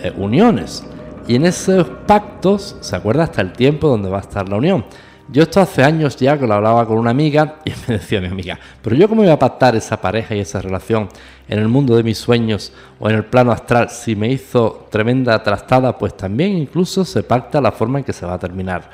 eh, 0.02 0.12
uniones. 0.18 0.84
Y 1.28 1.36
en 1.36 1.46
esos 1.46 1.88
pactos 2.08 2.78
se 2.80 2.96
acuerda 2.96 3.24
hasta 3.24 3.42
el 3.42 3.54
tiempo 3.54 3.90
donde 3.90 4.10
va 4.10 4.18
a 4.18 4.22
estar 4.22 4.48
la 4.50 4.56
unión. 4.56 4.86
Yo 5.28 5.42
esto 5.42 5.60
hace 5.60 5.84
años 5.84 6.16
ya 6.18 6.38
que 6.38 6.46
lo 6.46 6.54
hablaba 6.54 6.86
con 6.86 6.98
una 7.00 7.10
amiga 7.10 7.56
y 7.66 7.72
me 7.88 7.98
decía 7.98 8.22
mi 8.22 8.28
amiga, 8.28 8.60
pero 8.82 8.96
yo 8.96 9.10
cómo 9.10 9.24
voy 9.24 9.32
a 9.32 9.40
pactar 9.40 9.76
esa 9.76 10.00
pareja 10.00 10.36
y 10.36 10.40
esa 10.40 10.62
relación 10.62 11.10
en 11.48 11.60
el 11.60 11.68
mundo 11.68 11.96
de 11.96 12.04
mis 12.04 12.18
sueños 12.18 12.72
o 13.00 13.10
en 13.10 13.16
el 13.16 13.26
plano 13.26 13.52
astral 13.52 13.90
si 13.90 14.16
me 14.16 14.30
hizo 14.30 14.88
tremenda 14.92 15.42
trastada, 15.42 15.98
pues 15.98 16.16
también 16.16 16.58
incluso 16.58 17.04
se 17.04 17.24
pacta 17.24 17.60
la 17.60 17.72
forma 17.72 18.00
en 18.00 18.06
que 18.06 18.14
se 18.14 18.26
va 18.26 18.36
a 18.36 18.40
terminar 18.40 18.90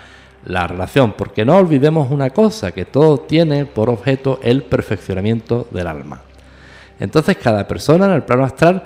la 0.45 0.65
relación, 0.67 1.13
porque 1.13 1.45
no 1.45 1.57
olvidemos 1.57 2.09
una 2.09 2.29
cosa, 2.31 2.71
que 2.71 2.85
todo 2.85 3.19
tiene 3.19 3.65
por 3.65 3.89
objeto 3.89 4.39
el 4.41 4.63
perfeccionamiento 4.63 5.67
del 5.69 5.87
alma. 5.87 6.21
Entonces 6.99 7.37
cada 7.37 7.67
persona 7.67 8.05
en 8.05 8.13
el 8.13 8.23
plano 8.23 8.45
astral 8.45 8.83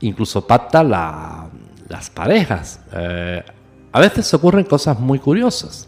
incluso 0.00 0.46
pacta 0.46 0.84
las 0.84 2.10
parejas. 2.10 2.80
Eh, 2.92 3.42
a 3.90 4.00
veces 4.00 4.32
ocurren 4.34 4.64
cosas 4.64 4.98
muy 5.00 5.18
curiosas. 5.18 5.87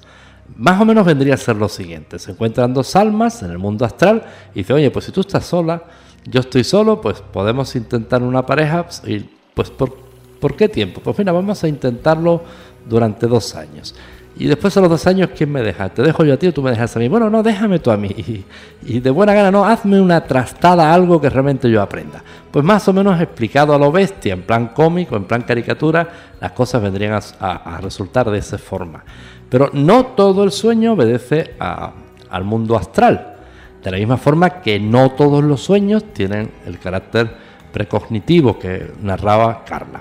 Más 0.61 0.79
o 0.79 0.85
menos 0.85 1.07
vendría 1.07 1.33
a 1.33 1.37
ser 1.39 1.57
lo 1.57 1.71
siguiente. 1.71 2.19
Se 2.19 2.33
encuentran 2.33 2.75
dos 2.75 2.95
almas 2.95 3.43
en 3.43 3.51
el 3.51 3.57
mundo 3.57 3.87
astral 3.87 4.23
y 4.55 4.59
dice, 4.59 4.75
oye, 4.75 4.91
pues 4.91 5.07
si 5.07 5.11
tú 5.11 5.23
estás 5.23 5.47
sola, 5.47 5.83
yo 6.27 6.41
estoy 6.41 6.65
solo, 6.65 7.01
pues 7.01 7.23
podemos 7.23 7.75
intentar 7.77 8.23
una 8.23 8.45
pareja 8.45 8.85
y 9.07 9.21
pues 9.55 9.71
¿por, 9.71 9.97
¿por 10.39 10.57
qué 10.57 10.69
tiempo? 10.69 11.01
Pues 11.01 11.19
mira, 11.19 11.33
vamos 11.33 11.65
a 11.65 11.69
intentarlo 11.69 12.43
durante 12.87 13.27
dos 13.27 13.55
años. 13.57 13.95
Y 14.37 14.47
después 14.47 14.75
de 14.75 14.81
los 14.81 14.91
dos 14.91 15.07
años, 15.07 15.31
¿quién 15.35 15.51
me 15.51 15.61
deja? 15.61 15.89
¿Te 15.89 16.03
dejo 16.03 16.25
yo 16.25 16.35
a 16.35 16.37
ti 16.37 16.47
o 16.47 16.53
tú 16.53 16.63
me 16.63 16.71
dejas 16.71 16.95
a 16.95 16.99
mí? 16.99 17.09
Bueno, 17.09 17.29
no, 17.29 17.43
déjame 17.43 17.79
tú 17.79 17.91
a 17.91 17.97
mí. 17.97 18.45
Y, 18.87 19.01
de 19.01 19.11
buena 19.11 19.35
gana, 19.35 19.51
no, 19.51 19.65
hazme 19.65 20.01
una 20.01 20.25
trastada, 20.25 20.95
algo 20.95 21.21
que 21.21 21.29
realmente 21.29 21.71
yo 21.71 21.83
aprenda. 21.83 22.23
Pues 22.51 22.65
más 22.65 22.87
o 22.89 22.93
menos 22.93 23.21
explicado 23.21 23.75
a 23.75 23.79
lo 23.79 23.91
bestia, 23.91 24.33
en 24.33 24.43
plan 24.43 24.69
cómico, 24.69 25.17
en 25.17 25.25
plan 25.25 25.43
caricatura, 25.43 26.09
las 26.41 26.53
cosas 26.53 26.81
vendrían 26.81 27.21
a, 27.41 27.81
resultar 27.83 28.31
de 28.31 28.39
esa 28.39 28.57
forma. 28.57 29.05
Pero 29.51 29.69
no 29.75 30.07
todo 30.07 30.45
el 30.45 30.53
sueño 30.53 30.95
obedece 30.95 31.55
al 31.59 32.45
mundo 32.45 32.77
astral. 32.77 33.37
De 33.83 33.91
la 33.91 33.99
misma 33.99 34.17
forma 34.17 34.61
que 34.63 34.79
no 34.79 35.11
todos 35.11 35.43
los 35.43 35.61
sueños 35.61 36.05
tienen 36.15 36.51
el 36.67 36.79
carácter 36.79 37.31
precognitivo 37.73 38.59
que 38.59 38.93
narraba 39.03 39.65
Carla. 39.65 40.01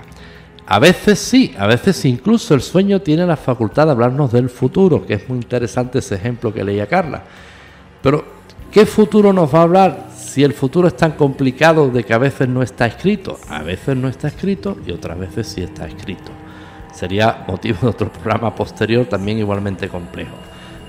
A 0.66 0.78
veces 0.78 1.18
sí, 1.18 1.52
a 1.58 1.66
veces 1.66 2.04
incluso 2.04 2.54
el 2.54 2.60
sueño 2.60 3.00
tiene 3.00 3.26
la 3.26 3.36
facultad 3.36 3.86
de 3.86 3.92
hablarnos 3.92 4.30
del 4.30 4.48
futuro, 4.48 5.04
que 5.04 5.14
es 5.14 5.28
muy 5.28 5.38
interesante 5.38 5.98
ese 5.98 6.14
ejemplo 6.14 6.54
que 6.54 6.62
leía 6.62 6.86
Carla. 6.86 7.24
Pero, 8.00 8.24
¿qué 8.70 8.86
futuro 8.86 9.32
nos 9.32 9.52
va 9.52 9.58
a 9.58 9.62
hablar 9.62 10.06
si 10.16 10.44
el 10.44 10.52
futuro 10.52 10.86
es 10.86 10.96
tan 10.96 11.12
complicado 11.12 11.88
de 11.88 12.04
que 12.04 12.14
a 12.14 12.18
veces 12.18 12.48
no 12.48 12.62
está 12.62 12.86
escrito? 12.86 13.36
A 13.48 13.62
veces 13.62 13.96
no 13.96 14.06
está 14.06 14.28
escrito 14.28 14.76
y 14.86 14.92
otras 14.92 15.18
veces 15.18 15.48
sí 15.48 15.62
está 15.62 15.86
escrito. 15.86 16.30
Sería 16.92 17.44
motivo 17.46 17.78
de 17.82 17.88
otro 17.88 18.12
programa 18.12 18.54
posterior 18.54 19.06
también 19.06 19.38
igualmente 19.38 19.88
complejo. 19.88 20.34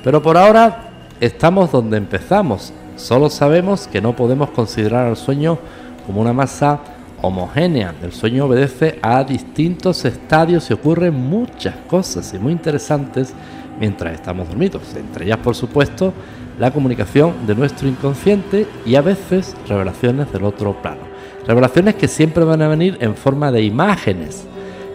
Pero 0.04 0.22
por 0.22 0.38
ahora 0.38 0.90
estamos 1.20 1.72
donde 1.72 1.98
empezamos. 1.98 2.74
Solo 2.96 3.30
sabemos 3.30 3.88
que 3.88 4.02
no 4.02 4.16
podemos 4.16 4.50
considerar 4.52 5.08
al 5.08 5.18
sueño 5.18 5.58
como 6.06 6.22
una 6.22 6.34
masa 6.34 6.80
homogénea. 7.22 7.94
El 8.02 8.12
sueño 8.12 8.46
obedece 8.46 9.00
a 9.02 9.24
distintos 9.24 10.04
estadios 10.06 10.70
y 10.70 10.74
ocurren 10.74 11.14
muchas 11.14 11.76
cosas 11.88 12.34
y 12.34 12.40
muy 12.40 12.52
interesantes 12.52 13.34
mientras 13.80 14.14
estamos 14.14 14.48
dormidos. 14.48 14.82
Entre 14.96 15.26
ellas, 15.26 15.38
por 15.38 15.56
supuesto, 15.56 16.14
la 16.60 16.72
comunicación 16.72 17.48
de 17.48 17.56
nuestro 17.56 17.88
inconsciente 17.88 18.68
y 18.86 18.96
a 18.96 19.02
veces 19.02 19.56
revelaciones 19.68 20.32
del 20.32 20.44
otro 20.44 20.80
plano. 20.82 21.02
Revelaciones 21.48 21.96
que 21.96 22.08
siempre 22.08 22.44
van 22.44 22.62
a 22.62 22.68
venir 22.68 22.98
en 23.02 23.16
forma 23.16 23.52
de 23.52 23.64
imágenes. 23.64 24.48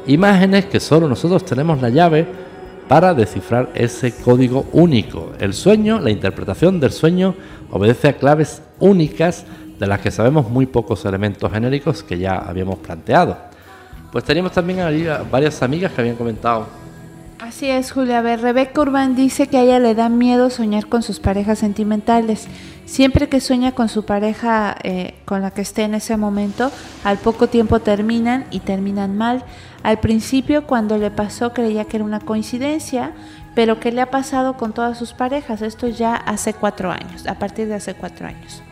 Imágenes 0.07 0.67
que 0.67 0.81
solo 0.81 1.09
nosotros 1.09 1.45
tenemos 1.45 1.83
la 1.83 1.89
llave 1.89 2.27
para 2.89 3.15
descifrar 3.15 3.71
ese 3.75 4.13
código 4.13 4.67
único. 4.73 5.33
El 5.41 5.53
sueño, 5.53 5.99
la 5.99 6.11
interpretación 6.11 6.79
del 6.79 6.93
sueño, 6.93 7.35
obedece 7.71 8.09
a 8.09 8.17
claves 8.17 8.63
únicas 8.79 9.45
de 9.79 9.87
las 9.87 10.01
que 10.01 10.11
sabemos 10.11 10.49
muy 10.49 10.67
pocos 10.67 11.05
elementos 11.05 11.51
genéricos 11.51 12.03
que 12.03 12.19
ya 12.19 12.37
habíamos 12.39 12.79
planteado. 12.79 13.37
Pues 14.13 14.25
teníamos 14.25 14.53
también 14.53 14.81
ahí 14.81 15.07
varias 15.31 15.61
amigas 15.63 15.93
que 15.93 16.01
habían 16.01 16.17
comentado. 16.17 16.67
Así 17.39 17.69
es, 17.69 17.93
Julia. 17.93 18.21
A 18.21 18.23
ver, 18.23 18.41
Rebeca 18.41 18.81
Urbán 18.81 19.15
dice 19.15 19.47
que 19.47 19.59
a 19.59 19.63
ella 19.63 19.79
le 19.79 19.95
da 19.95 20.09
miedo 20.09 20.49
soñar 20.49 20.87
con 20.87 21.03
sus 21.03 21.21
parejas 21.21 21.59
sentimentales. 21.59 22.47
Siempre 22.87 23.29
que 23.29 23.41
sueña 23.41 23.73
con 23.73 23.91
su 23.91 24.07
pareja 24.07 24.75
eh, 24.83 25.15
con 25.27 25.43
la 25.43 25.51
que 25.51 25.61
esté 25.61 25.83
en 25.83 25.95
ese 25.95 26.17
momento, 26.17 26.71
al 27.05 27.19
poco 27.19 27.49
tiempo 27.49 27.81
terminan 27.81 28.47
y 28.51 28.61
terminan 28.61 29.19
mal. 29.19 29.45
Al 29.87 30.01
principio, 30.01 30.66
cuando 30.66 30.99
le 30.99 31.12
pasó, 31.12 31.53
creía 31.53 31.84
que 31.84 31.99
era 31.99 32.05
una 32.05 32.18
coincidencia, 32.18 33.12
pero 33.55 33.78
¿qué 33.78 33.93
le 33.93 34.01
ha 34.01 34.11
pasado 34.11 34.57
con 34.57 34.72
todas 34.72 34.99
sus 34.99 35.12
parejas? 35.12 35.62
Esto 35.62 35.87
ya 35.87 36.16
hace 36.16 36.55
cuatro 36.55 36.91
años, 36.91 37.24
a 37.28 37.39
partir 37.39 37.68
de 37.68 37.74
hace 37.74 37.95
cuatro 37.95 38.26
años. 38.26 38.64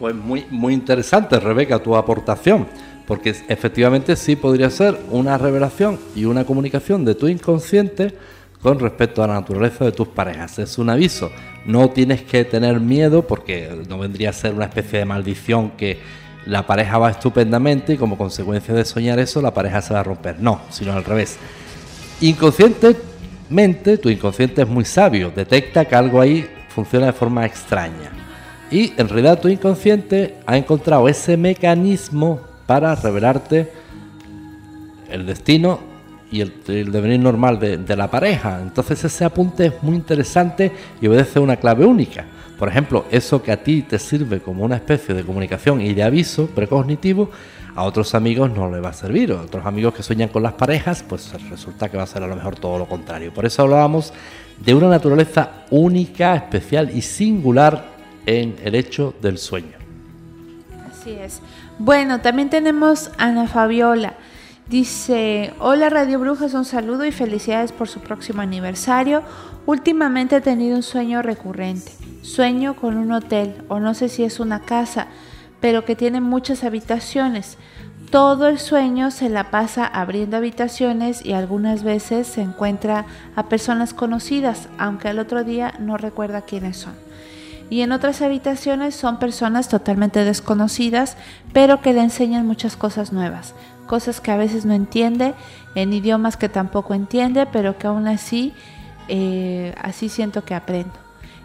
Pues 0.00 0.16
muy, 0.16 0.44
muy 0.50 0.74
interesante, 0.74 1.38
Rebeca, 1.38 1.80
tu 1.80 1.94
aportación, 1.94 2.66
porque 3.06 3.36
efectivamente 3.46 4.16
sí 4.16 4.34
podría 4.34 4.68
ser 4.68 4.98
una 5.12 5.38
revelación 5.38 6.00
y 6.16 6.24
una 6.24 6.44
comunicación 6.44 7.04
de 7.04 7.14
tu 7.14 7.28
inconsciente 7.28 8.12
con 8.60 8.80
respecto 8.80 9.22
a 9.22 9.28
la 9.28 9.34
naturaleza 9.34 9.84
de 9.84 9.92
tus 9.92 10.08
parejas. 10.08 10.58
Es 10.58 10.76
un 10.76 10.90
aviso. 10.90 11.30
No 11.66 11.90
tienes 11.90 12.22
que 12.22 12.44
tener 12.44 12.80
miedo 12.80 13.28
porque 13.28 13.84
no 13.88 13.96
vendría 13.96 14.30
a 14.30 14.32
ser 14.32 14.54
una 14.54 14.64
especie 14.64 14.98
de 14.98 15.04
maldición 15.04 15.70
que 15.76 16.00
la 16.46 16.66
pareja 16.66 16.98
va 16.98 17.10
estupendamente 17.10 17.94
y 17.94 17.96
como 17.96 18.18
consecuencia 18.18 18.74
de 18.74 18.84
soñar 18.84 19.18
eso 19.18 19.40
la 19.40 19.54
pareja 19.54 19.80
se 19.82 19.94
va 19.94 20.00
a 20.00 20.04
romper. 20.04 20.40
No, 20.40 20.60
sino 20.70 20.92
al 20.92 21.04
revés. 21.04 21.38
Inconscientemente, 22.20 23.98
tu 23.98 24.08
inconsciente 24.08 24.62
es 24.62 24.68
muy 24.68 24.84
sabio, 24.84 25.32
detecta 25.34 25.84
que 25.84 25.94
algo 25.94 26.20
ahí 26.20 26.48
funciona 26.68 27.06
de 27.06 27.12
forma 27.12 27.44
extraña. 27.46 28.10
Y 28.70 28.92
en 28.96 29.08
realidad 29.08 29.40
tu 29.40 29.48
inconsciente 29.48 30.36
ha 30.46 30.56
encontrado 30.56 31.08
ese 31.08 31.36
mecanismo 31.36 32.40
para 32.66 32.94
revelarte 32.94 33.70
el 35.10 35.26
destino 35.26 35.80
y 36.30 36.40
el, 36.40 36.90
devenir 36.90 37.20
normal 37.20 37.58
de, 37.58 37.76
de, 37.76 37.96
la 37.96 38.10
pareja. 38.10 38.60
Entonces 38.62 39.04
ese 39.04 39.24
apunte 39.26 39.66
es 39.66 39.82
muy 39.82 39.96
interesante 39.96 40.72
y 41.00 41.06
obedece 41.06 41.38
una 41.38 41.56
clave 41.56 41.84
única. 41.84 42.24
Por 42.62 42.68
ejemplo, 42.68 43.06
eso 43.10 43.42
que 43.42 43.50
a 43.50 43.56
ti 43.56 43.82
te 43.82 43.98
sirve 43.98 44.38
como 44.38 44.62
una 44.62 44.76
especie 44.76 45.16
de 45.16 45.24
comunicación 45.24 45.80
y 45.80 45.94
de 45.94 46.04
aviso 46.04 46.46
precognitivo, 46.46 47.28
a 47.74 47.82
otros 47.82 48.14
amigos 48.14 48.52
no 48.52 48.70
le 48.70 48.78
va 48.78 48.90
a 48.90 48.92
servir. 48.92 49.32
A 49.32 49.40
otros 49.40 49.66
amigos 49.66 49.94
que 49.94 50.04
sueñan 50.04 50.28
con 50.28 50.44
las 50.44 50.52
parejas, 50.52 51.02
pues 51.02 51.32
resulta 51.50 51.88
que 51.88 51.96
va 51.96 52.04
a 52.04 52.06
ser 52.06 52.22
a 52.22 52.28
lo 52.28 52.36
mejor 52.36 52.54
todo 52.54 52.78
lo 52.78 52.86
contrario. 52.86 53.34
Por 53.34 53.46
eso 53.46 53.62
hablábamos 53.62 54.12
de 54.64 54.76
una 54.76 54.88
naturaleza 54.88 55.64
única, 55.70 56.36
especial 56.36 56.96
y 56.96 57.02
singular 57.02 57.84
en 58.26 58.54
el 58.62 58.76
hecho 58.76 59.12
del 59.20 59.38
sueño. 59.38 59.76
Así 60.88 61.10
es. 61.10 61.40
Bueno, 61.80 62.20
también 62.20 62.48
tenemos 62.48 63.10
Ana 63.18 63.48
Fabiola. 63.48 64.14
Dice, 64.68 65.52
hola 65.58 65.90
Radio 65.90 66.18
Brujas, 66.20 66.54
un 66.54 66.64
saludo 66.64 67.04
y 67.04 67.12
felicidades 67.12 67.72
por 67.72 67.88
su 67.88 68.00
próximo 68.00 68.42
aniversario. 68.42 69.22
Últimamente 69.66 70.36
he 70.36 70.40
tenido 70.40 70.76
un 70.76 70.82
sueño 70.82 71.20
recurrente. 71.20 71.92
Sueño 72.22 72.76
con 72.76 72.96
un 72.96 73.12
hotel, 73.12 73.64
o 73.68 73.80
no 73.80 73.92
sé 73.92 74.08
si 74.08 74.22
es 74.22 74.40
una 74.40 74.60
casa, 74.60 75.08
pero 75.60 75.84
que 75.84 75.96
tiene 75.96 76.20
muchas 76.20 76.64
habitaciones. 76.64 77.58
Todo 78.10 78.46
el 78.48 78.58
sueño 78.58 79.10
se 79.10 79.28
la 79.28 79.50
pasa 79.50 79.84
abriendo 79.84 80.36
habitaciones 80.36 81.24
y 81.24 81.32
algunas 81.32 81.82
veces 81.82 82.26
se 82.26 82.40
encuentra 82.42 83.04
a 83.34 83.48
personas 83.48 83.92
conocidas, 83.92 84.68
aunque 84.78 85.08
al 85.08 85.18
otro 85.18 85.44
día 85.44 85.74
no 85.80 85.96
recuerda 85.96 86.42
quiénes 86.42 86.76
son 86.76 86.94
y 87.72 87.80
en 87.80 87.92
otras 87.92 88.20
habitaciones 88.20 88.94
son 88.94 89.18
personas 89.18 89.70
totalmente 89.70 90.26
desconocidas, 90.26 91.16
pero 91.54 91.80
que 91.80 91.94
le 91.94 92.02
enseñan 92.02 92.46
muchas 92.46 92.76
cosas 92.76 93.14
nuevas, 93.14 93.54
cosas 93.92 94.22
que 94.22 94.30
a 94.30 94.38
veces 94.38 94.64
no 94.64 94.72
entiende, 94.72 95.34
en 95.74 95.92
idiomas 95.92 96.38
que 96.38 96.48
tampoco 96.48 96.94
entiende, 96.94 97.44
pero 97.44 97.76
que 97.76 97.88
aún 97.88 98.08
así, 98.08 98.54
eh, 99.08 99.74
así 99.82 100.08
siento 100.08 100.46
que 100.46 100.54
aprendo. 100.54 100.94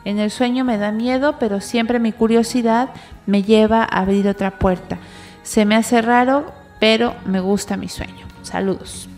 En 0.05 0.17
el 0.17 0.31
sueño 0.31 0.63
me 0.63 0.77
da 0.77 0.93
miedo, 0.93 1.39
pero 1.39 1.59
siempre 1.59 1.99
mi 1.99 2.13
curiosidad 2.13 2.91
me 3.25 3.43
lleva 3.43 3.81
a 3.83 3.99
abrir 3.99 4.29
otra 4.29 4.59
puerta. 4.59 4.97
Se 5.43 5.65
me 5.65 5.75
hace 5.75 6.01
raro, 6.01 6.53
pero 6.79 7.15
me 7.25 7.41
gusta 7.41 7.75
mi 7.75 7.89
sueño. 7.89 8.25
Saludos. 8.43 9.09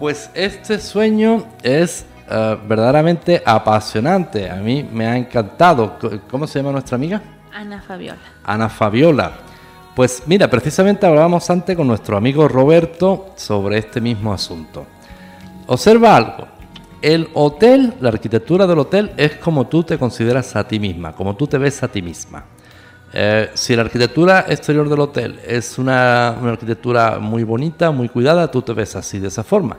Pues 0.00 0.28
este 0.34 0.80
sueño 0.80 1.44
es 1.62 2.04
eh, 2.28 2.58
verdaderamente 2.66 3.44
apasionante. 3.46 4.50
A 4.50 4.56
mí 4.56 4.82
me 4.92 5.06
ha 5.06 5.16
encantado. 5.16 6.00
¿Cómo 6.28 6.48
se 6.48 6.58
llama 6.58 6.72
nuestra 6.72 6.96
amiga? 6.96 7.22
Ana 7.54 7.80
Fabiola. 7.80 8.18
Ana 8.42 8.68
Fabiola. 8.68 9.49
Pues 9.94 10.22
mira, 10.26 10.48
precisamente 10.48 11.04
hablábamos 11.04 11.50
antes 11.50 11.76
con 11.76 11.88
nuestro 11.88 12.16
amigo 12.16 12.46
Roberto 12.46 13.32
sobre 13.36 13.78
este 13.78 14.00
mismo 14.00 14.32
asunto. 14.32 14.86
Observa 15.66 16.16
algo. 16.16 16.46
El 17.02 17.28
hotel, 17.34 17.94
la 18.00 18.10
arquitectura 18.10 18.66
del 18.68 18.78
hotel 18.78 19.10
es 19.16 19.36
como 19.36 19.66
tú 19.66 19.82
te 19.82 19.98
consideras 19.98 20.54
a 20.54 20.66
ti 20.66 20.78
misma, 20.78 21.12
como 21.12 21.34
tú 21.34 21.46
te 21.46 21.58
ves 21.58 21.82
a 21.82 21.88
ti 21.88 22.02
misma. 22.02 22.44
Eh, 23.12 23.50
si 23.54 23.74
la 23.74 23.82
arquitectura 23.82 24.46
exterior 24.48 24.88
del 24.88 25.00
hotel 25.00 25.40
es 25.44 25.76
una, 25.76 26.36
una 26.40 26.52
arquitectura 26.52 27.18
muy 27.18 27.42
bonita, 27.42 27.90
muy 27.90 28.08
cuidada, 28.08 28.48
tú 28.48 28.62
te 28.62 28.72
ves 28.72 28.94
así, 28.94 29.18
de 29.18 29.28
esa 29.28 29.42
forma. 29.42 29.76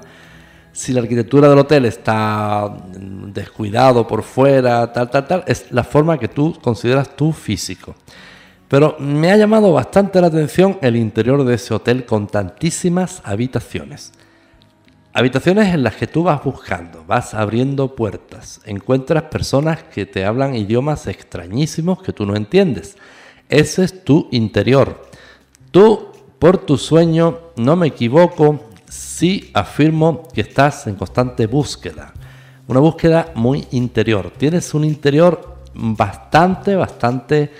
si 0.74 0.94
la 0.94 1.02
arquitectura 1.02 1.50
del 1.50 1.60
hotel 1.60 1.86
está 1.86 2.74
descuidado 2.94 4.08
por 4.08 4.24
fuera, 4.24 4.92
tal, 4.92 5.10
tal, 5.10 5.28
tal, 5.28 5.44
es 5.48 5.72
la 5.72 5.84
forma 5.84 6.18
que 6.18 6.28
tú 6.28 6.58
consideras 6.62 7.16
tu 7.16 7.32
físico. 7.32 7.96
Pero 8.72 8.96
me 9.00 9.30
ha 9.30 9.36
llamado 9.36 9.74
bastante 9.74 10.22
la 10.22 10.28
atención 10.28 10.78
el 10.82 10.96
interior 10.96 11.44
de 11.44 11.56
ese 11.56 11.74
hotel 11.74 12.06
con 12.06 12.28
tantísimas 12.28 13.22
habitaciones. 13.26 14.14
Habitaciones 15.12 15.74
en 15.74 15.84
las 15.84 15.96
que 15.96 16.08
tú 16.08 16.24
vas 16.24 16.42
buscando, 16.42 17.04
vas 17.06 17.34
abriendo 17.34 17.94
puertas, 17.94 18.62
encuentras 18.64 19.24
personas 19.24 19.84
que 19.84 20.06
te 20.06 20.24
hablan 20.24 20.56
idiomas 20.56 21.08
extrañísimos 21.08 22.02
que 22.02 22.14
tú 22.14 22.26
no 22.26 22.34
entiendes. 22.34 22.96
Ese 23.50 23.84
es 23.84 24.06
tu 24.06 24.30
interior. 24.32 25.02
Tú, 25.72 26.08
por 26.40 26.58
tu 26.60 26.78
sueño, 26.78 27.40
no 27.58 27.76
me 27.76 27.88
equivoco, 27.88 28.70
sí 28.88 29.52
afirmo 29.54 30.30
que 30.34 30.40
estás 30.40 30.88
en 30.88 30.96
constante 30.96 31.46
búsqueda. 31.46 32.14
Una 32.70 32.80
búsqueda 32.80 33.34
muy 33.36 33.68
interior. 33.72 34.32
Tienes 34.38 34.74
un 34.74 34.86
interior 34.86 35.58
bastante, 35.74 36.78
bastante 36.78 37.52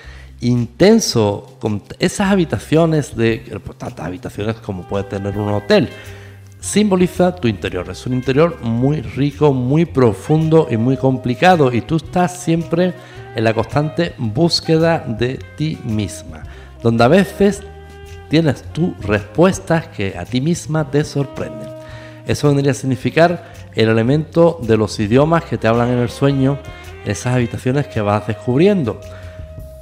intenso, 0.42 1.58
con 1.60 1.84
esas 2.00 2.32
habitaciones 2.32 3.16
de 3.16 3.60
tantas 3.78 4.06
habitaciones 4.06 4.58
como 4.58 4.84
puede 4.84 5.06
tener 5.06 5.38
un 5.38 5.50
hotel 5.50 5.90
simboliza 6.62 7.36
tu 7.36 7.48
interior. 7.48 7.90
Es 7.90 8.06
un 8.06 8.14
interior 8.14 8.62
muy 8.62 9.02
rico, 9.02 9.52
muy 9.52 9.86
profundo 9.86 10.68
y 10.70 10.78
muy 10.78 10.96
complicado 10.96 11.74
y 11.74 11.82
tú 11.82 11.98
estás 11.98 12.38
siempre 12.38 12.94
en 13.36 13.44
la 13.44 13.54
constante 13.54 14.14
búsqueda 14.18 15.00
de 15.00 15.40
ti 15.58 15.78
misma, 15.84 16.44
donde 16.82 17.04
a 17.04 17.08
veces 17.08 17.64
tienes 18.30 18.64
tú 18.72 18.96
respuestas 19.02 19.88
que 19.88 20.16
a 20.18 20.24
ti 20.24 20.40
misma 20.40 20.90
te 20.90 21.04
sorprenden. 21.04 21.70
Eso 22.26 22.48
vendría 22.48 22.72
a 22.72 22.76
significar 22.76 23.52
el 23.74 23.90
elemento 23.90 24.60
de 24.62 24.78
los 24.78 25.00
idiomas 25.00 25.44
que 25.46 25.58
te 25.58 25.68
hablan 25.68 25.90
en 25.90 26.00
el 26.00 26.10
sueño, 26.10 26.60
esas 27.04 27.34
habitaciones 27.34 27.88
que 27.88 28.00
vas 28.02 28.28
descubriendo. 28.28 29.02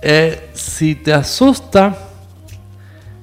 Eh, 0.02 0.50
si 0.54 0.96
te 0.96 1.14
asusta, 1.14 1.96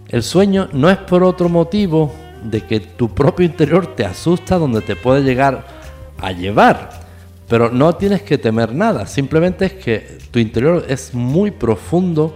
el 0.09 0.23
sueño 0.23 0.69
no 0.73 0.91
es 0.91 0.99
por 0.99 1.25
otro 1.25 1.49
motivo 1.49 2.13
de 2.43 2.61
que 2.63 2.81
tu 2.81 3.15
propio 3.15 3.47
interior 3.47 3.95
te 3.97 4.05
asusta 4.05 4.59
donde 4.59 4.83
te 4.83 4.95
puede 4.95 5.23
llegar 5.23 5.67
a 6.19 6.33
llevar. 6.33 6.91
Pero 7.49 7.71
no 7.71 7.95
tienes 7.95 8.23
que 8.23 8.39
temer 8.39 8.75
nada, 8.75 9.07
simplemente 9.07 9.67
es 9.67 9.73
que 9.75 10.19
tu 10.31 10.39
interior 10.39 10.85
es 10.89 11.15
muy 11.15 11.51
profundo 11.51 12.35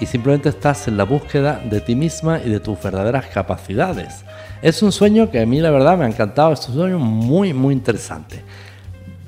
y 0.00 0.06
simplemente 0.06 0.48
estás 0.48 0.88
en 0.88 0.96
la 0.96 1.04
búsqueda 1.04 1.60
de 1.68 1.80
ti 1.80 1.94
misma 1.94 2.40
y 2.44 2.48
de 2.48 2.60
tus 2.60 2.80
verdaderas 2.80 3.26
capacidades. 3.26 4.24
Es 4.62 4.82
un 4.82 4.92
sueño 4.92 5.30
que 5.30 5.40
a 5.40 5.46
mí 5.46 5.60
la 5.60 5.70
verdad 5.70 5.98
me 5.98 6.04
ha 6.04 6.08
encantado, 6.08 6.52
es 6.52 6.68
un 6.68 6.74
sueño 6.76 6.98
muy 6.98 7.52
muy 7.52 7.74
interesante. 7.74 8.42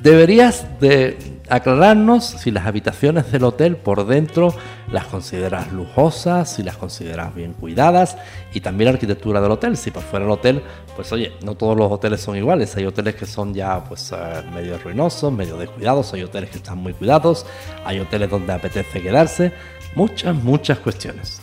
Deberías 0.02 0.66
de 0.80 1.16
aclararnos 1.48 2.24
si 2.24 2.50
las 2.50 2.66
habitaciones 2.66 3.30
del 3.30 3.44
hotel 3.44 3.76
por 3.76 4.06
dentro 4.06 4.54
las 4.90 5.06
consideras 5.06 5.72
lujosas, 5.72 6.54
si 6.54 6.62
las 6.62 6.76
consideras 6.76 7.34
bien 7.34 7.52
cuidadas 7.52 8.16
y 8.52 8.60
también 8.60 8.86
la 8.86 8.94
arquitectura 8.94 9.40
del 9.40 9.52
hotel. 9.52 9.76
Si 9.76 9.90
por 9.90 10.02
fuera 10.02 10.24
el 10.24 10.30
hotel, 10.30 10.62
pues 10.96 11.12
oye, 11.12 11.32
no 11.42 11.54
todos 11.54 11.76
los 11.76 11.90
hoteles 11.90 12.20
son 12.20 12.36
iguales. 12.36 12.74
Hay 12.76 12.86
hoteles 12.86 13.14
que 13.14 13.26
son 13.26 13.52
ya 13.54 13.82
pues 13.84 14.12
eh, 14.12 14.42
medio 14.54 14.78
ruinosos, 14.78 15.32
medio 15.32 15.56
descuidados, 15.56 16.12
hay 16.14 16.22
hoteles 16.22 16.50
que 16.50 16.58
están 16.58 16.78
muy 16.78 16.92
cuidados, 16.92 17.46
hay 17.84 18.00
hoteles 18.00 18.30
donde 18.30 18.52
apetece 18.52 19.02
quedarse. 19.02 19.52
Muchas, 19.94 20.34
muchas 20.34 20.78
cuestiones. 20.78 21.40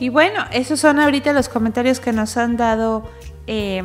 Y 0.00 0.10
bueno, 0.10 0.44
esos 0.52 0.78
son 0.78 1.00
ahorita 1.00 1.32
los 1.32 1.48
comentarios 1.48 1.98
que 1.98 2.12
nos 2.12 2.36
han 2.36 2.56
dado 2.56 3.08
eh, 3.46 3.82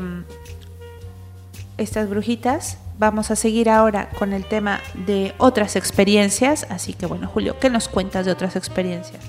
estas 1.77 2.07
brujitas. 2.07 2.77
Vamos 3.03 3.31
a 3.31 3.35
seguir 3.35 3.69
ahora 3.69 4.07
con 4.17 4.31
el 4.31 4.45
tema 4.45 4.79
de 4.93 5.33
otras 5.37 5.75
experiencias. 5.75 6.65
Así 6.69 6.93
que 6.93 7.05
bueno, 7.05 7.27
Julio, 7.27 7.57
¿qué 7.59 7.69
nos 7.69 7.89
cuentas 7.89 8.25
de 8.25 8.31
otras 8.31 8.55
experiencias? 8.55 9.21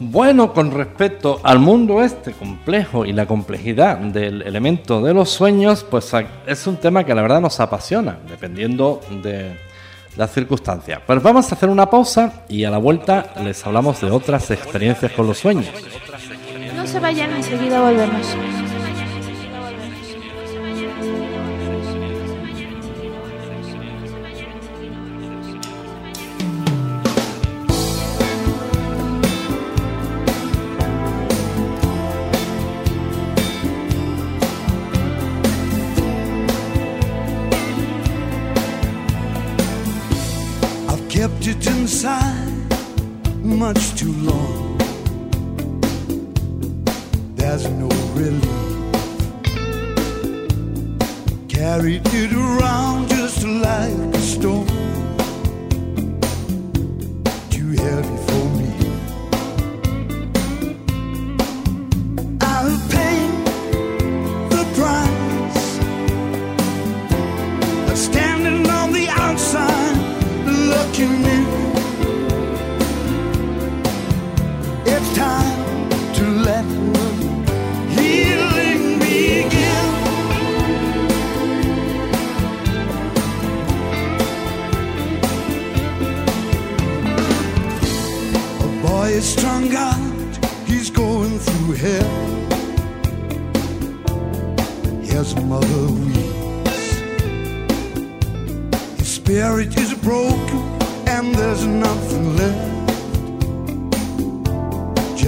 Bueno, 0.00 0.52
con 0.52 0.72
respecto 0.72 1.38
al 1.44 1.60
mundo 1.60 2.02
este 2.02 2.32
complejo 2.32 3.04
y 3.04 3.12
la 3.12 3.24
complejidad 3.24 3.98
del 3.98 4.42
elemento 4.42 5.00
de 5.00 5.14
los 5.14 5.30
sueños, 5.30 5.86
pues 5.88 6.12
es 6.44 6.66
un 6.66 6.78
tema 6.78 7.04
que 7.04 7.14
la 7.14 7.22
verdad 7.22 7.40
nos 7.40 7.60
apasiona, 7.60 8.18
dependiendo 8.28 9.00
de 9.22 9.56
las 10.16 10.32
circunstancias. 10.32 11.00
Pues 11.06 11.22
vamos 11.22 11.52
a 11.52 11.54
hacer 11.54 11.68
una 11.68 11.88
pausa 11.88 12.42
y 12.48 12.64
a 12.64 12.70
la 12.70 12.78
vuelta 12.78 13.32
les 13.44 13.64
hablamos 13.64 14.00
de 14.00 14.10
otras 14.10 14.50
experiencias 14.50 15.12
con 15.12 15.28
los 15.28 15.38
sueños. 15.38 15.68
No 16.74 16.84
se 16.84 16.98
vayan, 16.98 17.30
enseguida 17.30 17.80
volvemos. 17.80 18.26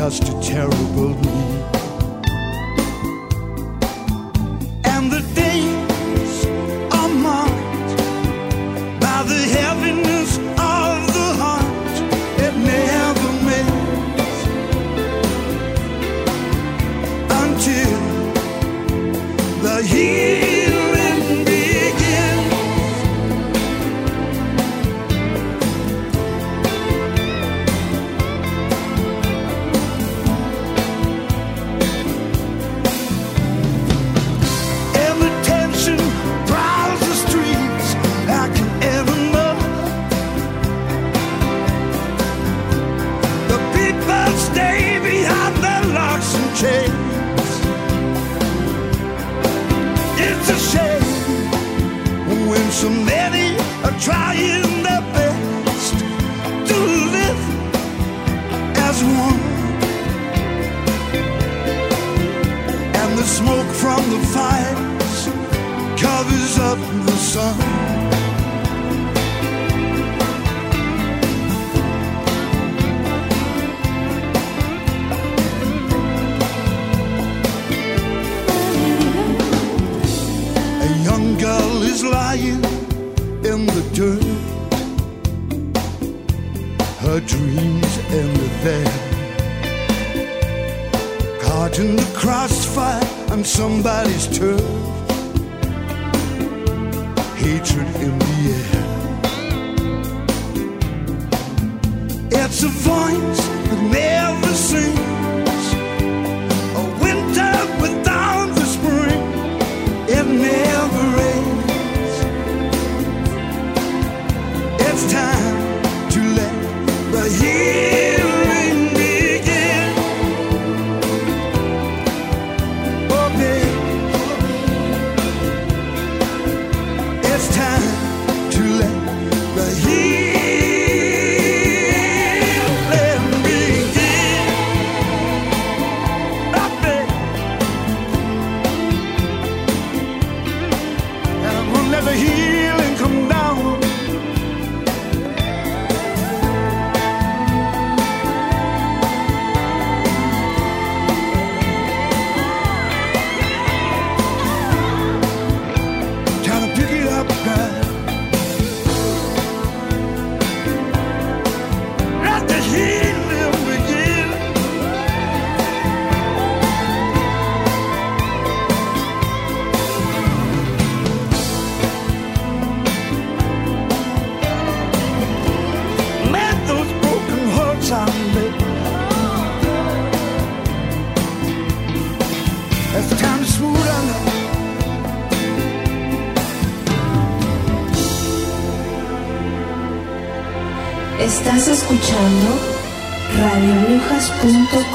Just 0.00 0.30
a 0.30 0.40
terrible 0.40 1.10
need. 1.10 1.59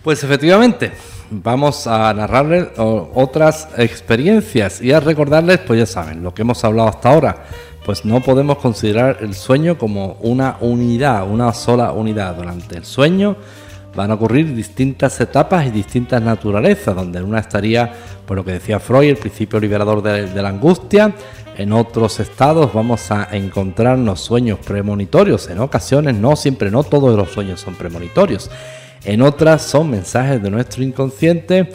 Pues 0.03 0.23
efectivamente, 0.23 0.93
vamos 1.33 1.87
a 1.87 2.13
narrarles 2.13 2.69
otras 2.77 3.69
experiencias 3.79 4.83
y 4.83 4.93
a 4.93 5.01
recordarles, 5.01 5.59
pues 5.59 5.79
ya 5.81 5.87
saben, 5.87 6.23
lo 6.23 6.35
que 6.35 6.43
hemos 6.43 6.63
hablado 6.65 6.89
hasta 6.89 7.11
ahora. 7.11 7.45
Pues 7.85 8.05
no 8.05 8.21
podemos 8.21 8.59
considerar 8.59 9.19
el 9.23 9.35
sueño 9.35 9.77
como 9.77 10.17
una 10.21 10.57
unidad, 10.61 11.29
una 11.29 11.53
sola 11.53 11.93
unidad. 11.93 12.37
Durante 12.37 12.77
el 12.77 12.85
sueño 12.85 13.37
van 13.97 14.11
a 14.11 14.15
ocurrir 14.15 14.55
distintas 14.55 15.21
etapas 15.21 15.67
y 15.67 15.71
distintas 15.71 16.23
naturalezas, 16.23 16.95
donde 16.95 17.19
en 17.19 17.25
una 17.25 17.41
estaría, 17.41 17.93
por 18.25 18.37
lo 18.37 18.45
que 18.45 18.53
decía 18.53 18.79
Freud, 18.79 19.11
el 19.11 19.17
principio 19.17 19.59
liberador 19.59 20.01
de, 20.03 20.29
de 20.29 20.43
la 20.43 20.51
angustia. 20.51 21.13
En 21.57 21.73
otros 21.73 22.21
estados 22.21 22.73
vamos 22.73 23.11
a 23.11 23.29
encontrarnos 23.33 24.21
sueños 24.21 24.59
premonitorios. 24.61 25.49
En 25.51 25.59
ocasiones, 25.59 26.15
no 26.15 26.37
siempre, 26.37 26.71
no 26.71 26.85
todos 26.85 27.17
los 27.17 27.31
sueños 27.31 27.61
son 27.61 27.75
premonitorios. 27.75 28.49
En 29.05 29.23
otras 29.23 29.63
son 29.63 29.91
mensajes 29.91 30.43
de 30.43 30.51
nuestro 30.51 30.83
inconsciente. 30.83 31.73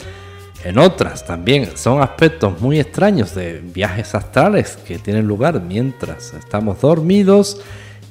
En 0.64 0.78
otras 0.78 1.24
también 1.26 1.76
son 1.76 2.02
aspectos 2.02 2.60
muy 2.60 2.80
extraños 2.80 3.34
de 3.34 3.60
viajes 3.60 4.14
astrales 4.14 4.76
que 4.76 4.98
tienen 4.98 5.26
lugar 5.26 5.60
mientras 5.60 6.34
estamos 6.34 6.80
dormidos. 6.80 7.60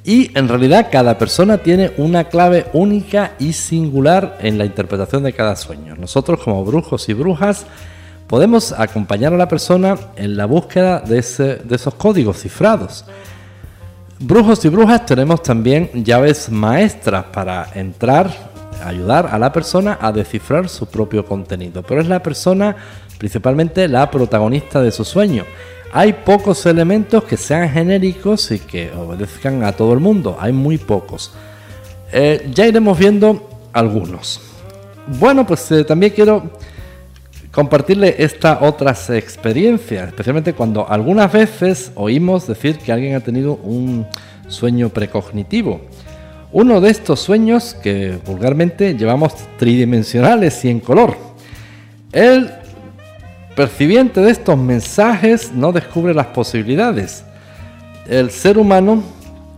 Y 0.04 0.30
en 0.38 0.48
realidad 0.48 0.88
cada 0.90 1.18
persona 1.18 1.58
tiene 1.58 1.92
una 1.98 2.24
clave 2.24 2.66
única 2.72 3.32
y 3.38 3.52
singular 3.52 4.38
en 4.40 4.56
la 4.56 4.64
interpretación 4.64 5.22
de 5.24 5.34
cada 5.34 5.56
sueño. 5.56 5.96
Nosotros 5.96 6.40
como 6.42 6.64
brujos 6.64 7.08
y 7.10 7.12
brujas 7.12 7.66
podemos 8.26 8.72
acompañar 8.72 9.34
a 9.34 9.36
la 9.36 9.48
persona 9.48 9.98
en 10.16 10.36
la 10.36 10.46
búsqueda 10.46 11.00
de, 11.00 11.18
ese- 11.18 11.56
de 11.56 11.76
esos 11.76 11.94
códigos 11.94 12.38
cifrados. 12.40 13.04
Brujos 14.20 14.64
y 14.64 14.68
brujas 14.68 15.04
tenemos 15.06 15.42
también 15.42 15.90
llaves 16.04 16.50
maestras 16.50 17.26
para 17.32 17.68
entrar, 17.74 18.47
ayudar 18.82 19.28
a 19.30 19.38
la 19.38 19.52
persona 19.52 19.98
a 20.00 20.12
descifrar 20.12 20.68
su 20.68 20.86
propio 20.86 21.24
contenido. 21.24 21.82
Pero 21.82 22.00
es 22.00 22.08
la 22.08 22.22
persona 22.22 22.76
principalmente 23.18 23.88
la 23.88 24.10
protagonista 24.10 24.80
de 24.80 24.92
su 24.92 25.04
sueño. 25.04 25.44
Hay 25.92 26.12
pocos 26.12 26.66
elementos 26.66 27.24
que 27.24 27.36
sean 27.36 27.68
genéricos 27.70 28.50
y 28.50 28.58
que 28.58 28.90
obedezcan 28.92 29.64
a 29.64 29.72
todo 29.72 29.92
el 29.92 30.00
mundo. 30.00 30.36
Hay 30.38 30.52
muy 30.52 30.78
pocos. 30.78 31.32
Eh, 32.12 32.50
ya 32.54 32.66
iremos 32.66 32.98
viendo 32.98 33.48
algunos. 33.72 34.40
Bueno, 35.06 35.46
pues 35.46 35.70
eh, 35.72 35.84
también 35.84 36.12
quiero 36.12 36.50
compartirle 37.50 38.14
estas 38.18 38.58
otras 38.60 39.08
experiencias, 39.10 40.08
especialmente 40.08 40.52
cuando 40.52 40.88
algunas 40.88 41.32
veces 41.32 41.90
oímos 41.94 42.46
decir 42.46 42.78
que 42.78 42.92
alguien 42.92 43.14
ha 43.14 43.20
tenido 43.20 43.54
un 43.54 44.06
sueño 44.48 44.90
precognitivo. 44.90 45.80
Uno 46.50 46.80
de 46.80 46.88
estos 46.88 47.20
sueños 47.20 47.74
que 47.74 48.18
vulgarmente 48.24 48.94
llevamos 48.94 49.34
tridimensionales 49.58 50.64
y 50.64 50.70
en 50.70 50.80
color. 50.80 51.14
El 52.10 52.50
percibiente 53.54 54.22
de 54.22 54.30
estos 54.30 54.56
mensajes 54.56 55.52
no 55.52 55.72
descubre 55.72 56.14
las 56.14 56.28
posibilidades. 56.28 57.22
El 58.08 58.30
ser 58.30 58.56
humano 58.56 59.02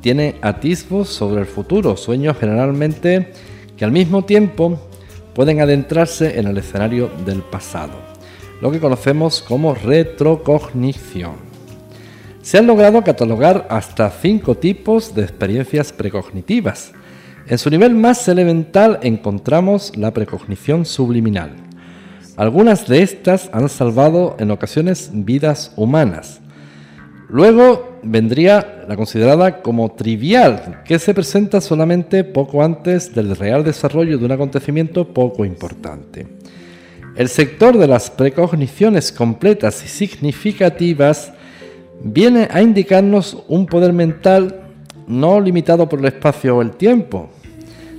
tiene 0.01 0.35
atisbos 0.43 1.11
sobre 1.11 1.43
el 1.43 1.47
futuro, 1.47 1.97
sueños 1.97 2.37
generalmente 2.39 3.35
que 3.77 3.85
al 3.85 3.93
mismo 3.93 4.25
tiempo 4.25 4.81
pueden 5.33 5.61
adentrarse 5.61 6.41
en 6.41 6.49
el 6.49 6.59
escenario 6.59 7.09
del 7.25 7.43
pasado, 7.43 7.93
lo 8.61 8.73
que 8.73 8.81
conocemos 8.81 9.43
como 9.43 9.75
retrocognición. 9.75 11.50
Se 12.43 12.57
han 12.57 12.67
logrado 12.67 13.03
catalogar 13.05 13.67
hasta 13.69 14.11
cinco 14.11 14.57
tipos 14.57 15.15
de 15.15 15.23
experiencias 15.23 15.93
precognitivas. 15.93 16.93
En 17.47 17.59
su 17.59 17.69
nivel 17.69 17.95
más 17.95 18.27
elemental 18.29 18.99
encontramos 19.03 19.95
la 19.97 20.13
precognición 20.13 20.87
subliminal. 20.87 21.53
Algunas 22.37 22.89
de 22.89 23.03
estas 23.03 23.51
han 23.53 23.69
salvado 23.69 24.37
en 24.39 24.51
ocasiones 24.51 25.11
vidas 25.13 25.73
humanas. 25.77 26.41
Luego 27.29 27.99
vendría 28.03 28.85
la 28.89 28.97
considerada 28.97 29.61
como 29.61 29.93
trivial, 29.93 30.83
que 30.87 30.99
se 30.99 31.13
presenta 31.13 31.61
solamente 31.61 32.25
poco 32.25 32.63
antes 32.63 33.15
del 33.15 33.37
real 33.37 33.65
desarrollo 33.65 34.17
de 34.17 34.25
un 34.25 34.33
acontecimiento 34.33 35.13
poco 35.13 35.45
importante. 35.45 36.27
El 37.17 37.29
sector 37.29 37.77
de 37.77 37.87
las 37.87 38.11
precogniciones 38.11 39.13
completas 39.13 39.85
y 39.85 39.89
significativas 39.89 41.35
viene 42.03 42.49
a 42.51 42.63
indicarnos 42.63 43.37
un 43.49 43.67
poder 43.67 43.93
mental 43.93 44.63
no 45.07 45.41
limitado 45.41 45.89
por 45.89 45.99
el 45.99 46.07
espacio 46.07 46.57
o 46.57 46.63
el 46.63 46.73
tiempo. 46.73 47.29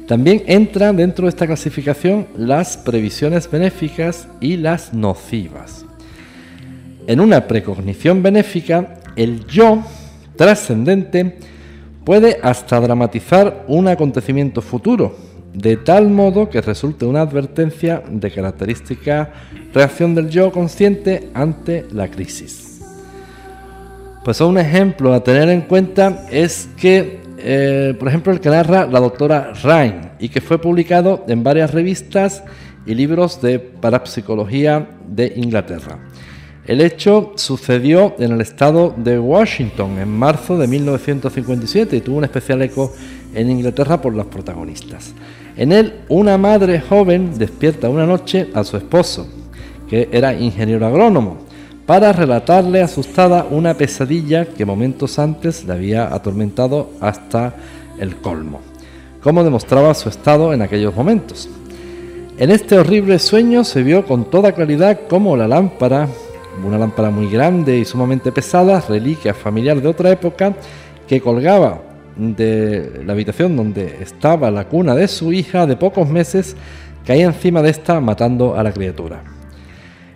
También 0.08 0.44
entran 0.48 0.98
dentro 0.98 1.26
de 1.26 1.30
esta 1.30 1.48
clasificación 1.48 2.28
las 2.36 2.78
previsiones 2.78 3.50
benéficas 3.50 4.28
y 4.40 4.58
las 4.58 4.94
nocivas. 4.94 5.86
En 7.08 7.20
una 7.20 7.48
precognición 7.48 8.22
benéfica, 8.22 9.00
el 9.16 9.46
yo 9.48 9.84
trascendente 10.36 11.38
puede 12.04 12.40
hasta 12.42 12.80
dramatizar 12.80 13.66
un 13.68 13.88
acontecimiento 13.88 14.62
futuro, 14.62 15.16
de 15.54 15.78
tal 15.78 16.10
modo 16.10 16.50
que 16.50 16.62
resulte 16.62 17.06
una 17.06 17.22
advertencia 17.22 18.02
de 18.10 18.32
característica 18.32 19.32
reacción 19.74 20.16
del 20.16 20.30
yo 20.30 20.52
consciente 20.52 21.30
ante 21.34 21.86
la 21.92 22.08
crisis. 22.10 22.71
Pues 24.24 24.40
un 24.40 24.60
ejemplo 24.60 25.16
a 25.16 25.24
tener 25.24 25.50
en 25.50 25.62
cuenta 25.62 26.28
es 26.30 26.70
que, 26.78 27.22
eh, 27.40 27.96
por 27.98 28.08
ejemplo, 28.08 28.32
el 28.32 28.40
que 28.40 28.50
narra 28.50 28.86
la 28.86 29.00
doctora 29.00 29.52
Ryan 29.64 30.12
y 30.20 30.30
que 30.30 30.42
fue 30.42 30.62
publicado 30.62 31.26
en 31.28 31.44
varias 31.44 31.74
revistas 31.74 32.44
y 32.86 32.94
libros 32.94 33.42
de 33.42 33.58
parapsicología 33.58 34.90
de 35.08 35.34
Inglaterra. 35.38 35.98
El 36.68 36.82
hecho 36.82 37.34
sucedió 37.36 38.14
en 38.20 38.34
el 38.34 38.42
estado 38.42 38.94
de 38.96 39.18
Washington 39.18 39.98
en 39.98 40.10
marzo 40.10 40.56
de 40.56 40.68
1957 40.68 41.98
y 41.98 42.02
tuvo 42.02 42.18
un 42.18 42.24
especial 42.24 42.62
eco 42.62 42.94
en 43.34 43.50
Inglaterra 43.50 44.00
por 44.00 44.14
los 44.14 44.28
protagonistas. 44.28 45.16
En 45.58 45.72
él, 45.72 46.02
una 46.10 46.38
madre 46.38 46.80
joven 46.80 47.40
despierta 47.40 47.90
una 47.90 48.06
noche 48.06 48.50
a 48.54 48.64
su 48.64 48.78
esposo, 48.78 49.28
que 49.90 50.10
era 50.12 50.36
ingeniero 50.36 50.86
agrónomo, 50.86 51.51
para 51.92 52.14
relatarle 52.14 52.82
asustada 52.82 53.46
una 53.52 53.74
pesadilla 53.74 54.46
que 54.46 54.66
momentos 54.66 55.20
antes 55.20 55.66
le 55.66 55.74
había 55.74 56.16
atormentado 56.16 56.92
hasta 57.02 57.54
el 58.00 58.16
colmo, 58.16 58.62
como 59.22 59.44
demostraba 59.44 59.94
su 59.94 60.08
estado 60.08 60.54
en 60.54 60.62
aquellos 60.62 60.96
momentos. 60.96 61.50
En 62.38 62.50
este 62.50 62.80
horrible 62.80 63.20
sueño 63.20 63.66
se 63.66 63.84
vio 63.84 64.06
con 64.06 64.30
toda 64.30 64.54
claridad 64.54 65.02
cómo 65.10 65.36
la 65.36 65.50
lámpara 65.50 66.08
una 66.66 66.78
lámpara 66.78 67.10
muy 67.10 67.30
grande 67.30 67.78
y 67.78 67.84
sumamente 67.84 68.32
pesada, 68.32 68.82
reliquia 68.88 69.34
familiar 69.34 69.82
de 69.82 69.90
otra 69.90 70.12
época, 70.12 70.54
que 71.10 71.20
colgaba 71.20 71.82
de 72.16 73.02
la 73.06 73.12
habitación 73.12 73.58
donde 73.58 73.98
estaba 74.02 74.50
la 74.50 74.70
cuna 74.70 74.96
de 74.96 75.10
su 75.10 75.34
hija 75.34 75.68
de 75.68 75.76
pocos 75.76 76.08
meses, 76.08 76.56
caía 77.06 77.26
encima 77.26 77.62
de 77.62 77.72
esta 77.72 78.00
matando 78.00 78.56
a 78.56 78.64
la 78.64 78.72
criatura. 78.72 79.41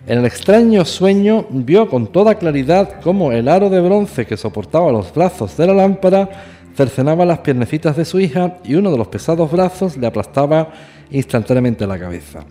En 0.06 0.20
el 0.20 0.24
extraño 0.24 0.84
sueño 0.84 1.46
vio 1.50 1.88
con 1.88 2.06
toda 2.06 2.36
claridad 2.36 3.00
cómo 3.02 3.32
el 3.32 3.48
aro 3.48 3.68
de 3.68 3.80
bronce 3.80 4.24
que 4.24 4.36
soportaba 4.36 4.92
los 4.92 5.12
brazos 5.12 5.56
de 5.56 5.66
la 5.66 5.74
lámpara 5.74 6.28
cercenaba 6.76 7.24
las 7.24 7.40
piernecitas 7.40 7.96
de 7.96 8.04
su 8.04 8.20
hija 8.20 8.58
y 8.62 8.76
uno 8.76 8.92
de 8.92 8.98
los 8.98 9.08
pesados 9.08 9.50
brazos 9.50 9.96
le 9.96 10.06
aplastaba 10.06 10.70
instantáneamente 11.10 11.88
la 11.88 11.98
cabeza. 11.98 12.44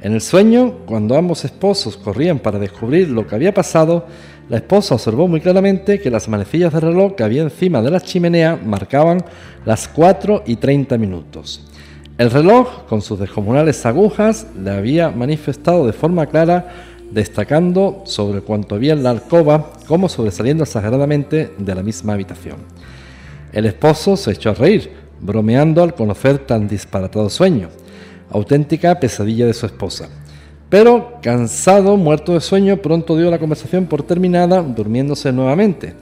En 0.00 0.12
el 0.12 0.20
sueño, 0.20 0.78
cuando 0.86 1.16
ambos 1.16 1.44
esposos 1.44 1.96
corrían 1.96 2.40
para 2.40 2.58
descubrir 2.58 3.08
lo 3.10 3.24
que 3.28 3.36
había 3.36 3.54
pasado, 3.54 4.06
la 4.48 4.56
esposa 4.56 4.96
observó 4.96 5.28
muy 5.28 5.40
claramente 5.40 6.00
que 6.00 6.10
las 6.10 6.28
manecillas 6.28 6.72
de 6.72 6.80
reloj 6.80 7.14
que 7.14 7.22
había 7.22 7.42
encima 7.42 7.80
de 7.80 7.92
la 7.92 8.00
chimenea 8.00 8.56
marcaban 8.56 9.24
las 9.64 9.86
4 9.86 10.42
y 10.46 10.56
30 10.56 10.98
minutos. 10.98 11.67
El 12.18 12.30
reloj, 12.30 12.84
con 12.88 13.00
sus 13.00 13.18
descomunales 13.18 13.86
agujas, 13.86 14.48
le 14.60 14.70
había 14.70 15.10
manifestado 15.10 15.86
de 15.86 15.92
forma 15.92 16.26
clara, 16.26 16.68
destacando 17.10 18.02
sobre 18.04 18.40
cuanto 18.40 18.74
había 18.74 18.92
en 18.92 19.02
la 19.02 19.10
alcoba, 19.10 19.72
como 19.86 20.08
sobresaliendo 20.08 20.64
exageradamente 20.64 21.52
de 21.56 21.74
la 21.74 21.82
misma 21.82 22.14
habitación. 22.14 22.56
El 23.52 23.66
esposo 23.66 24.16
se 24.16 24.32
echó 24.32 24.50
a 24.50 24.54
reír, 24.54 24.90
bromeando 25.20 25.82
al 25.82 25.94
conocer 25.94 26.38
tan 26.38 26.68
disparatado 26.68 27.30
sueño 27.30 27.68
auténtica 28.30 28.98
pesadilla 29.00 29.46
de 29.46 29.54
su 29.54 29.66
esposa. 29.66 30.08
Pero, 30.68 31.18
cansado, 31.22 31.96
muerto 31.96 32.34
de 32.34 32.40
sueño, 32.40 32.76
pronto 32.76 33.16
dio 33.16 33.30
la 33.30 33.38
conversación 33.38 33.86
por 33.86 34.02
terminada, 34.02 34.62
durmiéndose 34.62 35.32
nuevamente. 35.32 35.94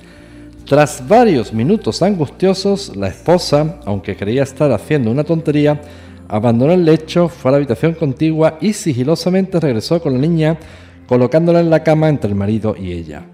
Tras 0.65 1.07
varios 1.07 1.53
minutos 1.53 2.03
angustiosos, 2.03 2.97
la 2.97 3.07
esposa, 3.07 3.77
aunque 3.85 4.17
creía 4.17 4.43
estar 4.43 4.73
haciendo 4.73 5.13
una 5.13 5.23
tontería, 5.23 5.81
abandonó 6.29 6.73
el 6.73 6.85
lecho, 6.85 7.29
fue 7.29 7.51
a 7.51 7.53
la 7.53 7.57
habitación 7.59 7.95
contigua 7.95 8.59
y 8.61 8.73
sigilosamente 8.73 9.61
regresó 9.61 10.01
con 10.01 10.15
la 10.15 10.19
niña, 10.19 10.59
colocándola 11.07 11.61
en 11.61 11.71
la 11.71 11.83
cama 11.83 12.09
entre 12.09 12.31
el 12.31 12.37
marido 12.37 12.75
y 12.79 12.93
ella. 12.93 13.25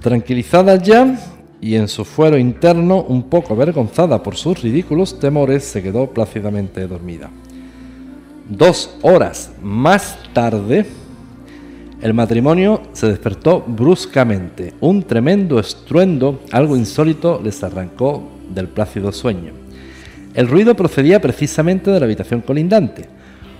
Tranquilizada 0.00 0.76
ya 0.76 1.18
y 1.60 1.74
en 1.74 1.88
su 1.88 2.04
fuero 2.04 2.38
interno, 2.38 3.02
un 3.02 3.24
poco 3.24 3.52
avergonzada 3.52 4.22
por 4.22 4.36
sus 4.36 4.62
ridículos 4.62 5.18
temores, 5.18 5.64
se 5.64 5.82
quedó 5.82 6.06
plácidamente 6.08 6.86
dormida. 6.86 7.30
Dos 8.48 8.96
horas 9.02 9.52
más 9.62 10.18
tarde, 10.32 10.86
el 12.00 12.14
matrimonio 12.14 12.80
se 12.92 13.08
despertó 13.08 13.62
bruscamente. 13.66 14.72
Un 14.80 15.02
tremendo 15.02 15.60
estruendo, 15.60 16.40
algo 16.50 16.76
insólito, 16.76 17.40
les 17.44 17.62
arrancó 17.62 18.22
del 18.48 18.68
plácido 18.68 19.12
sueño. 19.12 19.59
El 20.34 20.48
ruido 20.48 20.76
procedía 20.76 21.20
precisamente 21.20 21.90
de 21.90 21.98
la 21.98 22.06
habitación 22.06 22.40
colindante. 22.40 23.08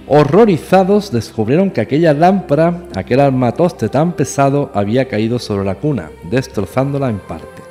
Horrorizados 0.07 1.11
descubrieron 1.11 1.71
que 1.71 1.81
aquella 1.81 2.13
lámpara, 2.13 2.85
aquel 2.95 3.21
armatoste 3.21 3.89
tan 3.89 4.13
pesado, 4.13 4.71
había 4.75 5.09
caído 5.09 5.39
sobre 5.39 5.65
la 5.65 5.75
cuna, 5.75 6.11
destrozándola 6.31 7.11
en 7.11 7.19
parte. 7.19 7.63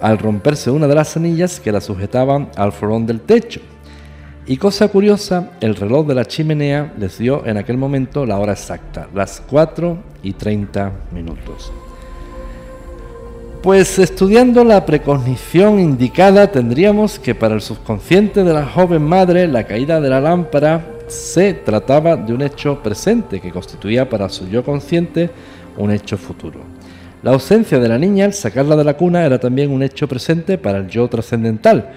Al 0.00 0.18
romperse 0.18 0.70
una 0.70 0.86
de 0.86 0.94
las 0.94 1.16
anillas 1.16 1.60
que 1.60 1.72
la 1.72 1.80
sujetaban 1.80 2.50
al 2.56 2.72
forón 2.72 3.06
del 3.06 3.20
techo, 3.20 3.60
y 4.46 4.58
cosa 4.58 4.88
curiosa, 4.88 5.52
el 5.60 5.74
reloj 5.74 6.06
de 6.06 6.14
la 6.14 6.26
chimenea 6.26 6.92
les 6.98 7.18
dio 7.18 7.46
en 7.46 7.56
aquel 7.56 7.78
momento 7.78 8.26
la 8.26 8.38
hora 8.38 8.52
exacta, 8.52 9.08
las 9.14 9.42
4 9.48 9.96
y 10.22 10.34
30 10.34 10.92
minutos. 11.12 11.72
Pues 13.64 13.98
estudiando 13.98 14.62
la 14.62 14.84
precognición 14.84 15.80
indicada 15.80 16.52
tendríamos 16.52 17.18
que 17.18 17.34
para 17.34 17.54
el 17.54 17.62
subconsciente 17.62 18.44
de 18.44 18.52
la 18.52 18.66
joven 18.66 19.02
madre 19.02 19.48
la 19.48 19.64
caída 19.64 20.02
de 20.02 20.10
la 20.10 20.20
lámpara 20.20 20.84
se 21.06 21.54
trataba 21.54 22.14
de 22.14 22.34
un 22.34 22.42
hecho 22.42 22.82
presente 22.82 23.40
que 23.40 23.50
constituía 23.50 24.06
para 24.06 24.28
su 24.28 24.46
yo 24.50 24.62
consciente 24.62 25.30
un 25.78 25.90
hecho 25.90 26.18
futuro. 26.18 26.60
La 27.22 27.30
ausencia 27.30 27.78
de 27.78 27.88
la 27.88 27.96
niña 27.96 28.26
al 28.26 28.34
sacarla 28.34 28.76
de 28.76 28.84
la 28.84 28.98
cuna 28.98 29.24
era 29.24 29.38
también 29.38 29.70
un 29.70 29.82
hecho 29.82 30.06
presente 30.06 30.58
para 30.58 30.76
el 30.76 30.88
yo 30.88 31.08
trascendental, 31.08 31.90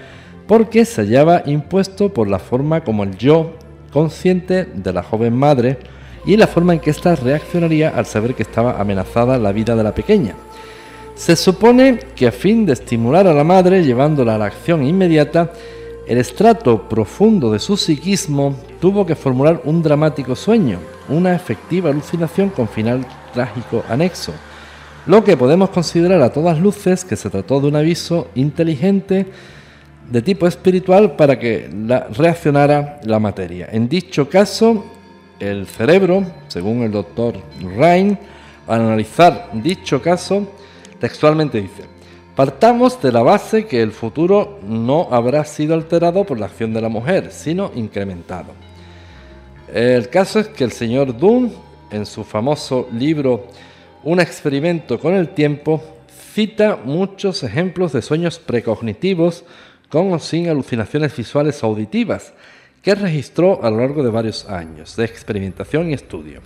porque 0.46 0.86
se 0.86 1.02
hallaba 1.02 1.42
impuesto 1.44 2.14
por 2.14 2.28
la 2.28 2.38
forma 2.38 2.82
como 2.82 3.04
el 3.04 3.18
yo 3.18 3.52
consciente 3.92 4.64
de 4.64 4.92
la 4.94 5.02
joven 5.02 5.36
madre 5.36 5.76
y 6.24 6.38
la 6.38 6.46
forma 6.46 6.72
en 6.72 6.80
que 6.80 6.88
ésta 6.88 7.14
reaccionaría 7.14 7.90
al 7.90 8.06
saber 8.06 8.34
que 8.34 8.42
estaba 8.42 8.80
amenazada 8.80 9.36
la 9.36 9.52
vida 9.52 9.76
de 9.76 9.82
la 9.82 9.94
pequeña. 9.94 10.34
Se 11.18 11.34
supone 11.34 11.98
que 12.14 12.28
a 12.28 12.32
fin 12.32 12.64
de 12.64 12.74
estimular 12.74 13.26
a 13.26 13.34
la 13.34 13.42
madre 13.42 13.82
llevándola 13.82 14.36
a 14.36 14.38
la 14.38 14.44
acción 14.44 14.84
inmediata, 14.84 15.52
el 16.06 16.16
estrato 16.16 16.88
profundo 16.88 17.50
de 17.50 17.58
su 17.58 17.76
psiquismo 17.76 18.54
tuvo 18.80 19.04
que 19.04 19.16
formular 19.16 19.60
un 19.64 19.82
dramático 19.82 20.36
sueño, 20.36 20.78
una 21.08 21.34
efectiva 21.34 21.90
alucinación 21.90 22.50
con 22.50 22.68
final 22.68 23.04
trágico 23.34 23.82
anexo, 23.88 24.32
lo 25.06 25.24
que 25.24 25.36
podemos 25.36 25.70
considerar 25.70 26.22
a 26.22 26.32
todas 26.32 26.60
luces 26.60 27.04
que 27.04 27.16
se 27.16 27.28
trató 27.30 27.60
de 27.60 27.66
un 27.66 27.74
aviso 27.74 28.28
inteligente 28.36 29.26
de 30.08 30.22
tipo 30.22 30.46
espiritual 30.46 31.16
para 31.16 31.36
que 31.36 31.68
reaccionara 32.16 33.00
la 33.02 33.18
materia. 33.18 33.68
En 33.72 33.88
dicho 33.88 34.30
caso, 34.30 34.84
el 35.40 35.66
cerebro, 35.66 36.24
según 36.46 36.84
el 36.84 36.92
doctor 36.92 37.34
Ryan, 37.60 38.16
al 38.68 38.82
analizar 38.82 39.50
dicho 39.54 40.00
caso, 40.00 40.46
textualmente 41.00 41.60
dice, 41.60 41.84
partamos 42.34 43.00
de 43.02 43.12
la 43.12 43.22
base 43.22 43.66
que 43.66 43.82
el 43.82 43.92
futuro 43.92 44.58
no 44.62 45.08
habrá 45.10 45.44
sido 45.44 45.74
alterado 45.74 46.24
por 46.24 46.38
la 46.38 46.46
acción 46.46 46.72
de 46.72 46.80
la 46.80 46.88
mujer, 46.88 47.30
sino 47.32 47.70
incrementado. 47.74 48.52
El 49.72 50.08
caso 50.08 50.40
es 50.40 50.48
que 50.48 50.64
el 50.64 50.72
señor 50.72 51.16
Dunn, 51.16 51.52
en 51.90 52.06
su 52.06 52.24
famoso 52.24 52.88
libro 52.92 53.46
Un 54.04 54.20
experimento 54.20 54.98
con 54.98 55.14
el 55.14 55.30
tiempo, 55.30 55.82
cita 56.34 56.78
muchos 56.82 57.42
ejemplos 57.42 57.92
de 57.92 58.00
sueños 58.00 58.38
precognitivos 58.38 59.44
con 59.88 60.12
o 60.12 60.18
sin 60.18 60.48
alucinaciones 60.48 61.16
visuales 61.16 61.62
auditivas, 61.62 62.32
que 62.82 62.94
registró 62.94 63.62
a 63.62 63.70
lo 63.70 63.78
largo 63.78 64.02
de 64.02 64.10
varios 64.10 64.48
años 64.48 64.96
de 64.96 65.04
experimentación 65.04 65.90
y 65.90 65.94
estudio. 65.94 66.40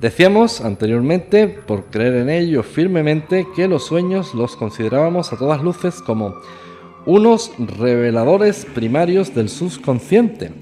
Decíamos 0.00 0.60
anteriormente, 0.60 1.48
por 1.48 1.86
creer 1.86 2.16
en 2.16 2.28
ello 2.28 2.62
firmemente, 2.62 3.46
que 3.56 3.66
los 3.66 3.86
sueños 3.86 4.34
los 4.34 4.54
considerábamos 4.54 5.32
a 5.32 5.38
todas 5.38 5.62
luces 5.62 6.02
como 6.02 6.34
unos 7.06 7.52
reveladores 7.58 8.66
primarios 8.74 9.34
del 9.34 9.48
subconsciente 9.48 10.52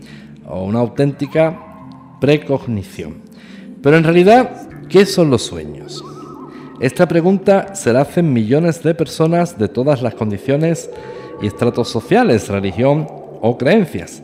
o 0.46 0.62
una 0.62 0.78
auténtica 0.78 1.58
precognición. 2.20 3.22
Pero 3.82 3.96
en 3.96 4.04
realidad, 4.04 4.68
¿qué 4.88 5.04
son 5.04 5.30
los 5.30 5.42
sueños? 5.42 6.04
Esta 6.78 7.08
pregunta 7.08 7.74
se 7.74 7.92
la 7.92 8.02
hacen 8.02 8.32
millones 8.32 8.82
de 8.84 8.94
personas 8.94 9.58
de 9.58 9.68
todas 9.68 10.00
las 10.00 10.14
condiciones 10.14 10.90
y 11.42 11.48
estratos 11.48 11.88
sociales, 11.88 12.48
religión 12.48 13.08
o 13.40 13.58
creencias, 13.58 14.22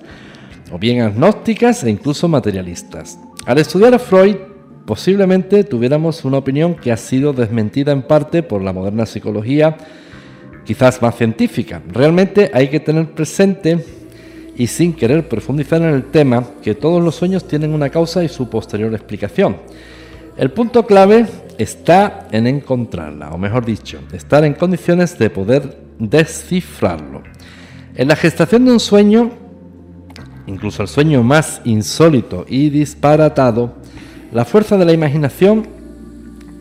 o 0.70 0.78
bien 0.78 1.00
agnósticas 1.00 1.82
e 1.82 1.90
incluso 1.90 2.28
materialistas. 2.28 3.18
Al 3.46 3.58
estudiar 3.58 3.94
a 3.94 3.98
Freud, 3.98 4.36
posiblemente 4.86 5.64
tuviéramos 5.64 6.24
una 6.24 6.38
opinión 6.38 6.74
que 6.74 6.92
ha 6.92 6.96
sido 6.96 7.32
desmentida 7.32 7.92
en 7.92 8.02
parte 8.02 8.42
por 8.42 8.62
la 8.62 8.72
moderna 8.72 9.06
psicología, 9.06 9.76
quizás 10.64 11.00
más 11.02 11.16
científica. 11.16 11.82
Realmente 11.88 12.50
hay 12.52 12.68
que 12.68 12.80
tener 12.80 13.12
presente 13.12 13.84
y 14.56 14.66
sin 14.66 14.92
querer 14.92 15.28
profundizar 15.28 15.80
en 15.80 15.94
el 15.94 16.04
tema, 16.04 16.44
que 16.62 16.74
todos 16.74 17.02
los 17.02 17.14
sueños 17.14 17.48
tienen 17.48 17.72
una 17.72 17.88
causa 17.88 18.22
y 18.22 18.28
su 18.28 18.50
posterior 18.50 18.92
explicación. 18.92 19.56
El 20.36 20.50
punto 20.50 20.86
clave 20.86 21.26
está 21.58 22.28
en 22.30 22.46
encontrarla, 22.46 23.30
o 23.30 23.38
mejor 23.38 23.64
dicho, 23.64 24.00
estar 24.12 24.44
en 24.44 24.54
condiciones 24.54 25.18
de 25.18 25.30
poder 25.30 25.78
descifrarlo. 25.98 27.22
En 27.94 28.08
la 28.08 28.16
gestación 28.16 28.64
de 28.64 28.72
un 28.72 28.80
sueño, 28.80 29.30
incluso 30.46 30.82
el 30.82 30.88
sueño 30.88 31.22
más 31.22 31.60
insólito 31.64 32.46
y 32.48 32.70
disparatado, 32.70 33.74
la 34.32 34.44
fuerza 34.44 34.76
de 34.76 34.84
la 34.84 34.92
imaginación 34.92 35.66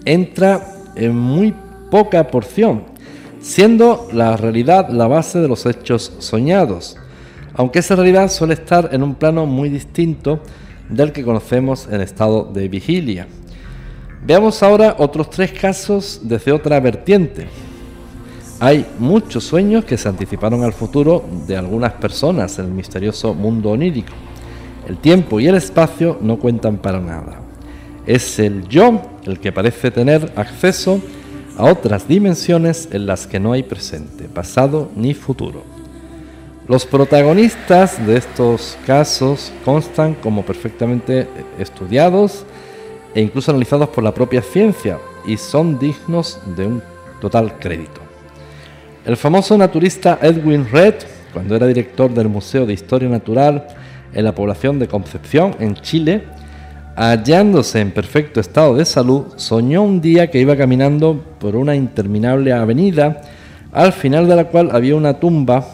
entra 0.05 0.75
en 0.95 1.15
muy 1.15 1.53
poca 1.91 2.27
porción, 2.27 2.83
siendo 3.41 4.07
la 4.11 4.35
realidad 4.37 4.89
la 4.89 5.07
base 5.07 5.39
de 5.39 5.47
los 5.47 5.65
hechos 5.65 6.13
soñados, 6.19 6.97
aunque 7.53 7.79
esa 7.79 7.95
realidad 7.95 8.31
suele 8.31 8.55
estar 8.55 8.89
en 8.91 9.03
un 9.03 9.15
plano 9.15 9.45
muy 9.45 9.69
distinto 9.69 10.39
del 10.89 11.11
que 11.11 11.23
conocemos 11.23 11.87
en 11.91 12.01
estado 12.01 12.43
de 12.43 12.67
vigilia. 12.67 13.27
Veamos 14.25 14.61
ahora 14.63 14.95
otros 14.97 15.29
tres 15.29 15.51
casos 15.51 16.21
desde 16.23 16.51
otra 16.51 16.79
vertiente. 16.79 17.47
Hay 18.59 18.85
muchos 18.97 19.45
sueños 19.45 19.85
que 19.85 19.97
se 19.97 20.09
anticiparon 20.09 20.63
al 20.63 20.73
futuro 20.73 21.23
de 21.47 21.55
algunas 21.55 21.93
personas 21.93 22.59
en 22.59 22.65
el 22.65 22.71
misterioso 22.71 23.33
mundo 23.33 23.71
onírico. 23.71 24.11
El 24.87 24.97
tiempo 24.97 25.39
y 25.39 25.47
el 25.47 25.55
espacio 25.55 26.17
no 26.19 26.37
cuentan 26.37 26.77
para 26.77 26.99
nada. 26.99 27.38
Es 28.09 28.39
el 28.39 28.67
yo 28.67 29.03
el 29.27 29.39
que 29.39 29.51
parece 29.51 29.91
tener 29.91 30.31
acceso 30.35 30.99
a 31.55 31.65
otras 31.65 32.07
dimensiones 32.07 32.89
en 32.91 33.05
las 33.05 33.27
que 33.27 33.39
no 33.39 33.53
hay 33.53 33.61
presente, 33.61 34.23
pasado 34.23 34.89
ni 34.95 35.13
futuro. 35.13 35.61
Los 36.67 36.87
protagonistas 36.87 38.03
de 38.07 38.17
estos 38.17 38.79
casos 38.87 39.53
constan 39.63 40.15
como 40.15 40.43
perfectamente 40.43 41.27
estudiados 41.59 42.45
e 43.13 43.21
incluso 43.21 43.51
analizados 43.51 43.89
por 43.89 44.03
la 44.03 44.15
propia 44.15 44.41
ciencia 44.41 44.97
y 45.23 45.37
son 45.37 45.77
dignos 45.77 46.39
de 46.57 46.65
un 46.65 46.81
total 47.21 47.59
crédito. 47.59 48.01
El 49.05 49.17
famoso 49.17 49.55
naturista 49.55 50.17
Edwin 50.19 50.67
Red, 50.71 50.95
cuando 51.31 51.55
era 51.55 51.67
director 51.67 52.11
del 52.11 52.27
Museo 52.27 52.65
de 52.65 52.73
Historia 52.73 53.07
Natural 53.07 53.67
en 54.15 54.25
la 54.25 54.33
población 54.33 54.79
de 54.79 54.87
Concepción, 54.87 55.55
en 55.59 55.75
Chile, 55.75 56.23
hallándose 56.99 57.79
en 57.79 57.91
perfecto 57.91 58.41
estado 58.41 58.75
de 58.75 58.83
salud, 58.83 59.27
soñó 59.37 59.83
un 59.83 60.01
día 60.01 60.29
que 60.29 60.41
iba 60.41 60.57
caminando 60.57 61.23
por 61.39 61.55
una 61.55 61.73
interminable 61.73 62.51
avenida, 62.51 63.21
al 63.71 63.93
final 63.93 64.27
de 64.27 64.35
la 64.35 64.49
cual 64.49 64.69
había 64.73 64.97
una 64.97 65.17
tumba, 65.17 65.65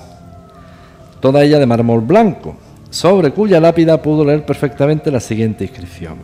toda 1.21 1.43
ella 1.43 1.57
de 1.57 1.65
mármol 1.65 2.01
blanco, 2.01 2.55
sobre 2.91 3.32
cuya 3.32 3.59
lápida 3.59 4.03
pudo 4.03 4.23
leer 4.23 4.45
perfectamente 4.45 5.09
la 5.09 5.19
siguiente 5.19 5.63
inscripción. 5.63 6.17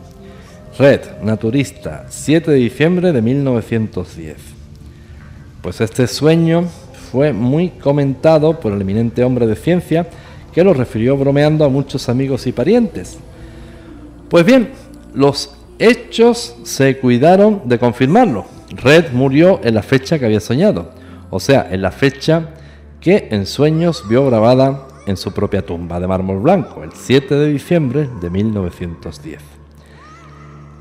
Red, 0.78 1.00
naturista, 1.24 2.06
7 2.08 2.52
de 2.52 2.58
diciembre 2.58 3.10
de 3.10 3.22
1910. 3.22 4.36
Pues 5.62 5.80
este 5.80 6.06
sueño 6.06 6.68
fue 7.10 7.32
muy 7.32 7.70
comentado 7.70 8.60
por 8.60 8.72
el 8.72 8.80
eminente 8.80 9.24
hombre 9.24 9.48
de 9.48 9.56
ciencia 9.56 10.06
que 10.54 10.62
lo 10.62 10.72
refirió 10.74 11.16
bromeando 11.16 11.64
a 11.64 11.68
muchos 11.68 12.08
amigos 12.08 12.46
y 12.46 12.52
parientes. 12.52 13.18
Pues 14.28 14.46
bien, 14.46 14.70
los 15.14 15.54
hechos 15.78 16.56
se 16.62 16.98
cuidaron 16.98 17.62
de 17.64 17.78
confirmarlo. 17.78 18.46
Red 18.70 19.12
murió 19.12 19.60
en 19.62 19.74
la 19.74 19.82
fecha 19.82 20.18
que 20.18 20.26
había 20.26 20.40
soñado, 20.40 20.90
o 21.30 21.40
sea, 21.40 21.68
en 21.70 21.82
la 21.82 21.90
fecha 21.90 22.50
que 23.00 23.28
en 23.30 23.46
sueños 23.46 24.04
vio 24.08 24.24
grabada 24.26 24.86
en 25.06 25.16
su 25.16 25.32
propia 25.32 25.66
tumba 25.66 25.98
de 25.98 26.06
mármol 26.06 26.38
blanco, 26.40 26.82
el 26.84 26.92
7 26.92 27.34
de 27.34 27.52
diciembre 27.52 28.08
de 28.20 28.30
1910. 28.30 29.40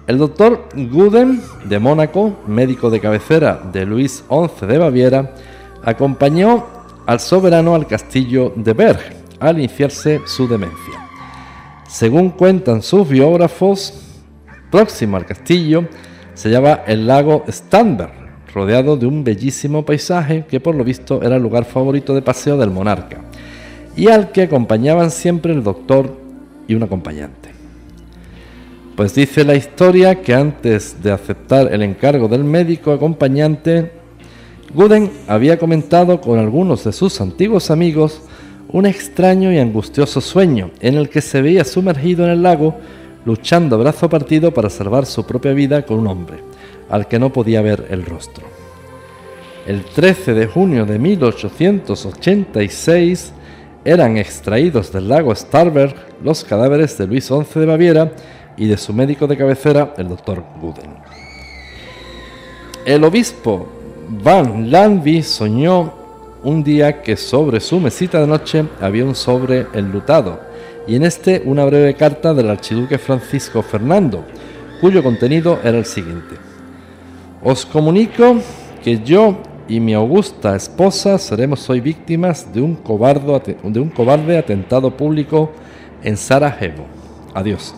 El 0.08 0.18
doctor 0.18 0.68
Guden 0.76 1.42
de 1.66 1.80
Mónaco, 1.80 2.40
médico 2.48 2.90
de 2.90 3.00
cabecera 3.00 3.62
de 3.72 3.86
Luis 3.86 4.24
XI 4.30 4.66
de 4.66 4.78
Baviera, 4.78 5.36
acompañó 5.84 6.66
al 7.06 7.20
soberano 7.20 7.76
al 7.76 7.88
castillo 7.88 8.54
de 8.56 8.74
Berg 8.74 9.00
al 9.40 9.58
iniciarse 9.58 10.22
su 10.26 10.48
demencia. 10.48 11.08
Según 11.88 12.30
cuentan 12.30 12.82
sus 12.82 13.08
biógrafos, 13.08 14.11
próximo 14.72 15.18
al 15.18 15.26
castillo 15.26 15.86
se 16.34 16.50
llama 16.50 16.82
el 16.88 17.06
lago 17.06 17.44
Stanberg, 17.48 18.12
rodeado 18.54 18.98
de 18.98 19.06
un 19.06 19.24
bellísimo 19.24 19.86
paisaje 19.86 20.46
que 20.50 20.60
por 20.60 20.74
lo 20.76 20.84
visto 20.84 21.22
era 21.22 21.36
el 21.36 21.44
lugar 21.44 21.66
favorito 21.66 22.16
de 22.16 22.22
paseo 22.22 22.58
del 22.58 22.72
monarca, 22.72 23.18
y 23.96 24.08
al 24.08 24.32
que 24.32 24.44
acompañaban 24.44 25.12
siempre 25.12 25.54
el 25.54 25.64
doctor 25.64 26.18
y 26.68 26.74
un 26.74 26.84
acompañante. 26.84 27.50
Pues 28.96 29.14
dice 29.14 29.44
la 29.44 29.56
historia 29.56 30.22
que 30.22 30.34
antes 30.34 31.02
de 31.02 31.12
aceptar 31.12 31.74
el 31.74 31.82
encargo 31.82 32.28
del 32.28 32.44
médico 32.44 32.92
acompañante, 32.92 33.92
Guden 34.74 35.12
había 35.28 35.58
comentado 35.58 36.22
con 36.22 36.40
algunos 36.40 36.84
de 36.84 36.94
sus 36.94 37.20
antiguos 37.20 37.72
amigos 37.72 38.22
un 38.70 38.86
extraño 38.86 39.52
y 39.52 39.60
angustioso 39.60 40.22
sueño 40.22 40.72
en 40.80 40.96
el 40.96 41.10
que 41.10 41.22
se 41.22 41.42
veía 41.42 41.66
sumergido 41.66 42.24
en 42.24 42.32
el 42.32 42.44
lago 42.44 42.78
luchando 43.26 43.78
brazo 43.78 44.10
partido 44.10 44.54
para 44.54 44.70
salvar 44.70 45.06
su 45.06 45.26
propia 45.26 45.54
vida 45.54 45.86
con 45.86 46.00
un 46.00 46.08
hombre, 46.08 46.44
al 46.90 47.08
que 47.08 47.20
no 47.20 47.32
podía 47.32 47.62
ver 47.62 47.88
el 47.90 48.06
rostro. 48.06 48.46
El 49.68 49.86
13 49.86 50.34
de 50.34 50.48
junio 50.48 50.86
de 50.86 50.98
1886 50.98 53.34
eran 53.86 54.18
extraídos 54.18 54.92
del 54.92 55.08
lago 55.08 55.36
Starberg 55.36 55.96
los 56.24 56.44
cadáveres 56.44 56.98
de 56.98 57.06
Luis 57.08 57.26
XI 57.26 57.60
de 57.60 57.66
Baviera 57.66 58.12
y 58.58 58.68
de 58.68 58.78
su 58.78 58.94
médico 58.94 59.28
de 59.28 59.38
cabecera, 59.38 59.94
el 59.98 60.10
doctor 60.10 60.44
Guden. 60.60 60.92
El 62.86 63.04
obispo 63.04 63.68
Van 64.24 64.72
Lanby 64.72 65.24
soñó 65.24 65.94
un 66.44 66.64
día 66.64 67.02
que 67.02 67.16
sobre 67.16 67.60
su 67.60 67.80
mesita 67.80 68.20
de 68.20 68.28
noche 68.28 68.66
había 68.80 69.06
un 69.06 69.16
sobre 69.16 69.68
enlutado 69.74 70.40
y 70.88 70.96
en 70.96 71.04
este 71.04 71.42
una 71.46 71.66
breve 71.66 71.94
carta 71.96 72.34
del 72.34 72.50
archiduque 72.50 72.98
Francisco 72.98 73.62
Fernando, 73.62 74.26
cuyo 74.80 75.04
contenido 75.04 75.60
era 75.64 75.78
el 75.78 75.86
siguiente. 75.86 76.36
Os 77.44 77.66
comunico 77.66 78.38
que 78.84 79.00
yo 79.04 79.38
y 79.68 79.80
mi 79.80 79.94
augusta 79.94 80.56
esposa 80.56 81.18
seremos 81.18 81.70
hoy 81.70 81.80
víctimas 81.80 82.54
de 82.54 82.62
un, 82.62 82.76
cobarde, 82.76 84.38
atentado 84.38 84.98
público 84.98 85.52
en 86.04 86.18
Sarajevo. 86.18 86.86
Adiós. 87.34 87.74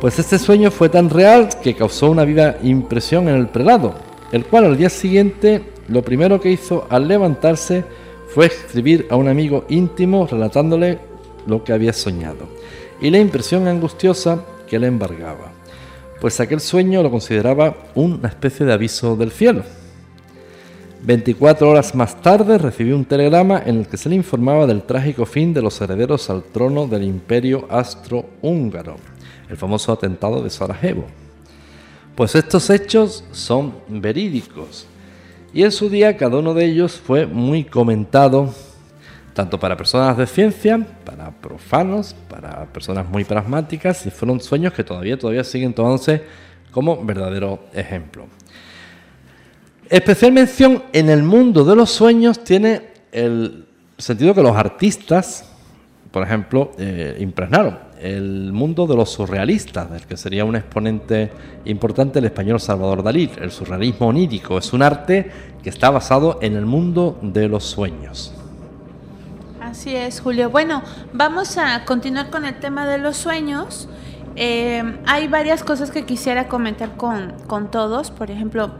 Pues 0.00 0.18
este 0.18 0.38
sueño 0.38 0.70
fue 0.70 0.88
tan 0.88 1.10
real 1.10 1.48
que 1.62 1.74
causó 1.74 2.10
una 2.10 2.24
viva 2.24 2.56
impresión 2.62 3.28
en 3.28 3.36
el 3.36 3.48
prelado, 3.48 3.94
el 4.30 4.44
cual 4.44 4.66
al 4.66 4.76
día 4.76 4.90
siguiente 4.90 5.62
lo 5.88 6.02
primero 6.02 6.40
que 6.40 6.52
hizo 6.52 6.86
al 6.90 7.08
levantarse 7.08 7.84
fue 8.28 8.46
escribir 8.46 9.06
a 9.10 9.16
un 9.16 9.28
amigo 9.28 9.64
íntimo 9.68 10.26
relatándole 10.26 11.11
lo 11.46 11.64
que 11.64 11.72
había 11.72 11.92
soñado 11.92 12.48
y 13.00 13.10
la 13.10 13.18
impresión 13.18 13.66
angustiosa 13.66 14.44
que 14.66 14.78
le 14.78 14.86
embargaba, 14.86 15.52
pues 16.20 16.38
aquel 16.40 16.60
sueño 16.60 17.02
lo 17.02 17.10
consideraba 17.10 17.76
una 17.94 18.28
especie 18.28 18.64
de 18.64 18.72
aviso 18.72 19.16
del 19.16 19.32
cielo. 19.32 19.64
24 21.04 21.68
horas 21.68 21.96
más 21.96 22.22
tarde 22.22 22.58
recibió 22.58 22.94
un 22.94 23.04
telegrama 23.04 23.60
en 23.66 23.78
el 23.78 23.88
que 23.88 23.96
se 23.96 24.08
le 24.08 24.14
informaba 24.14 24.68
del 24.68 24.82
trágico 24.82 25.26
fin 25.26 25.52
de 25.52 25.60
los 25.60 25.80
herederos 25.80 26.30
al 26.30 26.44
trono 26.44 26.86
del 26.86 27.02
imperio 27.02 27.66
astrohúngaro, 27.68 28.96
el 29.48 29.56
famoso 29.56 29.92
atentado 29.92 30.40
de 30.42 30.50
Sarajevo. 30.50 31.06
Pues 32.14 32.36
estos 32.36 32.70
hechos 32.70 33.24
son 33.32 33.74
verídicos 33.88 34.86
y 35.52 35.64
en 35.64 35.72
su 35.72 35.88
día 35.90 36.16
cada 36.16 36.38
uno 36.38 36.54
de 36.54 36.66
ellos 36.66 36.92
fue 37.04 37.26
muy 37.26 37.64
comentado 37.64 38.54
tanto 39.34 39.58
para 39.58 39.76
personas 39.76 40.16
de 40.16 40.26
ciencia, 40.26 40.78
para 41.04 41.30
profanos, 41.30 42.14
para 42.28 42.66
personas 42.66 43.08
muy 43.08 43.24
pragmáticas, 43.24 44.06
y 44.06 44.10
fueron 44.10 44.40
sueños 44.40 44.72
que 44.72 44.84
todavía, 44.84 45.18
todavía 45.18 45.44
siguen 45.44 45.72
tomándose 45.72 46.22
como 46.70 47.02
verdadero 47.04 47.60
ejemplo. 47.72 48.26
Especial 49.88 50.32
mención 50.32 50.82
en 50.92 51.10
el 51.10 51.22
mundo 51.22 51.64
de 51.64 51.76
los 51.76 51.90
sueños 51.90 52.42
tiene 52.44 52.92
el 53.12 53.66
sentido 53.98 54.34
que 54.34 54.42
los 54.42 54.56
artistas, 54.56 55.50
por 56.10 56.22
ejemplo, 56.22 56.72
eh, 56.78 57.16
impregnaron 57.20 57.78
el 58.00 58.52
mundo 58.52 58.86
de 58.86 58.96
los 58.96 59.10
surrealistas, 59.10 59.90
del 59.90 60.06
que 60.06 60.16
sería 60.16 60.44
un 60.44 60.56
exponente 60.56 61.30
importante 61.66 62.18
el 62.18 62.24
español 62.24 62.58
Salvador 62.58 63.02
Dalí. 63.02 63.30
El 63.40 63.50
surrealismo 63.50 64.08
onírico 64.08 64.58
es 64.58 64.72
un 64.72 64.82
arte 64.82 65.30
que 65.62 65.70
está 65.70 65.90
basado 65.90 66.38
en 66.42 66.56
el 66.56 66.66
mundo 66.66 67.18
de 67.22 67.48
los 67.48 67.64
sueños. 67.64 68.34
Así 69.62 69.94
es, 69.94 70.20
Julio. 70.20 70.50
Bueno, 70.50 70.82
vamos 71.12 71.56
a 71.56 71.84
continuar 71.84 72.30
con 72.30 72.44
el 72.44 72.58
tema 72.58 72.84
de 72.84 72.98
los 72.98 73.16
sueños. 73.16 73.88
Eh, 74.34 74.98
hay 75.06 75.28
varias 75.28 75.62
cosas 75.62 75.92
que 75.92 76.04
quisiera 76.04 76.48
comentar 76.48 76.96
con, 76.96 77.34
con 77.46 77.70
todos. 77.70 78.10
Por 78.10 78.32
ejemplo, 78.32 78.72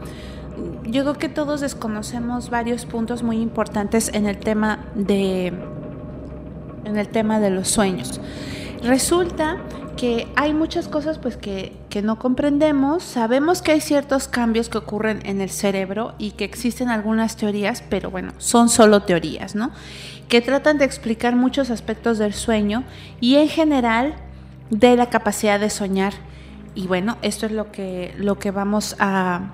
yo 0.83 1.03
creo 1.03 1.13
que 1.13 1.29
todos 1.29 1.61
desconocemos 1.61 2.49
varios 2.49 2.85
puntos 2.85 3.23
muy 3.23 3.37
importantes 3.37 4.11
en 4.13 4.27
el 4.27 4.37
tema 4.37 4.85
de 4.93 5.53
en 6.83 6.97
el 6.97 7.07
tema 7.07 7.39
de 7.39 7.49
los 7.49 7.69
sueños. 7.69 8.19
Resulta 8.83 9.59
que 9.95 10.27
hay 10.35 10.53
muchas 10.53 10.89
cosas 10.89 11.17
pues 11.17 11.37
que, 11.37 11.71
que, 11.89 12.01
no 12.01 12.19
comprendemos, 12.19 13.03
sabemos 13.03 13.61
que 13.61 13.71
hay 13.71 13.79
ciertos 13.79 14.27
cambios 14.27 14.67
que 14.67 14.79
ocurren 14.79 15.21
en 15.25 15.39
el 15.39 15.49
cerebro 15.49 16.13
y 16.17 16.31
que 16.31 16.43
existen 16.43 16.89
algunas 16.89 17.37
teorías, 17.37 17.83
pero 17.89 18.11
bueno, 18.11 18.33
son 18.37 18.67
solo 18.67 19.03
teorías, 19.03 19.55
¿no? 19.55 19.71
Que 20.27 20.41
tratan 20.41 20.77
de 20.77 20.85
explicar 20.85 21.35
muchos 21.35 21.69
aspectos 21.69 22.17
del 22.17 22.33
sueño 22.33 22.83
y 23.19 23.35
en 23.35 23.47
general 23.47 24.15
de 24.69 24.95
la 24.95 25.09
capacidad 25.09 25.59
de 25.59 25.69
soñar. 25.69 26.13
Y 26.75 26.87
bueno, 26.87 27.17
esto 27.21 27.45
es 27.45 27.51
lo 27.51 27.71
que, 27.71 28.13
lo 28.17 28.39
que 28.39 28.51
vamos 28.51 28.95
a 28.99 29.51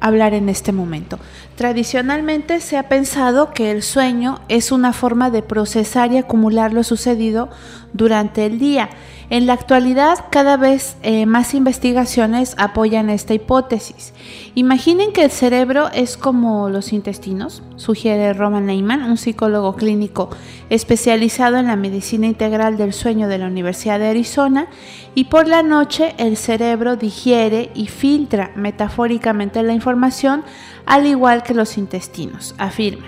hablar 0.00 0.34
en 0.34 0.48
este 0.48 0.72
momento. 0.72 1.18
Tradicionalmente 1.56 2.60
se 2.60 2.76
ha 2.78 2.88
pensado 2.88 3.52
que 3.52 3.70
el 3.70 3.82
sueño 3.82 4.40
es 4.48 4.72
una 4.72 4.92
forma 4.92 5.30
de 5.30 5.42
procesar 5.42 6.10
y 6.12 6.18
acumular 6.18 6.72
lo 6.72 6.82
sucedido 6.82 7.50
durante 7.92 8.46
el 8.46 8.58
día. 8.58 8.88
En 9.30 9.46
la 9.46 9.52
actualidad, 9.52 10.24
cada 10.30 10.56
vez 10.56 10.96
eh, 11.04 11.24
más 11.24 11.54
investigaciones 11.54 12.56
apoyan 12.58 13.08
esta 13.10 13.32
hipótesis. 13.32 14.12
Imaginen 14.56 15.12
que 15.12 15.22
el 15.22 15.30
cerebro 15.30 15.88
es 15.94 16.16
como 16.16 16.68
los 16.68 16.92
intestinos, 16.92 17.62
sugiere 17.76 18.32
Roman 18.32 18.66
Neyman, 18.66 19.04
un 19.04 19.16
psicólogo 19.16 19.76
clínico 19.76 20.30
especializado 20.68 21.58
en 21.58 21.68
la 21.68 21.76
medicina 21.76 22.26
integral 22.26 22.76
del 22.76 22.92
sueño 22.92 23.28
de 23.28 23.38
la 23.38 23.46
Universidad 23.46 24.00
de 24.00 24.08
Arizona, 24.08 24.66
y 25.14 25.26
por 25.26 25.46
la 25.46 25.62
noche 25.62 26.12
el 26.18 26.36
cerebro 26.36 26.96
digiere 26.96 27.70
y 27.72 27.86
filtra 27.86 28.50
metafóricamente 28.56 29.62
la 29.62 29.74
información, 29.74 30.42
al 30.86 31.06
igual 31.06 31.44
que 31.44 31.54
los 31.54 31.78
intestinos, 31.78 32.56
afirma. 32.58 33.06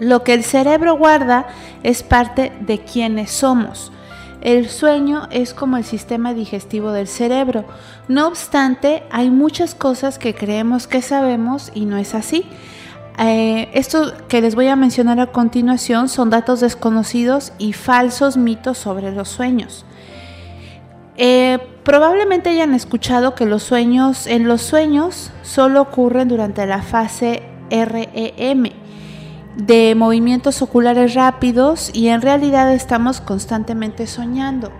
Lo 0.00 0.24
que 0.24 0.34
el 0.34 0.42
cerebro 0.42 0.96
guarda 0.96 1.46
es 1.84 2.02
parte 2.02 2.50
de 2.62 2.80
quienes 2.80 3.30
somos. 3.30 3.92
El 4.44 4.68
sueño 4.68 5.26
es 5.30 5.54
como 5.54 5.78
el 5.78 5.84
sistema 5.84 6.34
digestivo 6.34 6.92
del 6.92 7.08
cerebro. 7.08 7.64
No 8.08 8.28
obstante, 8.28 9.02
hay 9.10 9.30
muchas 9.30 9.74
cosas 9.74 10.18
que 10.18 10.34
creemos 10.34 10.86
que 10.86 11.00
sabemos 11.00 11.72
y 11.74 11.86
no 11.86 11.96
es 11.96 12.14
así. 12.14 12.44
Eh, 13.18 13.70
esto 13.72 14.12
que 14.28 14.42
les 14.42 14.54
voy 14.54 14.68
a 14.68 14.76
mencionar 14.76 15.18
a 15.18 15.32
continuación 15.32 16.10
son 16.10 16.28
datos 16.28 16.60
desconocidos 16.60 17.54
y 17.58 17.72
falsos 17.72 18.36
mitos 18.36 18.76
sobre 18.76 19.12
los 19.12 19.30
sueños. 19.30 19.86
Eh, 21.16 21.58
probablemente 21.82 22.50
hayan 22.50 22.74
escuchado 22.74 23.34
que 23.34 23.46
los 23.46 23.62
sueños, 23.62 24.26
en 24.26 24.46
los 24.46 24.60
sueños 24.60 25.30
solo 25.42 25.80
ocurren 25.80 26.28
durante 26.28 26.66
la 26.66 26.82
fase 26.82 27.42
REM 27.70 28.83
de 29.56 29.94
movimientos 29.94 30.62
oculares 30.62 31.14
rápidos 31.14 31.90
y 31.92 32.08
en 32.08 32.22
realidad 32.22 32.72
estamos 32.72 33.20
constantemente 33.20 34.06
soñando. 34.06 34.72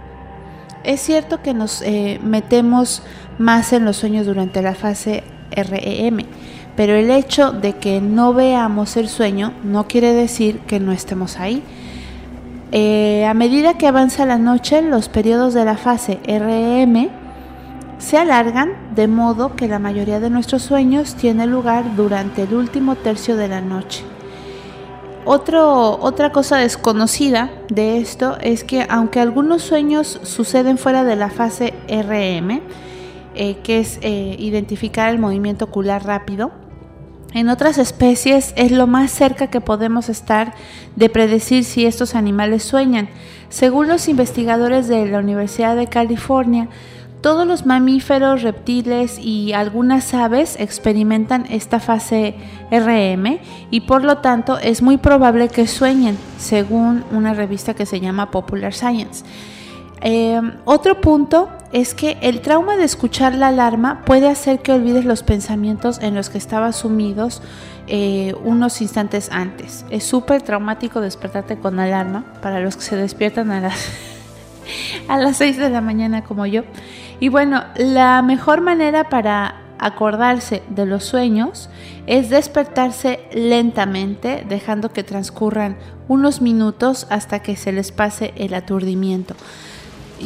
Es 0.82 1.00
cierto 1.00 1.40
que 1.42 1.54
nos 1.54 1.80
eh, 1.82 2.20
metemos 2.22 3.02
más 3.38 3.72
en 3.72 3.84
los 3.84 3.96
sueños 3.96 4.26
durante 4.26 4.62
la 4.62 4.74
fase 4.74 5.24
REM, 5.50 6.18
pero 6.76 6.94
el 6.94 7.10
hecho 7.10 7.52
de 7.52 7.74
que 7.74 8.00
no 8.00 8.34
veamos 8.34 8.96
el 8.96 9.08
sueño 9.08 9.52
no 9.62 9.86
quiere 9.86 10.12
decir 10.12 10.58
que 10.60 10.80
no 10.80 10.92
estemos 10.92 11.38
ahí. 11.38 11.62
Eh, 12.72 13.24
a 13.24 13.34
medida 13.34 13.78
que 13.78 13.86
avanza 13.86 14.26
la 14.26 14.36
noche, 14.36 14.82
los 14.82 15.08
periodos 15.08 15.54
de 15.54 15.64
la 15.64 15.76
fase 15.76 16.18
REM 16.26 17.08
se 17.98 18.18
alargan 18.18 18.72
de 18.94 19.06
modo 19.06 19.54
que 19.54 19.68
la 19.68 19.78
mayoría 19.78 20.18
de 20.18 20.28
nuestros 20.28 20.62
sueños 20.62 21.14
tiene 21.14 21.46
lugar 21.46 21.94
durante 21.94 22.42
el 22.42 22.54
último 22.54 22.96
tercio 22.96 23.36
de 23.36 23.48
la 23.48 23.60
noche 23.60 24.04
otra 25.24 26.32
cosa 26.32 26.58
desconocida 26.58 27.50
de 27.68 27.98
esto 27.98 28.36
es 28.40 28.64
que 28.64 28.86
aunque 28.88 29.20
algunos 29.20 29.62
sueños 29.62 30.20
suceden 30.22 30.78
fuera 30.78 31.04
de 31.04 31.16
la 31.16 31.30
fase 31.30 31.74
RM, 31.88 32.60
eh, 33.34 33.56
que 33.62 33.80
es 33.80 33.98
eh, 34.02 34.36
identificar 34.38 35.10
el 35.10 35.18
movimiento 35.18 35.64
ocular 35.64 36.04
rápido, 36.04 36.52
en 37.32 37.48
otras 37.48 37.78
especies 37.78 38.54
es 38.56 38.70
lo 38.70 38.86
más 38.86 39.10
cerca 39.10 39.48
que 39.48 39.60
podemos 39.60 40.08
estar 40.08 40.54
de 40.94 41.08
predecir 41.08 41.64
si 41.64 41.84
estos 41.84 42.14
animales 42.14 42.62
sueñan. 42.62 43.08
Según 43.48 43.88
los 43.88 44.08
investigadores 44.08 44.86
de 44.86 45.06
la 45.06 45.18
Universidad 45.18 45.74
de 45.74 45.88
California, 45.88 46.68
todos 47.24 47.46
los 47.46 47.64
mamíferos, 47.64 48.42
reptiles 48.42 49.18
y 49.18 49.54
algunas 49.54 50.12
aves 50.12 50.56
experimentan 50.60 51.46
esta 51.48 51.80
fase 51.80 52.34
RM 52.70 53.38
y 53.70 53.80
por 53.80 54.04
lo 54.04 54.18
tanto 54.18 54.58
es 54.58 54.82
muy 54.82 54.98
probable 54.98 55.48
que 55.48 55.66
sueñen, 55.66 56.18
según 56.36 57.02
una 57.12 57.32
revista 57.32 57.72
que 57.72 57.86
se 57.86 57.98
llama 57.98 58.30
Popular 58.30 58.74
Science. 58.74 59.24
Eh, 60.02 60.38
otro 60.66 61.00
punto 61.00 61.48
es 61.72 61.94
que 61.94 62.18
el 62.20 62.42
trauma 62.42 62.76
de 62.76 62.84
escuchar 62.84 63.34
la 63.34 63.48
alarma 63.48 64.02
puede 64.04 64.28
hacer 64.28 64.58
que 64.58 64.72
olvides 64.72 65.06
los 65.06 65.22
pensamientos 65.22 66.00
en 66.02 66.14
los 66.14 66.28
que 66.28 66.36
estabas 66.36 66.76
sumidos 66.76 67.40
eh, 67.86 68.34
unos 68.44 68.82
instantes 68.82 69.30
antes. 69.32 69.86
Es 69.88 70.04
súper 70.04 70.42
traumático 70.42 71.00
despertarte 71.00 71.56
con 71.56 71.80
alarma 71.80 72.26
para 72.42 72.60
los 72.60 72.76
que 72.76 72.82
se 72.82 72.96
despiertan 72.96 73.50
a 73.50 73.62
las, 73.62 73.78
a 75.08 75.16
las 75.16 75.38
6 75.38 75.56
de 75.56 75.70
la 75.70 75.80
mañana 75.80 76.22
como 76.22 76.44
yo. 76.44 76.64
Y 77.20 77.28
bueno, 77.28 77.64
la 77.76 78.22
mejor 78.22 78.60
manera 78.60 79.08
para 79.08 79.64
acordarse 79.78 80.62
de 80.68 80.86
los 80.86 81.04
sueños 81.04 81.68
es 82.06 82.30
despertarse 82.30 83.20
lentamente, 83.32 84.44
dejando 84.48 84.92
que 84.92 85.02
transcurran 85.02 85.76
unos 86.08 86.40
minutos 86.40 87.06
hasta 87.10 87.40
que 87.40 87.56
se 87.56 87.72
les 87.72 87.92
pase 87.92 88.32
el 88.36 88.54
aturdimiento. 88.54 89.34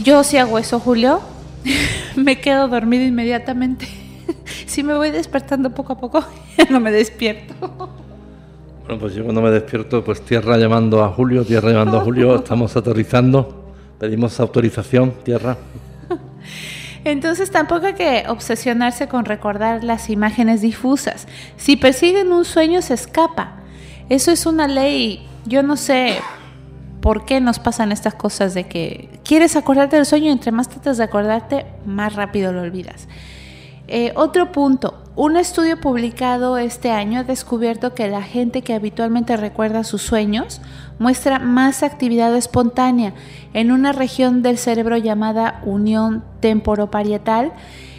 Yo 0.03 0.23
si 0.25 0.37
hago 0.37 0.59
eso, 0.59 0.81
Julio, 0.81 1.21
me 2.17 2.41
quedo 2.41 2.69
dormido 2.69 3.05
inmediatamente. 3.05 3.87
si 4.67 4.83
me 4.83 4.95
voy 4.95 5.11
despertando 5.11 5.71
poco 5.71 5.95
a 5.95 5.99
poco, 5.99 6.25
no 6.71 6.81
me 6.81 6.91
despierto. 6.91 7.55
Bueno, 8.87 9.01
pues 9.01 9.15
yo 9.15 9.23
cuando 9.25 9.43
me 9.43 9.51
despierto, 9.51 10.03
pues 10.03 10.23
tierra 10.23 10.57
llamando 10.57 11.05
a 11.05 11.09
Julio, 11.09 11.45
tierra 11.45 11.71
llamando 11.71 11.99
a 11.99 12.01
Julio, 12.01 12.37
estamos 12.37 12.75
aterrizando, 12.77 13.75
pedimos 13.99 14.41
autorización, 14.41 15.13
tierra. 15.25 15.57
Entonces 17.11 17.51
tampoco 17.51 17.87
hay 17.87 17.95
que 17.95 18.25
obsesionarse 18.29 19.09
con 19.09 19.25
recordar 19.25 19.83
las 19.83 20.11
imágenes 20.11 20.61
difusas. 20.61 21.27
Si 21.57 21.77
persiguen 21.77 22.33
un 22.33 22.45
sueño 22.45 22.83
se 22.83 22.95
escapa. 22.95 23.57
Eso 24.09 24.31
es 24.31 24.47
una 24.47 24.69
ley. 24.69 25.27
Yo 25.47 25.63
no 25.63 25.77
sé 25.77 26.19
por 27.01 27.25
qué 27.25 27.41
nos 27.41 27.59
pasan 27.59 27.93
estas 27.93 28.15
cosas 28.15 28.55
de 28.55 28.65
que 28.65 29.09
quieres 29.25 29.57
acordarte 29.57 29.97
del 29.97 30.07
sueño 30.07 30.27
y 30.27 30.31
entre 30.31 30.53
más 30.53 30.69
tratas 30.69 30.99
de 30.99 31.05
acordarte, 31.05 31.67
más 31.87 32.15
rápido 32.15 32.53
lo 32.53 32.63
olvidas. 32.63 33.09
Eh, 33.87 34.13
otro 34.17 34.53
punto, 34.53 35.03
un 35.19 35.37
estudio 35.37 35.81
publicado 35.81 36.59
este 36.59 36.93
año 36.93 37.19
ha 37.19 37.25
descubierto 37.25 37.93
que 37.93 38.07
la 38.07 38.23
gente 38.23 38.63
que 38.63 38.73
habitualmente 38.73 39.37
recuerda 39.37 39.83
sus 39.83 40.01
sueños 40.01 40.61
muestra 41.01 41.41
más 41.41 41.83
actividad 41.83 42.37
espontánea 42.37 43.15
en 43.53 43.73
una 43.73 43.91
región 43.91 44.43
del 44.43 44.59
cerebro 44.59 44.97
llamada 44.97 45.61
unión 45.65 46.23
temporoparietal. 46.39 47.53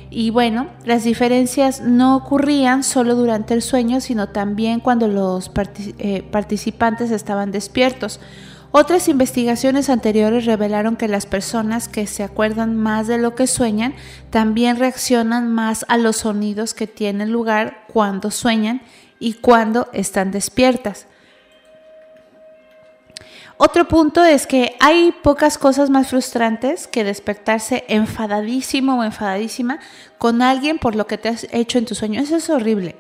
Y 0.10 0.30
bueno, 0.30 0.68
las 0.86 1.04
diferencias 1.04 1.82
no 1.82 2.16
ocurrían 2.16 2.84
solo 2.84 3.16
durante 3.16 3.54
el 3.54 3.64
sueño, 3.64 4.00
sino 4.00 4.30
también 4.30 4.80
cuando 4.80 5.10
los 5.10 5.52
eh, 5.98 6.24
participantes 6.32 7.12
estaban 7.12 7.52
despiertos. 7.52 8.22
Otras 8.72 9.08
investigaciones 9.08 9.90
anteriores 9.90 10.46
revelaron 10.46 10.96
que 10.96 11.08
las 11.08 11.26
personas 11.26 11.88
que 11.88 12.06
se 12.06 12.22
acuerdan 12.22 12.76
más 12.76 13.08
de 13.08 13.18
lo 13.18 13.34
que 13.34 13.48
sueñan 13.48 13.96
también 14.30 14.78
reaccionan 14.78 15.52
más 15.52 15.86
a 15.88 15.98
los 15.98 16.18
sonidos 16.18 16.76
que 16.76 16.86
tienen 16.86 17.32
lugar 17.32 17.84
cuando 17.92 18.30
sueñan 18.30 18.82
y 19.20 19.34
cuando 19.34 19.90
están 19.92 20.32
despiertas. 20.32 21.08
Otro 23.58 23.88
punto 23.90 24.24
es 24.24 24.48
que 24.48 24.78
hay 24.80 25.12
pocas 25.12 25.58
cosas 25.58 25.90
más 25.90 26.08
frustrantes 26.08 26.88
que 26.88 27.04
despertarse 27.04 27.84
enfadadísimo 27.90 29.00
o 29.00 29.04
enfadadísima 29.04 29.80
con 30.18 30.42
alguien 30.42 30.78
por 30.80 30.96
lo 30.96 31.08
que 31.08 31.18
te 31.18 31.28
has 31.28 31.46
hecho 31.52 31.78
en 31.78 31.86
tu 31.86 31.94
sueño. 31.94 32.22
Eso 32.22 32.38
es 32.38 32.50
horrible. 32.50 32.96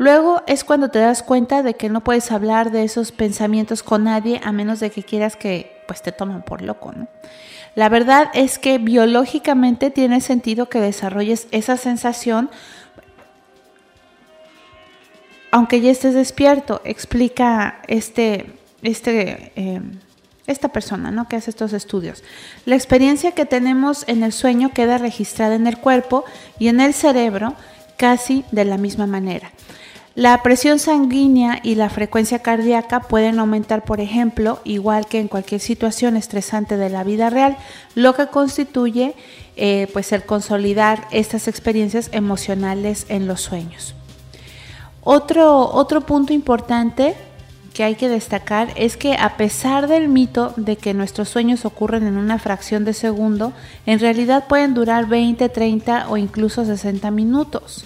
Luego 0.00 0.42
es 0.46 0.64
cuando 0.64 0.88
te 0.88 0.98
das 0.98 1.22
cuenta 1.22 1.62
de 1.62 1.74
que 1.74 1.90
no 1.90 2.00
puedes 2.00 2.32
hablar 2.32 2.70
de 2.70 2.84
esos 2.84 3.12
pensamientos 3.12 3.82
con 3.82 4.04
nadie 4.04 4.40
a 4.42 4.50
menos 4.50 4.80
de 4.80 4.88
que 4.88 5.02
quieras 5.02 5.36
que 5.36 5.82
pues 5.86 6.00
te 6.00 6.10
tomen 6.10 6.40
por 6.40 6.62
loco, 6.62 6.92
¿no? 6.92 7.06
La 7.74 7.90
verdad 7.90 8.30
es 8.32 8.58
que 8.58 8.78
biológicamente 8.78 9.90
tiene 9.90 10.22
sentido 10.22 10.70
que 10.70 10.80
desarrolles 10.80 11.48
esa 11.50 11.76
sensación 11.76 12.48
aunque 15.50 15.82
ya 15.82 15.90
estés 15.90 16.14
despierto, 16.14 16.80
explica 16.84 17.82
este, 17.86 18.54
este, 18.80 19.52
eh, 19.54 19.82
esta 20.46 20.70
persona 20.70 21.10
¿no? 21.10 21.28
que 21.28 21.36
hace 21.36 21.50
estos 21.50 21.74
estudios. 21.74 22.24
La 22.64 22.74
experiencia 22.74 23.32
que 23.32 23.44
tenemos 23.44 24.04
en 24.08 24.22
el 24.22 24.32
sueño 24.32 24.70
queda 24.72 24.96
registrada 24.96 25.56
en 25.56 25.66
el 25.66 25.76
cuerpo 25.76 26.24
y 26.58 26.68
en 26.68 26.80
el 26.80 26.94
cerebro 26.94 27.54
casi 27.98 28.46
de 28.50 28.64
la 28.64 28.78
misma 28.78 29.06
manera. 29.06 29.52
La 30.16 30.42
presión 30.42 30.80
sanguínea 30.80 31.60
y 31.62 31.76
la 31.76 31.88
frecuencia 31.88 32.40
cardíaca 32.40 33.00
pueden 33.00 33.38
aumentar, 33.38 33.84
por 33.84 34.00
ejemplo, 34.00 34.60
igual 34.64 35.06
que 35.06 35.20
en 35.20 35.28
cualquier 35.28 35.60
situación 35.60 36.16
estresante 36.16 36.76
de 36.76 36.90
la 36.90 37.04
vida 37.04 37.30
real, 37.30 37.56
lo 37.94 38.14
que 38.14 38.26
constituye 38.26 39.14
eh, 39.56 39.86
pues 39.92 40.10
el 40.10 40.24
consolidar 40.24 41.06
estas 41.12 41.46
experiencias 41.46 42.08
emocionales 42.12 43.06
en 43.08 43.28
los 43.28 43.40
sueños. 43.40 43.94
Otro, 45.02 45.70
otro 45.72 46.00
punto 46.00 46.32
importante 46.32 47.14
que 47.72 47.84
hay 47.84 47.94
que 47.94 48.08
destacar 48.08 48.72
es 48.74 48.96
que 48.96 49.14
a 49.14 49.36
pesar 49.36 49.86
del 49.86 50.08
mito 50.08 50.52
de 50.56 50.74
que 50.74 50.92
nuestros 50.92 51.28
sueños 51.28 51.64
ocurren 51.64 52.08
en 52.08 52.16
una 52.16 52.40
fracción 52.40 52.84
de 52.84 52.94
segundo, 52.94 53.52
en 53.86 54.00
realidad 54.00 54.48
pueden 54.48 54.74
durar 54.74 55.06
20, 55.06 55.48
30 55.48 56.08
o 56.08 56.16
incluso 56.16 56.64
60 56.64 57.12
minutos. 57.12 57.84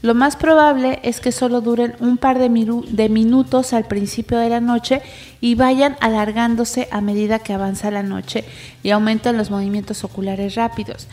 Lo 0.00 0.14
más 0.14 0.36
probable 0.36 1.00
es 1.02 1.20
que 1.20 1.32
solo 1.32 1.60
duren 1.60 1.96
un 1.98 2.18
par 2.18 2.38
de, 2.38 2.48
minutos 2.48 3.72
al 3.72 3.84
principio 3.84 4.38
de 4.38 4.48
la 4.48 4.60
noche 4.60 5.02
y 5.40 5.56
vayan 5.56 5.96
alargándose 6.00 6.88
a 6.92 7.00
medida 7.00 7.40
que 7.40 7.52
avanza 7.52 7.90
la 7.90 8.04
noche 8.04 8.44
y 8.84 8.90
aumentan 8.90 9.36
los 9.36 9.50
movimientos 9.50 10.04
oculares 10.04 10.54
rápidos. 10.54 11.08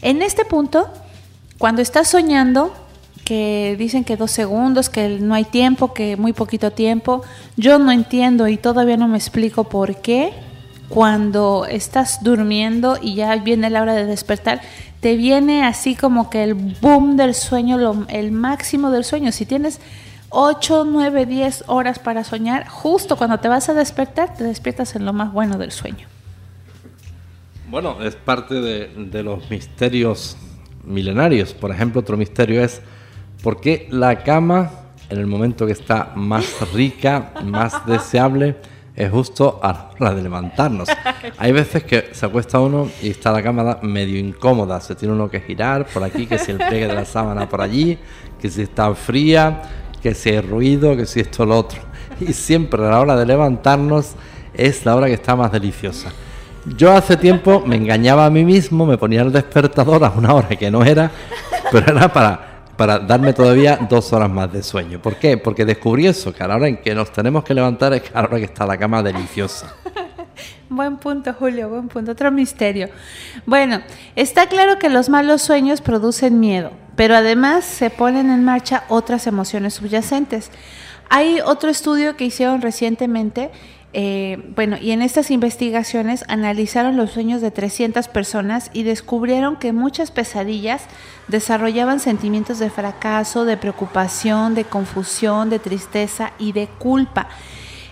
En 0.00 0.22
este 0.22 0.46
punto, 0.46 0.88
cuando 1.58 1.82
estás 1.82 2.08
soñando, 2.08 2.74
que 3.30 3.76
dicen 3.78 4.04
que 4.04 4.16
dos 4.16 4.30
segundos, 4.30 4.88
que 4.88 5.20
no 5.20 5.34
hay 5.34 5.44
tiempo, 5.44 5.92
que 5.92 6.16
muy 6.16 6.32
poquito 6.32 6.72
tiempo. 6.72 7.22
Yo 7.56 7.78
no 7.78 7.92
entiendo 7.92 8.48
y 8.48 8.56
todavía 8.56 8.96
no 8.96 9.06
me 9.06 9.18
explico 9.18 9.64
por 9.64 10.00
qué 10.00 10.32
cuando 10.88 11.64
estás 11.66 12.24
durmiendo 12.24 12.98
y 13.00 13.14
ya 13.14 13.36
viene 13.36 13.70
la 13.70 13.82
hora 13.82 13.94
de 13.94 14.06
despertar, 14.06 14.60
te 15.00 15.16
viene 15.16 15.64
así 15.64 15.96
como 15.96 16.30
que 16.30 16.44
el 16.44 16.54
boom 16.54 17.16
del 17.16 17.34
sueño, 17.34 18.06
el 18.08 18.32
máximo 18.32 18.90
del 18.90 19.04
sueño. 19.04 19.32
Si 19.32 19.46
tienes 19.46 19.80
8, 20.28 20.84
9, 20.86 21.26
10 21.26 21.64
horas 21.66 21.98
para 21.98 22.22
soñar, 22.22 22.68
justo 22.68 23.16
cuando 23.16 23.38
te 23.38 23.48
vas 23.48 23.68
a 23.68 23.74
despertar, 23.74 24.34
te 24.34 24.44
despiertas 24.44 24.94
en 24.94 25.04
lo 25.04 25.12
más 25.12 25.32
bueno 25.32 25.58
del 25.58 25.72
sueño. 25.72 26.06
Bueno, 27.70 28.02
es 28.02 28.14
parte 28.14 28.54
de, 28.54 28.88
de 28.88 29.22
los 29.22 29.48
misterios 29.48 30.36
milenarios. 30.84 31.54
Por 31.54 31.70
ejemplo, 31.70 32.00
otro 32.00 32.16
misterio 32.16 32.62
es 32.62 32.82
porque 33.42 33.88
la 33.90 34.22
cama, 34.22 34.70
en 35.08 35.18
el 35.18 35.26
momento 35.26 35.66
que 35.66 35.72
está 35.72 36.12
más 36.14 36.44
rica, 36.72 37.32
más 37.42 37.86
deseable, 37.86 38.56
es 39.00 39.10
justo 39.10 39.58
a 39.62 39.72
la 39.72 39.90
hora 39.98 40.14
de 40.14 40.22
levantarnos. 40.22 40.88
Hay 41.38 41.52
veces 41.52 41.84
que 41.84 42.10
se 42.12 42.26
acuesta 42.26 42.60
uno 42.60 42.88
y 43.02 43.10
está 43.10 43.32
la 43.32 43.42
cama 43.42 43.78
medio 43.80 44.18
incómoda, 44.18 44.78
se 44.80 44.94
tiene 44.94 45.14
uno 45.14 45.30
que 45.30 45.40
girar 45.40 45.86
por 45.86 46.04
aquí, 46.04 46.26
que 46.26 46.38
si 46.38 46.50
el 46.50 46.58
pliegue 46.58 46.86
de 46.86 46.94
la 46.94 47.06
sábana 47.06 47.48
por 47.48 47.62
allí, 47.62 47.98
que 48.38 48.50
si 48.50 48.62
está 48.62 48.94
fría, 48.94 49.62
que 50.02 50.14
si 50.14 50.28
hay 50.30 50.40
ruido, 50.40 50.96
que 50.96 51.06
si 51.06 51.20
esto 51.20 51.46
lo 51.46 51.58
otro. 51.58 51.80
Y 52.20 52.34
siempre 52.34 52.84
a 52.84 52.90
la 52.90 53.00
hora 53.00 53.16
de 53.16 53.24
levantarnos 53.24 54.12
es 54.52 54.84
la 54.84 54.94
hora 54.94 55.06
que 55.06 55.14
está 55.14 55.34
más 55.34 55.50
deliciosa. 55.50 56.12
Yo 56.76 56.92
hace 56.92 57.16
tiempo 57.16 57.62
me 57.64 57.76
engañaba 57.76 58.26
a 58.26 58.30
mí 58.30 58.44
mismo, 58.44 58.84
me 58.84 58.98
ponía 58.98 59.22
el 59.22 59.32
despertador 59.32 60.04
a 60.04 60.10
una 60.10 60.34
hora 60.34 60.48
que 60.48 60.70
no 60.70 60.84
era, 60.84 61.10
pero 61.72 61.96
era 61.96 62.12
para 62.12 62.49
para 62.80 62.98
darme 62.98 63.34
todavía 63.34 63.78
dos 63.90 64.10
horas 64.14 64.30
más 64.30 64.50
de 64.50 64.62
sueño. 64.62 65.02
¿Por 65.02 65.16
qué? 65.16 65.36
Porque 65.36 65.66
descubrí 65.66 66.06
eso, 66.06 66.32
que 66.32 66.42
a 66.42 66.48
la 66.48 66.56
hora 66.56 66.66
en 66.66 66.78
que 66.78 66.94
nos 66.94 67.12
tenemos 67.12 67.44
que 67.44 67.52
levantar 67.52 67.92
es 67.92 68.04
a 68.14 68.22
la 68.22 68.28
hora 68.28 68.38
que 68.38 68.46
está 68.46 68.64
la 68.64 68.78
cama 68.78 69.02
deliciosa. 69.02 69.74
Buen 70.70 70.96
punto, 70.96 71.34
Julio, 71.34 71.68
buen 71.68 71.88
punto. 71.88 72.12
Otro 72.12 72.30
misterio. 72.30 72.88
Bueno, 73.44 73.82
está 74.16 74.46
claro 74.46 74.78
que 74.78 74.88
los 74.88 75.10
malos 75.10 75.42
sueños 75.42 75.82
producen 75.82 76.40
miedo, 76.40 76.70
pero 76.96 77.14
además 77.14 77.66
se 77.66 77.90
ponen 77.90 78.30
en 78.30 78.44
marcha 78.44 78.84
otras 78.88 79.26
emociones 79.26 79.74
subyacentes. 79.74 80.50
Hay 81.10 81.40
otro 81.44 81.68
estudio 81.68 82.16
que 82.16 82.24
hicieron 82.24 82.62
recientemente 82.62 83.50
eh, 83.92 84.38
bueno, 84.54 84.76
y 84.80 84.92
en 84.92 85.02
estas 85.02 85.32
investigaciones 85.32 86.24
analizaron 86.28 86.96
los 86.96 87.10
sueños 87.10 87.40
de 87.40 87.50
300 87.50 88.06
personas 88.08 88.70
y 88.72 88.84
descubrieron 88.84 89.56
que 89.56 89.72
muchas 89.72 90.12
pesadillas 90.12 90.84
desarrollaban 91.26 91.98
sentimientos 91.98 92.60
de 92.60 92.70
fracaso, 92.70 93.44
de 93.44 93.56
preocupación, 93.56 94.54
de 94.54 94.64
confusión, 94.64 95.50
de 95.50 95.58
tristeza 95.58 96.32
y 96.38 96.52
de 96.52 96.68
culpa. 96.68 97.28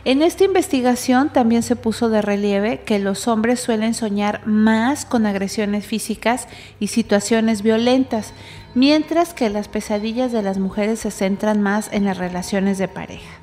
En 0.04 0.22
esta 0.22 0.44
investigación 0.44 1.30
también 1.30 1.64
se 1.64 1.74
puso 1.74 2.08
de 2.08 2.22
relieve 2.22 2.80
que 2.80 3.00
los 3.00 3.26
hombres 3.26 3.58
suelen 3.58 3.92
soñar 3.92 4.46
más 4.46 5.04
con 5.04 5.26
agresiones 5.26 5.84
físicas 5.84 6.46
y 6.78 6.86
situaciones 6.86 7.62
violentas, 7.62 8.32
mientras 8.74 9.34
que 9.34 9.50
las 9.50 9.66
pesadillas 9.66 10.30
de 10.30 10.42
las 10.42 10.58
mujeres 10.58 11.00
se 11.00 11.10
centran 11.10 11.60
más 11.60 11.90
en 11.92 12.04
las 12.04 12.16
relaciones 12.16 12.78
de 12.78 12.86
pareja. 12.86 13.37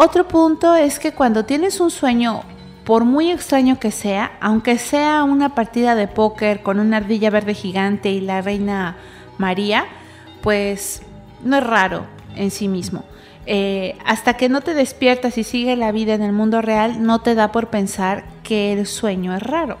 Otro 0.00 0.28
punto 0.28 0.76
es 0.76 1.00
que 1.00 1.10
cuando 1.10 1.44
tienes 1.44 1.80
un 1.80 1.90
sueño, 1.90 2.42
por 2.84 3.04
muy 3.04 3.32
extraño 3.32 3.80
que 3.80 3.90
sea, 3.90 4.30
aunque 4.40 4.78
sea 4.78 5.24
una 5.24 5.56
partida 5.56 5.96
de 5.96 6.06
póker 6.06 6.62
con 6.62 6.78
una 6.78 6.98
ardilla 6.98 7.30
verde 7.30 7.52
gigante 7.52 8.10
y 8.10 8.20
la 8.20 8.40
reina 8.40 8.96
María, 9.38 9.86
pues 10.40 11.02
no 11.42 11.56
es 11.56 11.66
raro 11.66 12.06
en 12.36 12.52
sí 12.52 12.68
mismo. 12.68 13.02
Eh, 13.46 13.98
hasta 14.06 14.34
que 14.34 14.48
no 14.48 14.60
te 14.60 14.72
despiertas 14.72 15.36
y 15.36 15.42
sigue 15.42 15.74
la 15.74 15.90
vida 15.90 16.14
en 16.14 16.22
el 16.22 16.32
mundo 16.32 16.62
real, 16.62 17.02
no 17.02 17.20
te 17.20 17.34
da 17.34 17.50
por 17.50 17.66
pensar 17.66 18.24
que 18.44 18.72
el 18.72 18.86
sueño 18.86 19.34
es 19.34 19.42
raro. 19.42 19.78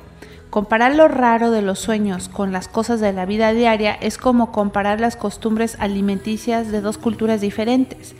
Comparar 0.50 0.96
lo 0.96 1.06
raro 1.06 1.52
de 1.52 1.62
los 1.62 1.78
sueños 1.78 2.28
con 2.28 2.50
las 2.50 2.66
cosas 2.66 2.98
de 2.98 3.12
la 3.12 3.24
vida 3.24 3.52
diaria 3.52 3.92
es 3.92 4.18
como 4.18 4.50
comparar 4.50 4.98
las 4.98 5.14
costumbres 5.14 5.76
alimenticias 5.78 6.72
de 6.72 6.80
dos 6.80 6.98
culturas 6.98 7.40
diferentes 7.40 8.16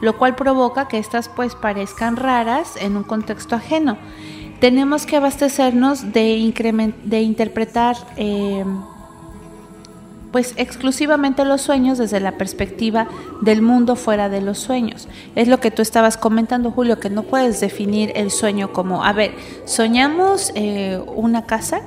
lo 0.00 0.16
cual 0.18 0.34
provoca 0.34 0.88
que 0.88 0.98
estas 0.98 1.28
pues 1.28 1.54
parezcan 1.54 2.16
raras 2.16 2.74
en 2.76 2.96
un 2.96 3.04
contexto 3.04 3.56
ajeno. 3.56 3.98
Tenemos 4.60 5.06
que 5.06 5.16
abastecernos 5.16 6.12
de, 6.12 6.94
de 7.04 7.20
interpretar 7.22 7.96
eh, 8.16 8.64
pues 10.32 10.54
exclusivamente 10.56 11.44
los 11.44 11.60
sueños 11.62 11.98
desde 11.98 12.20
la 12.20 12.32
perspectiva 12.32 13.08
del 13.40 13.62
mundo 13.62 13.96
fuera 13.96 14.28
de 14.28 14.40
los 14.40 14.58
sueños. 14.58 15.08
Es 15.34 15.48
lo 15.48 15.60
que 15.60 15.70
tú 15.70 15.82
estabas 15.82 16.16
comentando, 16.16 16.70
Julio, 16.70 17.00
que 17.00 17.10
no 17.10 17.24
puedes 17.24 17.60
definir 17.60 18.12
el 18.14 18.30
sueño 18.30 18.72
como, 18.72 19.04
a 19.04 19.12
ver, 19.12 19.34
soñamos 19.64 20.52
eh, 20.54 21.02
una 21.14 21.46
casa, 21.46 21.82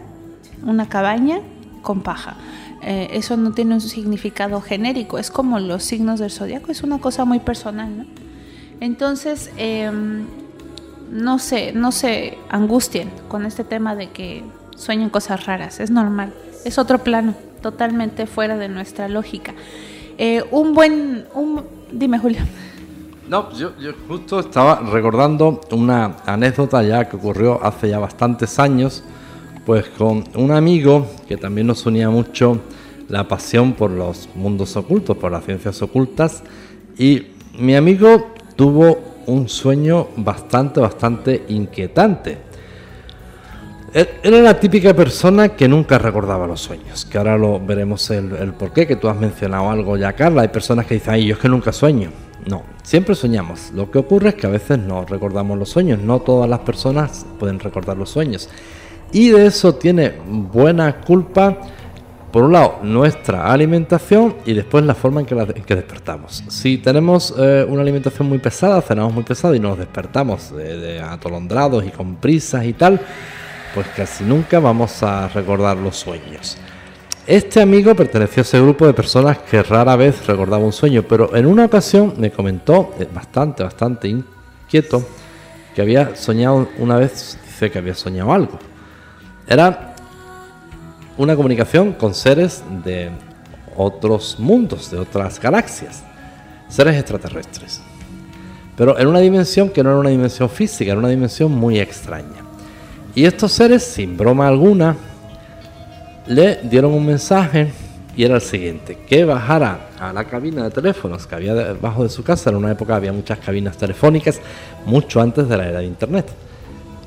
una 0.65 0.89
cabaña 0.89 1.39
con 1.81 2.01
paja. 2.01 2.35
Eh, 2.85 3.09
eso 3.13 3.37
no 3.37 3.51
tiene 3.51 3.75
un 3.75 3.81
significado 3.81 4.59
genérico, 4.59 5.17
es 5.17 5.31
como 5.31 5.59
los 5.59 5.83
signos 5.83 6.19
del 6.19 6.31
zodiaco, 6.31 6.71
es 6.71 6.83
una 6.83 6.99
cosa 6.99 7.23
muy 7.23 7.39
personal, 7.39 7.97
¿no? 7.97 8.05
Entonces, 8.81 9.51
em, 9.55 10.25
no 11.09 11.39
sé, 11.39 11.71
no 11.71 11.93
se 11.93 12.37
angustien 12.49 13.09
con 13.29 13.45
este 13.45 13.63
tema 13.63 13.95
de 13.95 14.09
que 14.09 14.43
sueñen 14.75 15.09
cosas 15.09 15.45
raras, 15.45 15.79
es 15.79 15.91
normal, 15.91 16.33
es 16.65 16.77
otro 16.77 16.99
plano, 16.99 17.35
totalmente 17.61 18.27
fuera 18.27 18.57
de 18.57 18.67
nuestra 18.67 19.07
lógica. 19.07 19.53
Eh, 20.17 20.43
un 20.51 20.73
buen, 20.73 21.25
un, 21.33 21.63
dime 21.91 22.19
Julio. 22.19 22.41
No, 23.29 23.51
yo, 23.53 23.71
yo, 23.79 23.93
justo 24.07 24.41
estaba 24.41 24.81
recordando 24.91 25.61
una 25.71 26.17
anécdota 26.25 26.83
ya 26.83 27.07
que 27.07 27.15
ocurrió 27.15 27.63
hace 27.63 27.89
ya 27.89 27.99
bastantes 27.99 28.59
años, 28.59 29.03
pues 29.65 29.85
con 29.89 30.23
un 30.35 30.51
amigo 30.51 31.07
que 31.27 31.37
también 31.37 31.67
nos 31.67 31.85
unía 31.85 32.09
mucho 32.09 32.61
la 33.09 33.27
pasión 33.27 33.73
por 33.73 33.91
los 33.91 34.29
mundos 34.35 34.75
ocultos, 34.75 35.17
por 35.17 35.31
las 35.31 35.45
ciencias 35.45 35.81
ocultas, 35.81 36.43
y 36.97 37.27
mi 37.57 37.75
amigo 37.75 38.33
tuvo 38.55 38.97
un 39.27 39.47
sueño 39.47 40.07
bastante, 40.17 40.79
bastante 40.79 41.43
inquietante. 41.49 42.37
Era 43.93 44.39
la 44.39 44.59
típica 44.59 44.93
persona 44.95 45.49
que 45.49 45.67
nunca 45.67 45.99
recordaba 45.99 46.47
los 46.47 46.61
sueños, 46.61 47.05
que 47.05 47.19
ahora 47.19 47.37
lo 47.37 47.59
veremos 47.59 48.09
el, 48.09 48.33
el 48.33 48.53
por 48.53 48.73
qué, 48.73 48.87
que 48.87 48.95
tú 48.95 49.07
has 49.07 49.15
mencionado 49.15 49.69
algo 49.69 49.97
ya, 49.97 50.13
Carla. 50.13 50.41
Hay 50.41 50.47
personas 50.47 50.87
que 50.87 50.95
dicen, 50.95 51.13
ay, 51.13 51.27
yo 51.27 51.35
es 51.35 51.39
que 51.39 51.47
nunca 51.47 51.71
sueño. 51.71 52.09
No, 52.47 52.63
siempre 52.81 53.13
soñamos. 53.13 53.71
Lo 53.71 53.91
que 53.91 53.99
ocurre 53.99 54.29
es 54.29 54.35
que 54.35 54.47
a 54.47 54.49
veces 54.49 54.79
no 54.79 55.05
recordamos 55.05 55.59
los 55.59 55.69
sueños. 55.69 55.99
No 55.99 56.21
todas 56.21 56.49
las 56.49 56.59
personas 56.61 57.25
pueden 57.37 57.59
recordar 57.59 57.95
los 57.95 58.09
sueños. 58.09 58.49
Y 59.13 59.29
de 59.29 59.45
eso 59.45 59.75
tiene 59.75 60.11
buena 60.25 60.99
culpa, 61.01 61.55
por 62.31 62.45
un 62.45 62.53
lado, 62.53 62.79
nuestra 62.81 63.51
alimentación 63.51 64.37
y 64.43 64.53
después 64.53 64.83
la 64.83 64.95
forma 64.95 65.21
en 65.21 65.27
que, 65.27 65.75
despertamos. 65.75 66.43
Si 66.47 66.79
tenemos 66.79 67.31
eh, 67.37 67.63
una 67.69 67.83
alimentación 67.83 68.27
muy 68.27 68.39
pesada, 68.39 68.81
cenamos 68.81 69.13
muy 69.13 69.23
pesado 69.23 69.53
y 69.53 69.59
nos 69.59 69.77
despertamos 69.77 70.51
de, 70.55 70.79
de 70.79 70.99
atolondrados 70.99 71.85
y 71.85 71.91
con 71.91 72.15
prisas 72.15 72.65
y 72.65 72.73
tal, 72.73 72.99
pues 73.75 73.85
casi 73.95 74.23
nunca 74.23 74.59
vamos 74.59 75.03
a 75.03 75.27
recordar 75.27 75.77
los 75.77 75.95
sueños. 75.95 76.57
Este 77.27 77.61
amigo 77.61 77.95
perteneció 77.95 78.41
a 78.41 78.45
ese 78.45 78.59
grupo 78.59 78.87
de 78.87 78.93
personas 78.93 79.37
que 79.37 79.61
rara 79.61 79.95
vez 79.95 80.25
recordaba 80.25 80.65
un 80.65 80.73
sueño, 80.73 81.03
pero 81.07 81.35
en 81.35 81.45
una 81.45 81.65
ocasión 81.65 82.15
me 82.17 82.31
comentó, 82.31 82.95
eh, 82.99 83.07
bastante, 83.13 83.63
bastante 83.63 84.07
inquieto, 84.07 85.07
que 85.75 85.83
había 85.83 86.15
soñado 86.15 86.67
una 86.79 86.97
vez, 86.97 87.37
dice 87.45 87.69
que 87.69 87.77
había 87.77 87.93
soñado 87.93 88.33
algo. 88.33 88.72
Era 89.47 89.95
una 91.17 91.35
comunicación 91.35 91.93
con 91.93 92.13
seres 92.13 92.63
de 92.83 93.11
otros 93.75 94.37
mundos, 94.39 94.89
de 94.91 94.99
otras 94.99 95.39
galaxias, 95.39 96.03
seres 96.69 96.95
extraterrestres. 96.95 97.81
Pero 98.75 98.97
en 98.97 99.07
una 99.07 99.19
dimensión 99.19 99.69
que 99.69 99.83
no 99.83 99.91
era 99.91 99.99
una 99.99 100.09
dimensión 100.09 100.49
física, 100.49 100.91
era 100.91 100.99
una 100.99 101.09
dimensión 101.09 101.51
muy 101.51 101.79
extraña. 101.79 102.43
Y 103.13 103.25
estos 103.25 103.51
seres, 103.51 103.83
sin 103.83 104.17
broma 104.17 104.47
alguna, 104.47 104.95
le 106.27 106.59
dieron 106.63 106.93
un 106.93 107.05
mensaje 107.05 107.71
y 108.15 108.23
era 108.23 108.35
el 108.35 108.41
siguiente, 108.41 108.99
que 109.07 109.25
bajara 109.25 109.89
a 109.99 110.13
la 110.13 110.23
cabina 110.25 110.63
de 110.63 110.69
teléfonos 110.69 111.25
que 111.25 111.35
había 111.35 111.53
debajo 111.55 112.03
de 112.03 112.09
su 112.09 112.23
casa, 112.23 112.51
en 112.51 112.57
una 112.57 112.71
época 112.71 112.95
había 112.95 113.11
muchas 113.11 113.39
cabinas 113.39 113.77
telefónicas, 113.77 114.39
mucho 114.85 115.19
antes 115.19 115.47
de 115.49 115.57
la 115.57 115.67
era 115.67 115.79
de 115.79 115.85
Internet. 115.85 116.27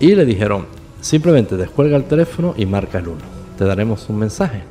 Y 0.01 0.15
le 0.15 0.25
dijeron, 0.25 0.67
simplemente 1.07 1.57
descuelga 1.57 1.97
el 1.97 2.05
teléfono 2.05 2.55
y 2.57 2.67
marca 2.67 2.99
el 2.99 3.09
1, 3.09 3.19
te 3.57 3.65
daremos 3.65 4.09
un 4.09 4.19
mensaje. 4.19 4.63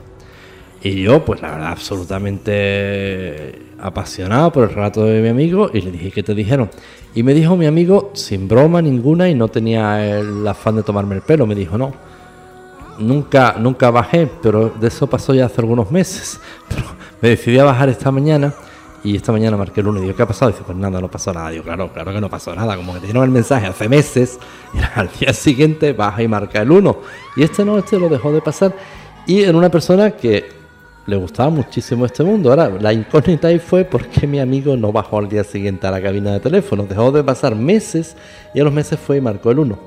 Y 0.83 1.01
yo, 1.01 1.23
pues 1.23 1.41
la 1.41 1.51
verdad, 1.51 1.71
absolutamente 1.71 3.59
apasionado 3.79 4.51
por 4.51 4.63
el 4.65 4.75
relato 4.75 5.05
de 5.05 5.21
mi 5.21 5.29
amigo 5.29 5.71
y 5.73 5.81
le 5.81 5.91
dije, 5.91 6.11
¿qué 6.11 6.23
te 6.23 6.35
dijeron? 6.35 6.69
Y 7.15 7.23
me 7.23 7.33
dijo 7.33 7.55
mi 7.55 7.65
amigo, 7.65 8.11
sin 8.13 8.47
broma 8.47 8.81
ninguna 8.81 9.29
y 9.29 9.33
no 9.33 9.47
tenía 9.47 10.05
el 10.05 10.45
afán 10.47 10.75
de 10.75 10.83
tomarme 10.83 11.15
el 11.15 11.21
pelo, 11.21 11.47
me 11.47 11.55
dijo, 11.55 11.77
no, 11.77 11.93
nunca, 12.99 13.55
nunca 13.57 13.89
bajé, 13.89 14.29
pero 14.43 14.69
de 14.69 14.89
eso 14.89 15.07
pasó 15.07 15.33
ya 15.33 15.45
hace 15.45 15.61
algunos 15.61 15.89
meses. 15.89 16.39
Pero 16.69 16.83
me 17.21 17.29
decidí 17.29 17.57
a 17.57 17.63
bajar 17.63 17.89
esta 17.89 18.11
mañana 18.11 18.53
y 19.05 19.15
esta 19.15 19.31
mañana 19.31 19.55
marqué 19.55 19.81
el 19.81 19.87
1 19.87 19.99
y 19.99 20.01
digo, 20.01 20.15
¿qué 20.15 20.23
ha 20.23 20.27
pasado? 20.27 20.51
Dice, 20.51 20.63
pues 20.65 20.75
nada, 20.75 20.99
no 20.99 21.09
pasó 21.09 21.31
nada. 21.31 21.51
Digo, 21.51 21.63
claro, 21.63 21.93
claro 21.93 22.11
que 22.11 22.19
no 22.19 22.27
pasó 22.27 22.55
nada, 22.55 22.75
como 22.75 22.93
que 22.95 23.01
te 23.01 23.05
dieron 23.05 23.23
el 23.23 23.29
mensaje 23.29 23.67
hace 23.67 23.87
meses 23.87 24.39
y 24.73 24.99
al 24.99 25.09
día 25.19 25.31
siguiente 25.31 25.93
baja 25.93 26.23
y 26.23 26.27
marca 26.27 26.61
el 26.61 26.71
1. 26.71 26.97
Y 27.35 27.43
este 27.43 27.63
no, 27.63 27.77
este 27.77 27.99
lo 27.99 28.09
dejó 28.09 28.31
de 28.31 28.41
pasar. 28.41 28.75
Y 29.27 29.43
en 29.43 29.55
una 29.55 29.69
persona 29.69 30.09
que 30.11 30.49
le 31.05 31.15
gustaba 31.17 31.51
muchísimo 31.51 32.05
este 32.05 32.23
mundo. 32.23 32.49
Ahora, 32.49 32.69
la 32.69 32.91
incógnita 32.91 33.49
ahí 33.49 33.59
fue 33.59 33.85
por 33.85 34.07
qué 34.07 34.25
mi 34.25 34.39
amigo 34.39 34.75
no 34.75 34.91
bajó 34.91 35.19
al 35.19 35.29
día 35.29 35.43
siguiente 35.43 35.85
a 35.85 35.91
la 35.91 36.01
cabina 36.01 36.33
de 36.33 36.39
teléfono. 36.39 36.83
Dejó 36.83 37.11
de 37.11 37.23
pasar 37.23 37.55
meses 37.55 38.17
y 38.55 38.59
a 38.59 38.63
los 38.63 38.73
meses 38.73 38.99
fue 38.99 39.17
y 39.17 39.21
marcó 39.21 39.51
el 39.51 39.59
1. 39.59 39.79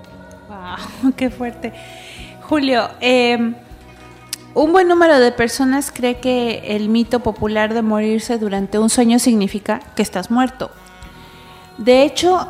Wow, 0.49 1.13
qué 1.17 1.29
fuerte. 1.29 1.73
Julio, 2.43 2.89
eh, 3.01 3.53
un 4.59 4.73
buen 4.73 4.89
número 4.89 5.21
de 5.21 5.31
personas 5.31 5.93
cree 5.93 6.19
que 6.19 6.75
el 6.75 6.89
mito 6.89 7.21
popular 7.21 7.75
de 7.75 7.83
morirse 7.83 8.39
durante 8.39 8.79
un 8.81 8.91
sueño 8.91 9.21
significa 9.21 9.81
que 9.95 10.03
estás 10.03 10.33
muerto. 10.33 10.73
De 11.77 12.03
hecho, 12.03 12.49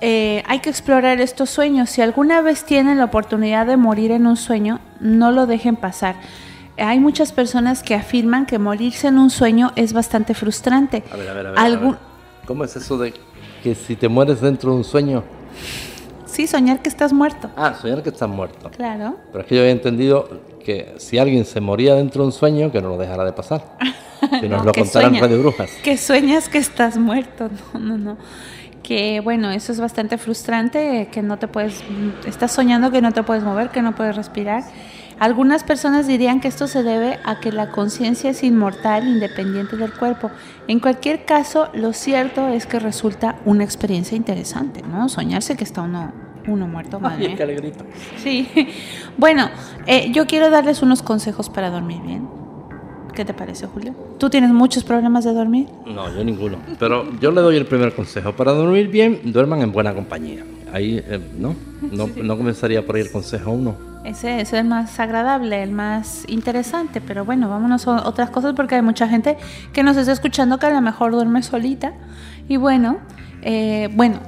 eh, 0.00 0.42
hay 0.48 0.58
que 0.58 0.68
explorar 0.68 1.20
estos 1.20 1.48
sueños. 1.48 1.90
Si 1.90 2.02
alguna 2.02 2.40
vez 2.40 2.64
tienen 2.64 2.98
la 2.98 3.04
oportunidad 3.04 3.66
de 3.66 3.76
morir 3.76 4.10
en 4.10 4.26
un 4.26 4.36
sueño, 4.36 4.80
no 4.98 5.30
lo 5.30 5.46
dejen 5.46 5.76
pasar. 5.76 6.16
Hay 6.76 6.98
muchas 6.98 7.30
personas 7.30 7.84
que 7.84 7.94
afirman 7.94 8.44
que 8.44 8.58
morirse 8.58 9.06
en 9.06 9.18
un 9.18 9.30
sueño 9.30 9.70
es 9.76 9.92
bastante 9.92 10.34
frustrante. 10.34 11.04
A 11.12 11.16
ver, 11.16 11.28
a 11.28 11.34
ver, 11.34 11.46
a 11.46 11.50
ver. 11.50 11.58
Algún-. 11.60 11.98
¿Cómo 12.46 12.64
es 12.64 12.74
eso 12.74 12.98
de 12.98 13.14
que 13.62 13.76
si 13.76 13.94
te 13.94 14.08
mueres 14.08 14.40
dentro 14.40 14.72
de 14.72 14.78
un 14.78 14.84
sueño? 14.84 15.22
Sí, 16.26 16.48
soñar 16.48 16.82
que 16.82 16.88
estás 16.88 17.12
muerto. 17.12 17.48
Ah, 17.56 17.74
soñar 17.80 18.02
que 18.02 18.08
estás 18.08 18.28
muerto. 18.28 18.70
Claro. 18.70 19.16
Pero 19.30 19.42
es 19.42 19.46
que 19.48 19.54
yo 19.54 19.60
había 19.60 19.72
entendido 19.72 20.28
que 20.68 20.94
si 20.98 21.16
alguien 21.18 21.46
se 21.46 21.60
moría 21.62 21.94
dentro 21.94 22.22
de 22.22 22.26
un 22.26 22.32
sueño, 22.32 22.70
que 22.70 22.82
no 22.82 22.88
lo 22.90 22.98
dejara 22.98 23.24
de 23.24 23.32
pasar. 23.32 23.64
Que 24.40 24.48
nos 24.48 24.58
No, 24.60 24.64
lo 24.66 24.72
que 24.72 24.80
contarán 24.80 25.10
sueña- 25.12 25.20
Radio 25.22 25.38
Brujas. 25.40 25.70
Que 25.82 25.96
sueñas 25.96 26.48
que 26.50 26.58
estás 26.58 26.98
muerto. 26.98 27.48
No, 27.72 27.78
no, 27.80 27.96
no. 27.98 28.16
Que 28.82 29.20
bueno, 29.20 29.50
eso 29.50 29.70
es 29.72 29.80
bastante 29.80 30.18
frustrante, 30.18 31.08
que 31.12 31.22
no 31.22 31.38
te 31.38 31.46
puedes, 31.48 31.82
estás 32.26 32.52
soñando 32.52 32.90
que 32.90 33.00
no 33.00 33.12
te 33.12 33.22
puedes 33.22 33.44
mover, 33.44 33.70
que 33.70 33.80
no 33.80 33.94
puedes 33.94 34.16
respirar. 34.16 34.64
Algunas 35.20 35.62
personas 35.64 36.06
dirían 36.06 36.40
que 36.40 36.48
esto 36.48 36.66
se 36.68 36.82
debe 36.82 37.18
a 37.24 37.40
que 37.40 37.50
la 37.52 37.70
conciencia 37.70 38.30
es 38.30 38.42
inmortal, 38.42 39.06
independiente 39.08 39.76
del 39.76 39.92
cuerpo. 39.92 40.30
En 40.68 40.80
cualquier 40.80 41.24
caso, 41.24 41.68
lo 41.74 41.92
cierto 41.92 42.48
es 42.48 42.66
que 42.66 42.78
resulta 42.78 43.36
una 43.44 43.64
experiencia 43.64 44.16
interesante, 44.16 44.82
¿no? 44.82 45.08
Soñarse 45.08 45.56
que 45.56 45.64
está 45.64 45.82
uno, 45.82 46.12
uno 46.48 46.66
muerto, 46.66 47.00
madre 47.00 47.28
Ay, 47.28 47.34
qué 47.36 47.42
alegrito. 47.42 47.84
Sí. 48.16 48.48
Bueno, 49.16 49.50
eh, 49.86 50.12
yo 50.12 50.28
quiero 50.28 50.48
darles 50.48 50.80
unos 50.80 51.02
consejos 51.02 51.50
para 51.50 51.70
dormir 51.70 52.00
bien. 52.02 52.28
¿Qué 53.14 53.24
te 53.24 53.34
parece, 53.34 53.66
Julio? 53.66 53.96
¿Tú 54.16 54.30
tienes 54.30 54.50
muchos 54.50 54.84
problemas 54.84 55.24
de 55.24 55.32
dormir? 55.32 55.66
No, 55.86 56.14
yo 56.14 56.22
ninguno. 56.22 56.58
Pero 56.78 57.18
yo 57.18 57.32
le 57.32 57.40
doy 57.40 57.56
el 57.56 57.66
primer 57.66 57.92
consejo. 57.96 58.32
Para 58.34 58.52
dormir 58.52 58.86
bien, 58.86 59.20
duerman 59.24 59.60
en 59.62 59.72
buena 59.72 59.92
compañía. 59.92 60.44
Ahí, 60.72 61.02
eh, 61.04 61.20
¿no? 61.36 61.56
No, 61.90 62.08
no 62.14 62.36
comenzaría 62.36 62.86
por 62.86 62.94
ahí 62.94 63.02
el 63.02 63.10
consejo 63.10 63.50
uno. 63.50 63.88
Ese 64.04 64.40
es 64.40 64.52
el 64.52 64.64
más 64.64 65.00
agradable, 65.00 65.62
el 65.62 65.72
más 65.72 66.24
interesante, 66.28 67.00
pero 67.00 67.24
bueno, 67.24 67.48
vámonos 67.48 67.88
a 67.88 68.08
otras 68.08 68.30
cosas 68.30 68.54
porque 68.54 68.76
hay 68.76 68.82
mucha 68.82 69.08
gente 69.08 69.36
que 69.72 69.82
nos 69.82 69.96
está 69.96 70.12
escuchando 70.12 70.58
que 70.58 70.66
a 70.66 70.70
lo 70.70 70.80
mejor 70.80 71.12
duerme 71.12 71.42
solita 71.42 71.92
y 72.48 72.56
bueno, 72.56 72.98
eh, 73.42 73.90
bueno, 73.92 74.20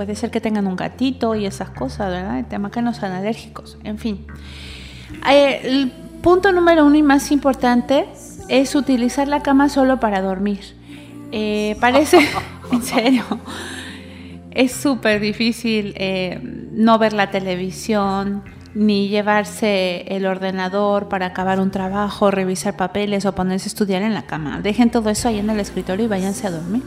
puede 0.00 0.16
ser 0.16 0.30
que 0.30 0.40
tengan 0.40 0.66
un 0.66 0.76
gatito 0.76 1.34
y 1.34 1.44
esas 1.44 1.68
cosas, 1.68 2.10
¿verdad? 2.10 2.38
El 2.38 2.46
tema 2.46 2.70
que 2.70 2.80
no 2.80 2.94
sean 2.94 3.12
alérgicos, 3.12 3.76
en 3.84 3.98
fin. 3.98 4.24
Eh, 5.30 5.60
el 5.62 5.92
punto 6.22 6.52
número 6.52 6.86
uno 6.86 6.96
y 6.96 7.02
más 7.02 7.30
importante 7.30 8.06
es 8.48 8.74
utilizar 8.74 9.28
la 9.28 9.42
cama 9.42 9.68
solo 9.68 10.00
para 10.00 10.22
dormir. 10.22 10.60
Eh, 11.32 11.76
parece, 11.80 12.18
en 12.72 12.82
serio, 12.82 13.24
es 14.52 14.72
súper 14.72 15.20
difícil 15.20 15.92
eh, 15.98 16.40
no 16.72 16.98
ver 16.98 17.12
la 17.12 17.30
televisión, 17.30 18.42
ni 18.74 19.08
llevarse 19.08 20.06
el 20.16 20.24
ordenador 20.24 21.10
para 21.10 21.26
acabar 21.26 21.60
un 21.60 21.70
trabajo, 21.70 22.30
revisar 22.30 22.74
papeles 22.74 23.26
o 23.26 23.34
ponerse 23.34 23.66
a 23.66 23.68
estudiar 23.68 24.00
en 24.00 24.14
la 24.14 24.22
cama. 24.22 24.62
Dejen 24.62 24.90
todo 24.90 25.10
eso 25.10 25.28
ahí 25.28 25.40
en 25.40 25.50
el 25.50 25.60
escritorio 25.60 26.06
y 26.06 26.08
váyanse 26.08 26.46
a 26.46 26.52
dormir. 26.52 26.84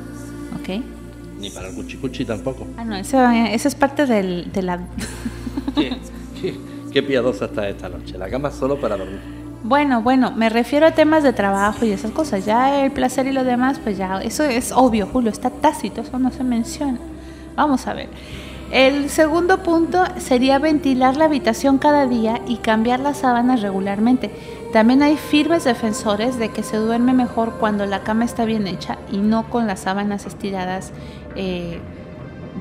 ¿Ok? 0.59 1.02
Ni 1.43 1.49
para 1.49 1.67
el 1.67 1.75
cuchicuchi 1.75 2.23
tampoco. 2.23 2.65
Ah, 2.77 2.85
no, 2.85 2.95
ese, 2.95 3.17
ese 3.53 3.67
es 3.67 3.75
parte 3.75 4.05
del, 4.05 4.49
de 4.53 4.61
la... 4.61 4.79
¿Qué, 5.75 5.97
qué, 6.41 6.55
qué 6.89 7.03
piadosa 7.03 7.45
está 7.45 7.67
esta 7.67 7.89
noche. 7.89 8.17
La 8.17 8.29
cama 8.29 8.49
solo 8.49 8.79
para 8.79 8.95
dormir. 8.95 9.19
Bueno, 9.61 10.01
bueno, 10.01 10.31
me 10.31 10.47
refiero 10.47 10.85
a 10.85 10.91
temas 10.91 11.21
de 11.21 11.33
trabajo 11.33 11.83
y 11.83 11.91
esas 11.91 12.11
cosas. 12.11 12.45
Ya 12.45 12.85
el 12.85 12.91
placer 12.91 13.27
y 13.27 13.33
lo 13.33 13.43
demás, 13.43 13.77
pues 13.83 13.97
ya, 13.97 14.21
eso 14.21 14.45
es 14.45 14.71
obvio, 14.71 15.05
Julio, 15.05 15.31
está 15.31 15.49
tácito, 15.49 15.99
eso 15.99 16.17
no 16.17 16.31
se 16.31 16.45
menciona. 16.45 16.99
Vamos 17.57 17.87
a 17.87 17.93
ver. 17.93 18.07
El 18.73 19.11
segundo 19.11 19.61
punto 19.61 20.03
sería 20.17 20.57
ventilar 20.57 21.15
la 21.15 21.25
habitación 21.25 21.77
cada 21.77 22.07
día 22.07 22.41
y 22.47 22.57
cambiar 22.57 23.01
las 23.01 23.19
sábanas 23.19 23.61
regularmente. 23.61 24.31
También 24.73 25.03
hay 25.03 25.15
firmes 25.15 25.63
defensores 25.63 26.39
de 26.39 26.49
que 26.49 26.63
se 26.63 26.77
duerme 26.77 27.13
mejor 27.13 27.57
cuando 27.59 27.85
la 27.85 28.01
cama 28.01 28.25
está 28.25 28.45
bien 28.45 28.65
hecha 28.65 28.97
y 29.11 29.17
no 29.17 29.47
con 29.51 29.67
las 29.67 29.81
sábanas 29.81 30.25
estiradas 30.25 30.91
eh, 31.35 31.77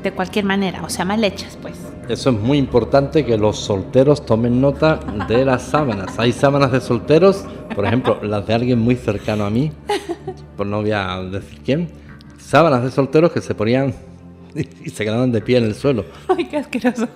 de 0.02 0.12
cualquier 0.12 0.44
manera, 0.44 0.82
o 0.84 0.90
sea, 0.90 1.06
mal 1.06 1.24
hechas, 1.24 1.56
pues. 1.62 1.78
Eso 2.10 2.28
es 2.28 2.38
muy 2.38 2.58
importante 2.58 3.24
que 3.24 3.38
los 3.38 3.60
solteros 3.60 4.26
tomen 4.26 4.60
nota 4.60 5.00
de 5.26 5.46
las 5.46 5.62
sábanas. 5.62 6.18
Hay 6.18 6.32
sábanas 6.32 6.72
de 6.72 6.82
solteros, 6.82 7.46
por 7.74 7.86
ejemplo, 7.86 8.18
las 8.22 8.46
de 8.46 8.52
alguien 8.52 8.78
muy 8.78 8.96
cercano 8.96 9.46
a 9.46 9.50
mí, 9.50 9.72
pues 10.58 10.68
no 10.68 10.82
voy 10.82 10.92
a 10.92 11.22
decir 11.22 11.62
quién. 11.64 11.88
Sábanas 12.36 12.82
de 12.82 12.90
solteros 12.90 13.32
que 13.32 13.40
se 13.40 13.54
ponían 13.54 13.94
y 14.84 14.90
se 14.90 15.04
quedaban 15.04 15.32
de 15.32 15.40
pie 15.40 15.58
en 15.58 15.64
el 15.64 15.74
suelo. 15.74 16.04
Ay, 16.28 16.46
qué 16.46 16.58
asqueroso. 16.58 17.08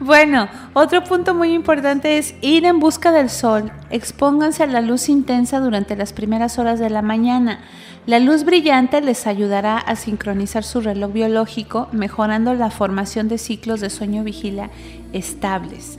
Bueno, 0.00 0.48
otro 0.74 1.02
punto 1.02 1.34
muy 1.34 1.52
importante 1.52 2.18
es 2.18 2.36
ir 2.40 2.64
en 2.64 2.78
busca 2.78 3.10
del 3.10 3.28
sol. 3.28 3.72
Expónganse 3.90 4.62
a 4.62 4.68
la 4.68 4.80
luz 4.80 5.08
intensa 5.08 5.58
durante 5.58 5.96
las 5.96 6.12
primeras 6.12 6.58
horas 6.58 6.78
de 6.78 6.88
la 6.88 7.02
mañana. 7.02 7.60
La 8.06 8.20
luz 8.20 8.44
brillante 8.44 9.00
les 9.00 9.26
ayudará 9.26 9.76
a 9.76 9.96
sincronizar 9.96 10.62
su 10.62 10.80
reloj 10.80 11.12
biológico, 11.12 11.88
mejorando 11.90 12.54
la 12.54 12.70
formación 12.70 13.26
de 13.26 13.38
ciclos 13.38 13.80
de 13.80 13.90
sueño 13.90 14.22
vigila 14.22 14.70
estables. 15.12 15.98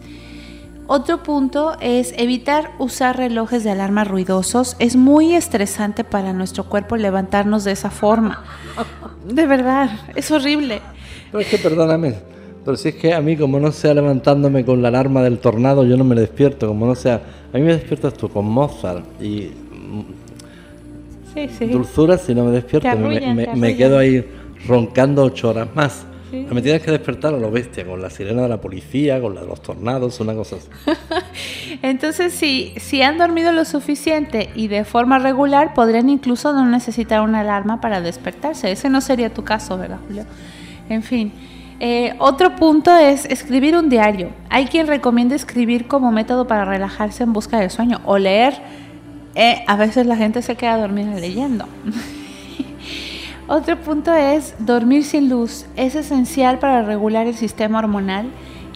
Otro 0.91 1.21
punto 1.21 1.77
es 1.81 2.15
evitar 2.17 2.71
usar 2.79 3.15
relojes 3.15 3.63
de 3.63 3.69
alarma 3.69 4.05
ruidosos. 4.05 4.75
Es 4.79 4.95
muy 4.95 5.35
estresante 5.35 6.03
para 6.03 6.33
nuestro 6.33 6.63
cuerpo 6.63 6.97
levantarnos 6.97 7.63
de 7.63 7.73
esa 7.73 7.91
forma. 7.91 8.43
De 9.27 9.45
verdad, 9.45 9.91
es 10.15 10.31
horrible. 10.31 10.81
Pero 11.31 11.41
es 11.41 11.47
que 11.47 11.59
perdóname, 11.59 12.15
pero 12.65 12.75
si 12.75 12.89
es 12.89 12.95
que 12.95 13.13
a 13.13 13.21
mí 13.21 13.37
como 13.37 13.59
no 13.59 13.71
sea 13.71 13.93
levantándome 13.93 14.65
con 14.65 14.81
la 14.81 14.87
alarma 14.87 15.21
del 15.21 15.37
tornado, 15.37 15.85
yo 15.85 15.95
no 15.95 16.03
me 16.03 16.15
despierto, 16.15 16.67
como 16.67 16.87
no 16.87 16.95
sea... 16.95 17.21
A 17.53 17.57
mí 17.57 17.63
me 17.63 17.73
despiertas 17.73 18.15
tú 18.15 18.27
con 18.27 18.45
Mozart 18.45 19.05
y 19.21 19.51
Sí, 21.35 21.47
sí. 21.57 21.65
dulzura 21.67 22.17
si 22.17 22.33
no 22.33 22.45
me 22.45 22.51
despierto, 22.51 22.89
me, 22.97 23.21
me- 23.35 23.55
me 23.55 23.77
quedo 23.77 23.99
ahí 23.99 24.27
roncando 24.67 25.23
ocho 25.23 25.49
horas 25.49 25.67
más. 25.75 26.03
Sí. 26.29 26.45
Me 26.49 26.61
tienes 26.61 26.81
que 26.81 26.91
despertar 26.91 27.33
a 27.33 27.37
lo 27.37 27.49
bestia, 27.49 27.85
con 27.85 28.01
la 28.01 28.09
sirena 28.09 28.43
de 28.43 28.49
la 28.49 28.61
policía, 28.61 29.19
con 29.19 29.35
la 29.35 29.41
de 29.41 29.47
los 29.47 29.61
tornados, 29.61 30.19
una 30.19 30.33
cosa 30.33 30.57
así. 30.57 30.67
Entonces, 31.81 32.33
si, 32.33 32.73
si 32.77 33.01
han 33.01 33.17
dormido 33.17 33.51
lo 33.51 33.65
suficiente 33.65 34.49
y 34.55 34.67
de 34.67 34.83
forma 34.85 35.19
regular, 35.19 35.73
podrían 35.73 36.09
incluso 36.09 36.53
no 36.53 36.65
necesitar 36.65 37.21
una 37.21 37.39
alarma 37.39 37.81
para 37.81 38.01
despertarse. 38.01 38.71
Ese 38.71 38.89
no 38.89 39.01
sería 39.01 39.33
tu 39.33 39.43
caso, 39.43 39.77
¿verdad, 39.77 39.99
Julio? 40.07 40.25
En 40.89 41.03
fin. 41.03 41.31
Eh, 41.79 42.13
otro 42.19 42.55
punto 42.57 42.95
es 42.95 43.25
escribir 43.25 43.75
un 43.75 43.89
diario. 43.89 44.31
Hay 44.49 44.65
quien 44.65 44.87
recomienda 44.87 45.35
escribir 45.35 45.87
como 45.87 46.11
método 46.11 46.45
para 46.45 46.65
relajarse 46.65 47.23
en 47.23 47.31
busca 47.31 47.59
del 47.59 47.69
sueño 47.69 48.01
o 48.05 48.17
leer. 48.17 48.55
Eh, 49.35 49.63
a 49.65 49.77
veces 49.77 50.05
la 50.05 50.17
gente 50.17 50.41
se 50.41 50.55
queda 50.55 50.77
dormida 50.77 51.15
leyendo. 51.15 51.65
Otro 53.51 53.77
punto 53.77 54.13
es 54.13 54.53
dormir 54.59 55.03
sin 55.03 55.27
luz. 55.27 55.65
Es 55.75 55.95
esencial 55.95 56.59
para 56.59 56.83
regular 56.83 57.25
el 57.25 57.33
sistema 57.33 57.79
hormonal 57.79 58.27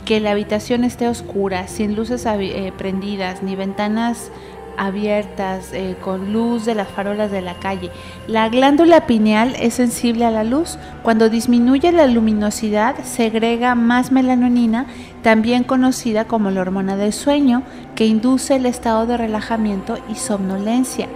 que 0.03 0.19
la 0.19 0.31
habitación 0.31 0.83
esté 0.83 1.07
oscura, 1.07 1.67
sin 1.67 1.95
luces 1.95 2.25
eh, 2.25 2.73
prendidas, 2.75 3.43
ni 3.43 3.55
ventanas 3.55 4.31
abiertas, 4.75 5.73
eh, 5.73 5.95
con 6.01 6.33
luz 6.33 6.65
de 6.65 6.73
las 6.73 6.87
farolas 6.87 7.29
de 7.29 7.43
la 7.43 7.53
calle. 7.59 7.91
La 8.25 8.49
glándula 8.49 9.05
pineal 9.05 9.55
es 9.59 9.75
sensible 9.75 10.25
a 10.25 10.31
la 10.31 10.43
luz. 10.43 10.79
Cuando 11.03 11.29
disminuye 11.29 11.91
la 11.91 12.07
luminosidad, 12.07 12.95
segrega 13.03 13.75
más 13.75 14.11
melanonina, 14.11 14.87
también 15.21 15.65
conocida 15.65 16.25
como 16.25 16.49
la 16.49 16.61
hormona 16.61 16.97
del 16.97 17.13
sueño, 17.13 17.61
que 17.93 18.07
induce 18.07 18.55
el 18.55 18.65
estado 18.65 19.05
de 19.05 19.17
relajamiento 19.17 19.99
y 20.09 20.15
somnolencia. 20.15 21.09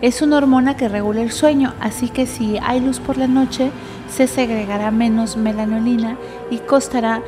Es 0.00 0.22
una 0.22 0.36
hormona 0.36 0.76
que 0.76 0.88
regula 0.88 1.22
el 1.22 1.32
sueño, 1.32 1.72
así 1.80 2.08
que 2.08 2.26
si 2.26 2.58
hay 2.58 2.80
luz 2.80 3.00
por 3.00 3.16
la 3.16 3.26
noche, 3.26 3.70
se 4.08 4.26
segregará 4.26 4.90
menos 4.90 5.36
melanolina 5.36 6.16
y 6.50 6.58
costará 6.58 7.22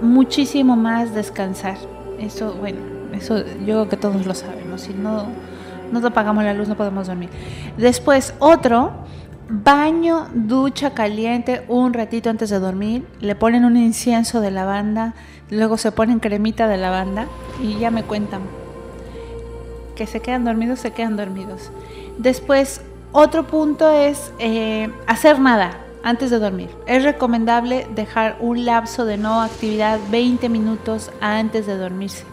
muchísimo 0.00 0.76
más 0.76 1.14
descansar. 1.14 1.76
Eso, 2.18 2.54
bueno, 2.54 2.78
eso 3.12 3.38
yo 3.38 3.64
creo 3.64 3.88
que 3.88 3.96
todos 3.96 4.26
lo 4.26 4.34
sabemos. 4.34 4.82
Si 4.82 4.94
no 4.94 5.26
nos 5.92 6.04
apagamos 6.04 6.44
la 6.44 6.54
luz, 6.54 6.68
no 6.68 6.76
podemos 6.76 7.06
dormir. 7.06 7.30
Después, 7.76 8.34
otro, 8.38 8.92
baño, 9.48 10.28
ducha 10.34 10.94
caliente 10.94 11.64
un 11.68 11.92
ratito 11.92 12.30
antes 12.30 12.50
de 12.50 12.58
dormir. 12.58 13.06
Le 13.20 13.34
ponen 13.34 13.64
un 13.64 13.76
incienso 13.76 14.40
de 14.40 14.50
lavanda, 14.50 15.14
luego 15.50 15.76
se 15.76 15.92
ponen 15.92 16.20
cremita 16.20 16.66
de 16.68 16.76
lavanda 16.76 17.26
y 17.62 17.78
ya 17.78 17.90
me 17.90 18.02
cuentan 18.02 18.42
que 19.94 20.06
se 20.06 20.20
quedan 20.20 20.44
dormidos, 20.44 20.80
se 20.80 20.90
quedan 20.90 21.16
dormidos. 21.16 21.70
Después, 22.18 22.80
otro 23.12 23.46
punto 23.46 23.90
es 23.90 24.32
eh, 24.38 24.90
hacer 25.06 25.38
nada 25.40 25.78
antes 26.02 26.30
de 26.30 26.38
dormir. 26.38 26.70
Es 26.86 27.02
recomendable 27.02 27.86
dejar 27.94 28.36
un 28.40 28.64
lapso 28.64 29.04
de 29.04 29.16
no 29.16 29.40
actividad 29.40 29.98
20 30.10 30.48
minutos 30.48 31.10
antes 31.20 31.66
de 31.66 31.76
dormirse. 31.76 32.24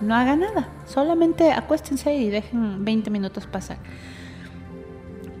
No 0.00 0.14
haga 0.14 0.36
nada, 0.36 0.68
solamente 0.86 1.52
acuéstense 1.52 2.14
y 2.14 2.28
dejen 2.28 2.84
20 2.84 3.10
minutos 3.10 3.46
pasar. 3.46 3.78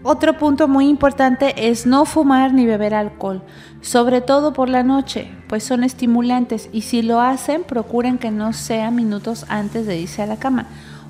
Otro 0.06 0.36
punto 0.36 0.68
muy 0.68 0.88
importante 0.88 1.70
es 1.70 1.86
no 1.86 2.04
fumar 2.04 2.52
ni 2.52 2.66
beber 2.66 2.94
alcohol, 2.94 3.42
sobre 3.80 4.20
todo 4.20 4.52
por 4.52 4.68
la 4.68 4.82
noche, 4.82 5.30
pues 5.48 5.64
son 5.64 5.82
estimulantes 5.82 6.68
y 6.72 6.82
si 6.82 7.00
lo 7.00 7.20
hacen 7.20 7.64
procuren 7.64 8.18
que 8.18 8.30
no 8.30 8.52
sea 8.52 8.90
minutos 8.90 9.46
antes 9.48 9.86
de 9.86 9.98
irse 9.98 10.20
a 10.20 10.26
la 10.26 10.36
cama. 10.36 10.66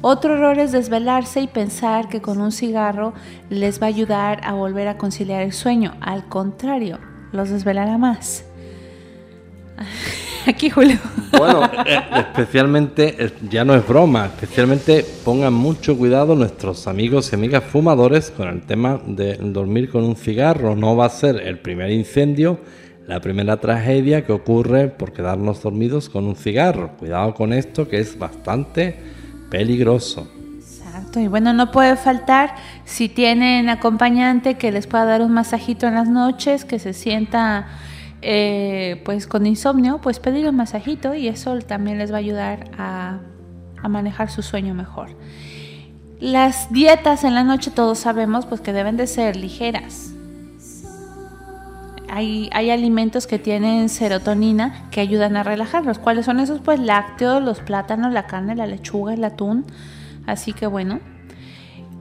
Otro 0.07 0.35
error 0.35 0.59
es 0.59 0.71
desvelarse 0.71 1.41
y 1.41 1.47
pensar 1.47 2.11
que 2.11 2.21
con 2.21 2.39
un 2.43 2.53
cigarro 2.53 3.15
les 3.49 3.81
va 3.81 3.87
a 3.87 3.89
ayudar 3.89 4.43
a 4.45 4.53
volver 4.53 4.87
a 4.87 4.99
conciliar 4.99 5.41
el 5.41 5.55
sueño. 5.55 5.95
Al 6.03 6.29
contrario, 6.29 6.99
los 7.33 7.49
desvelará 7.49 7.97
más. 7.97 8.45
Aquí 10.47 10.69
Julio. 10.69 10.99
Bueno, 11.39 11.65
eh, 11.87 12.03
especialmente, 12.19 13.17
eh, 13.19 13.33
ya 13.49 13.65
no 13.65 13.75
es 13.75 13.89
broma, 13.89 14.27
especialmente 14.27 15.07
pongan 15.25 15.55
mucho 15.55 15.97
cuidado 15.97 16.35
nuestros 16.35 16.87
amigos 16.87 17.33
y 17.33 17.37
amigas 17.37 17.65
fumadores 17.65 18.31
con 18.31 18.49
el 18.49 18.61
tema 18.61 19.01
de 19.07 19.37
dormir 19.37 19.89
con 19.89 20.05
un 20.05 20.17
cigarro. 20.17 20.77
No 20.77 20.97
va 20.97 21.07
a 21.07 21.09
ser 21.09 21.37
el 21.37 21.61
primer 21.61 21.91
incendio, 21.91 22.59
la 23.07 23.21
primera 23.23 23.57
tragedia 23.57 24.27
que 24.27 24.35
ocurre 24.35 24.89
por 24.89 25.15
quedarnos 25.15 25.63
dormidos 25.63 26.11
con 26.11 26.27
un 26.27 26.37
cigarro. 26.37 26.91
Cuidado 26.99 27.33
con 27.33 27.55
esto 27.55 27.89
que 27.89 28.01
es 28.01 28.19
bastante 28.19 29.14
peligroso. 29.55 30.27
Exacto, 30.59 31.21
y 31.21 31.29
bueno, 31.29 31.53
no 31.53 31.71
puede 31.71 31.95
faltar 31.95 32.57
si 32.85 33.09
tienen 33.09 33.69
acompañante 33.69 34.55
que 34.55 34.73
les 34.73 34.89
pueda 34.89 35.05
dar 35.05 35.23
un 35.23 35.33
masajito 35.33 35.87
en 35.87 35.95
las 35.95 36.09
noches, 36.09 36.65
que 36.65 36.81
se 36.81 36.93
sienta 36.93 37.69
eh, 38.21 39.01
pues 39.05 39.29
con 39.29 39.47
insomnio, 39.47 40.01
pues 40.01 40.19
pedir 40.19 40.49
un 40.49 40.57
masajito 40.57 41.15
y 41.15 41.29
eso 41.29 41.57
también 41.61 41.99
les 41.99 42.11
va 42.11 42.17
a 42.17 42.19
ayudar 42.19 42.71
a, 42.77 43.21
a 43.81 43.89
manejar 43.89 44.29
su 44.29 44.43
sueño 44.43 44.75
mejor. 44.75 45.11
Las 46.19 46.73
dietas 46.73 47.23
en 47.23 47.35
la 47.35 47.45
noche 47.45 47.71
todos 47.71 47.99
sabemos 48.01 48.47
pues 48.47 48.61
que 48.61 48.73
deben 48.73 48.97
de 48.97 49.07
ser 49.07 49.37
ligeras. 49.37 50.14
Hay, 52.15 52.49
hay 52.53 52.71
alimentos 52.71 53.27
que 53.27 53.41
tienen 53.41 53.89
serotonina 53.89 54.89
que 54.93 55.01
ayudan 55.01 55.37
a 55.37 55.43
relajarlos. 55.43 55.99
¿Cuáles 55.99 56.27
son 56.27 56.39
esos? 56.39 56.61
Pues 56.61 56.79
lácteos, 56.79 57.43
los 57.43 57.59
plátanos, 57.59 58.13
la 58.13 58.29
carne, 58.29 58.55
la 58.55 58.69
lechuga, 58.69 59.15
el 59.15 59.25
atún. 59.25 59.65
Así 60.25 60.53
que 60.53 60.69
bueno. 60.69 61.01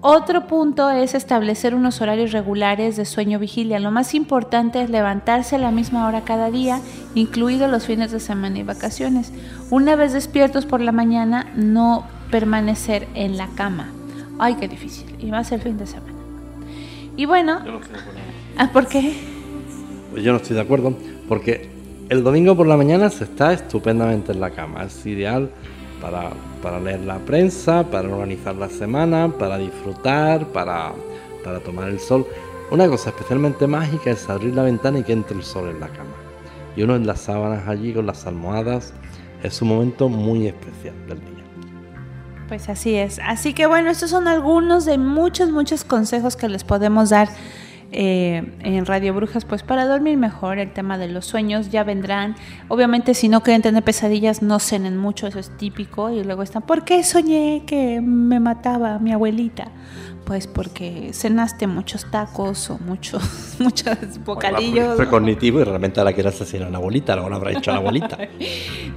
Otro 0.02 0.46
punto 0.46 0.92
es 0.92 1.16
establecer 1.16 1.74
unos 1.74 2.00
horarios 2.00 2.32
regulares 2.32 2.96
de 2.96 3.06
sueño 3.06 3.40
vigilia. 3.40 3.80
Lo 3.80 3.90
más 3.90 4.14
importante 4.14 4.84
es 4.84 4.92
levantarse 4.92 5.56
a 5.56 5.60
la 5.60 5.72
misma 5.72 6.06
hora 6.06 6.22
cada 6.22 6.52
día, 6.52 6.80
incluidos 7.16 7.72
los 7.72 7.88
fines 7.88 8.12
de 8.12 8.20
semana 8.20 8.60
y 8.60 8.64
vacaciones. 8.64 9.34
Una 9.72 9.96
vez 9.96 10.14
despiertos 10.14 10.68
por 10.68 10.80
la 10.80 10.92
mañana, 10.92 11.48
no 11.56 12.06
permanecer 12.30 13.08
en 13.16 13.36
la 13.36 13.48
cama. 13.48 13.88
Ay, 14.38 14.58
qué 14.60 14.68
difícil. 14.68 15.16
Y 15.18 15.32
más 15.32 15.52
el 15.52 15.62
fin 15.62 15.80
de 15.80 15.88
semana. 15.88 16.14
Y 17.18 17.26
bueno, 17.26 17.62
¿ah, 18.60 18.70
¿por 18.72 18.86
qué? 18.88 19.33
Yo 20.16 20.32
no 20.32 20.38
estoy 20.38 20.56
de 20.56 20.62
acuerdo, 20.62 20.94
porque 21.28 21.70
el 22.10 22.24
domingo 22.24 22.56
por 22.56 22.68
la 22.68 22.78
mañana 22.78 23.10
se 23.10 23.24
está 23.24 23.54
estupendamente 23.54 24.32
en 24.32 24.40
la 24.40 24.52
cama. 24.52 24.84
Es 24.84 25.06
ideal 25.06 25.50
para, 26.02 26.32
para 26.62 26.80
leer 26.80 27.02
la 27.02 27.18
prensa, 27.18 27.84
para 27.90 28.10
organizar 28.10 28.56
la 28.56 28.70
semana, 28.70 29.34
para 29.38 29.58
disfrutar, 29.58 30.46
para, 30.48 30.94
para 31.44 31.60
tomar 31.60 31.90
el 31.90 32.00
sol. 32.00 32.28
Una 32.72 32.88
cosa 32.88 33.10
especialmente 33.10 33.68
mágica 33.68 34.12
es 34.12 34.30
abrir 34.30 34.54
la 34.54 34.64
ventana 34.64 35.00
y 35.00 35.04
que 35.04 35.14
entre 35.14 35.38
el 35.38 35.44
sol 35.44 35.70
en 35.70 35.80
la 35.80 35.88
cama. 35.88 36.16
Y 36.76 36.84
uno 36.84 36.96
en 36.96 37.08
las 37.08 37.22
sábanas 37.22 37.68
allí 37.68 37.94
con 37.94 38.06
las 38.06 38.26
almohadas. 38.28 38.94
Es 39.44 39.62
un 39.62 39.70
momento 39.70 40.10
muy 40.10 40.48
especial 40.48 40.96
del 41.08 41.20
día. 41.20 41.44
Pues 42.48 42.70
así 42.70 42.96
es. 42.96 43.20
Así 43.24 43.54
que 43.54 43.66
bueno, 43.66 43.90
estos 43.90 44.10
son 44.10 44.28
algunos 44.28 44.86
de 44.86 44.98
muchos, 44.98 45.52
muchos 45.52 45.84
consejos 45.84 46.36
que 46.36 46.50
les 46.50 46.64
podemos 46.64 47.10
dar 47.10 47.30
eh, 47.94 48.58
en 48.62 48.86
Radio 48.86 49.14
Brujas, 49.14 49.46
pues 49.46 49.64
para 49.64 49.86
dormir 49.86 50.18
mejor, 50.18 50.58
el 50.60 50.74
tema 50.74 50.98
de 50.98 51.08
los 51.08 51.26
sueños 51.26 51.70
ya 51.70 51.84
vendrán. 51.84 52.36
Obviamente, 52.68 53.14
si 53.14 53.30
no 53.30 53.42
quieren 53.42 53.62
tener 53.62 53.84
pesadillas, 53.84 54.42
no 54.42 54.60
cenen 54.60 54.98
mucho, 54.98 55.28
eso 55.28 55.40
es 55.40 55.56
típico. 55.58 56.10
Y 56.10 56.24
luego 56.24 56.44
están, 56.44 56.64
¿por 56.64 56.84
qué 56.84 57.04
soñé 57.04 57.64
que 57.66 58.02
me 58.02 58.40
mataba 58.40 59.00
mi 59.00 59.12
abuelita? 59.12 59.72
Pues 60.26 60.48
porque 60.48 61.12
cenaste 61.14 61.68
muchos 61.68 62.10
tacos 62.10 62.70
o 62.70 62.80
muchos, 62.80 63.22
muchos 63.60 63.98
bocadillos. 64.26 64.96
Fue 64.96 65.10
cognitivo 65.10 65.60
y 65.60 65.64
realmente 65.64 66.04
la 66.04 66.14
que 66.14 66.22
era 66.22 66.30
asesinar 66.30 66.70
a 66.70 66.72
la 66.72 66.78
abuelita, 66.78 67.16
no 67.16 67.30
la 67.30 67.36
habrá 67.36 67.52
hecho 67.52 67.72
a 67.72 67.76
la 67.76 67.80
abuelita. 67.80 68.18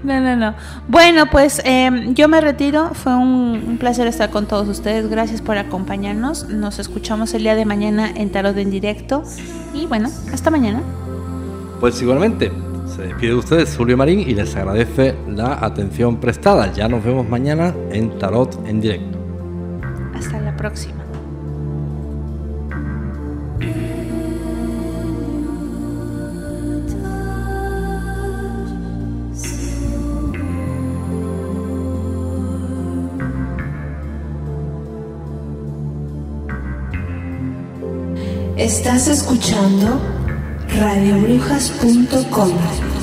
No, 0.05 0.20
no, 0.20 0.36
no. 0.36 0.55
Bueno, 0.86 1.27
pues 1.31 1.61
eh, 1.65 1.90
yo 2.11 2.28
me 2.28 2.40
retiro. 2.40 2.90
Fue 2.93 3.15
un, 3.16 3.65
un 3.66 3.78
placer 3.78 4.07
estar 4.07 4.31
con 4.31 4.47
todos 4.47 4.69
ustedes. 4.69 5.09
Gracias 5.09 5.40
por 5.40 5.59
acompañarnos. 5.59 6.48
Nos 6.48 6.78
escuchamos 6.78 7.35
el 7.35 7.43
día 7.43 7.57
de 7.57 7.65
mañana 7.65 8.12
en 8.15 8.31
Tarot 8.31 8.57
en 8.59 8.70
directo. 8.70 9.24
Y 9.74 9.86
bueno, 9.86 10.09
hasta 10.32 10.51
mañana. 10.51 10.82
Pues 11.81 12.01
igualmente, 12.01 12.53
se 12.86 13.03
despide 13.03 13.31
de 13.31 13.36
ustedes 13.36 13.77
Julio 13.77 13.97
Marín 13.97 14.20
y 14.20 14.35
les 14.35 14.55
agradece 14.57 15.15
la 15.28 15.59
atención 15.65 16.19
prestada. 16.19 16.73
Ya 16.73 16.89
nos 16.89 17.05
vemos 17.05 17.28
mañana 17.28 17.74
en 17.90 18.19
Tarot 18.19 18.66
en 18.66 18.81
directo. 18.81 19.19
Hasta 20.15 20.40
la 20.40 20.57
próxima. 20.57 20.95
Estás 38.67 39.07
escuchando 39.07 40.01
radiobrujas.com. 40.77 42.95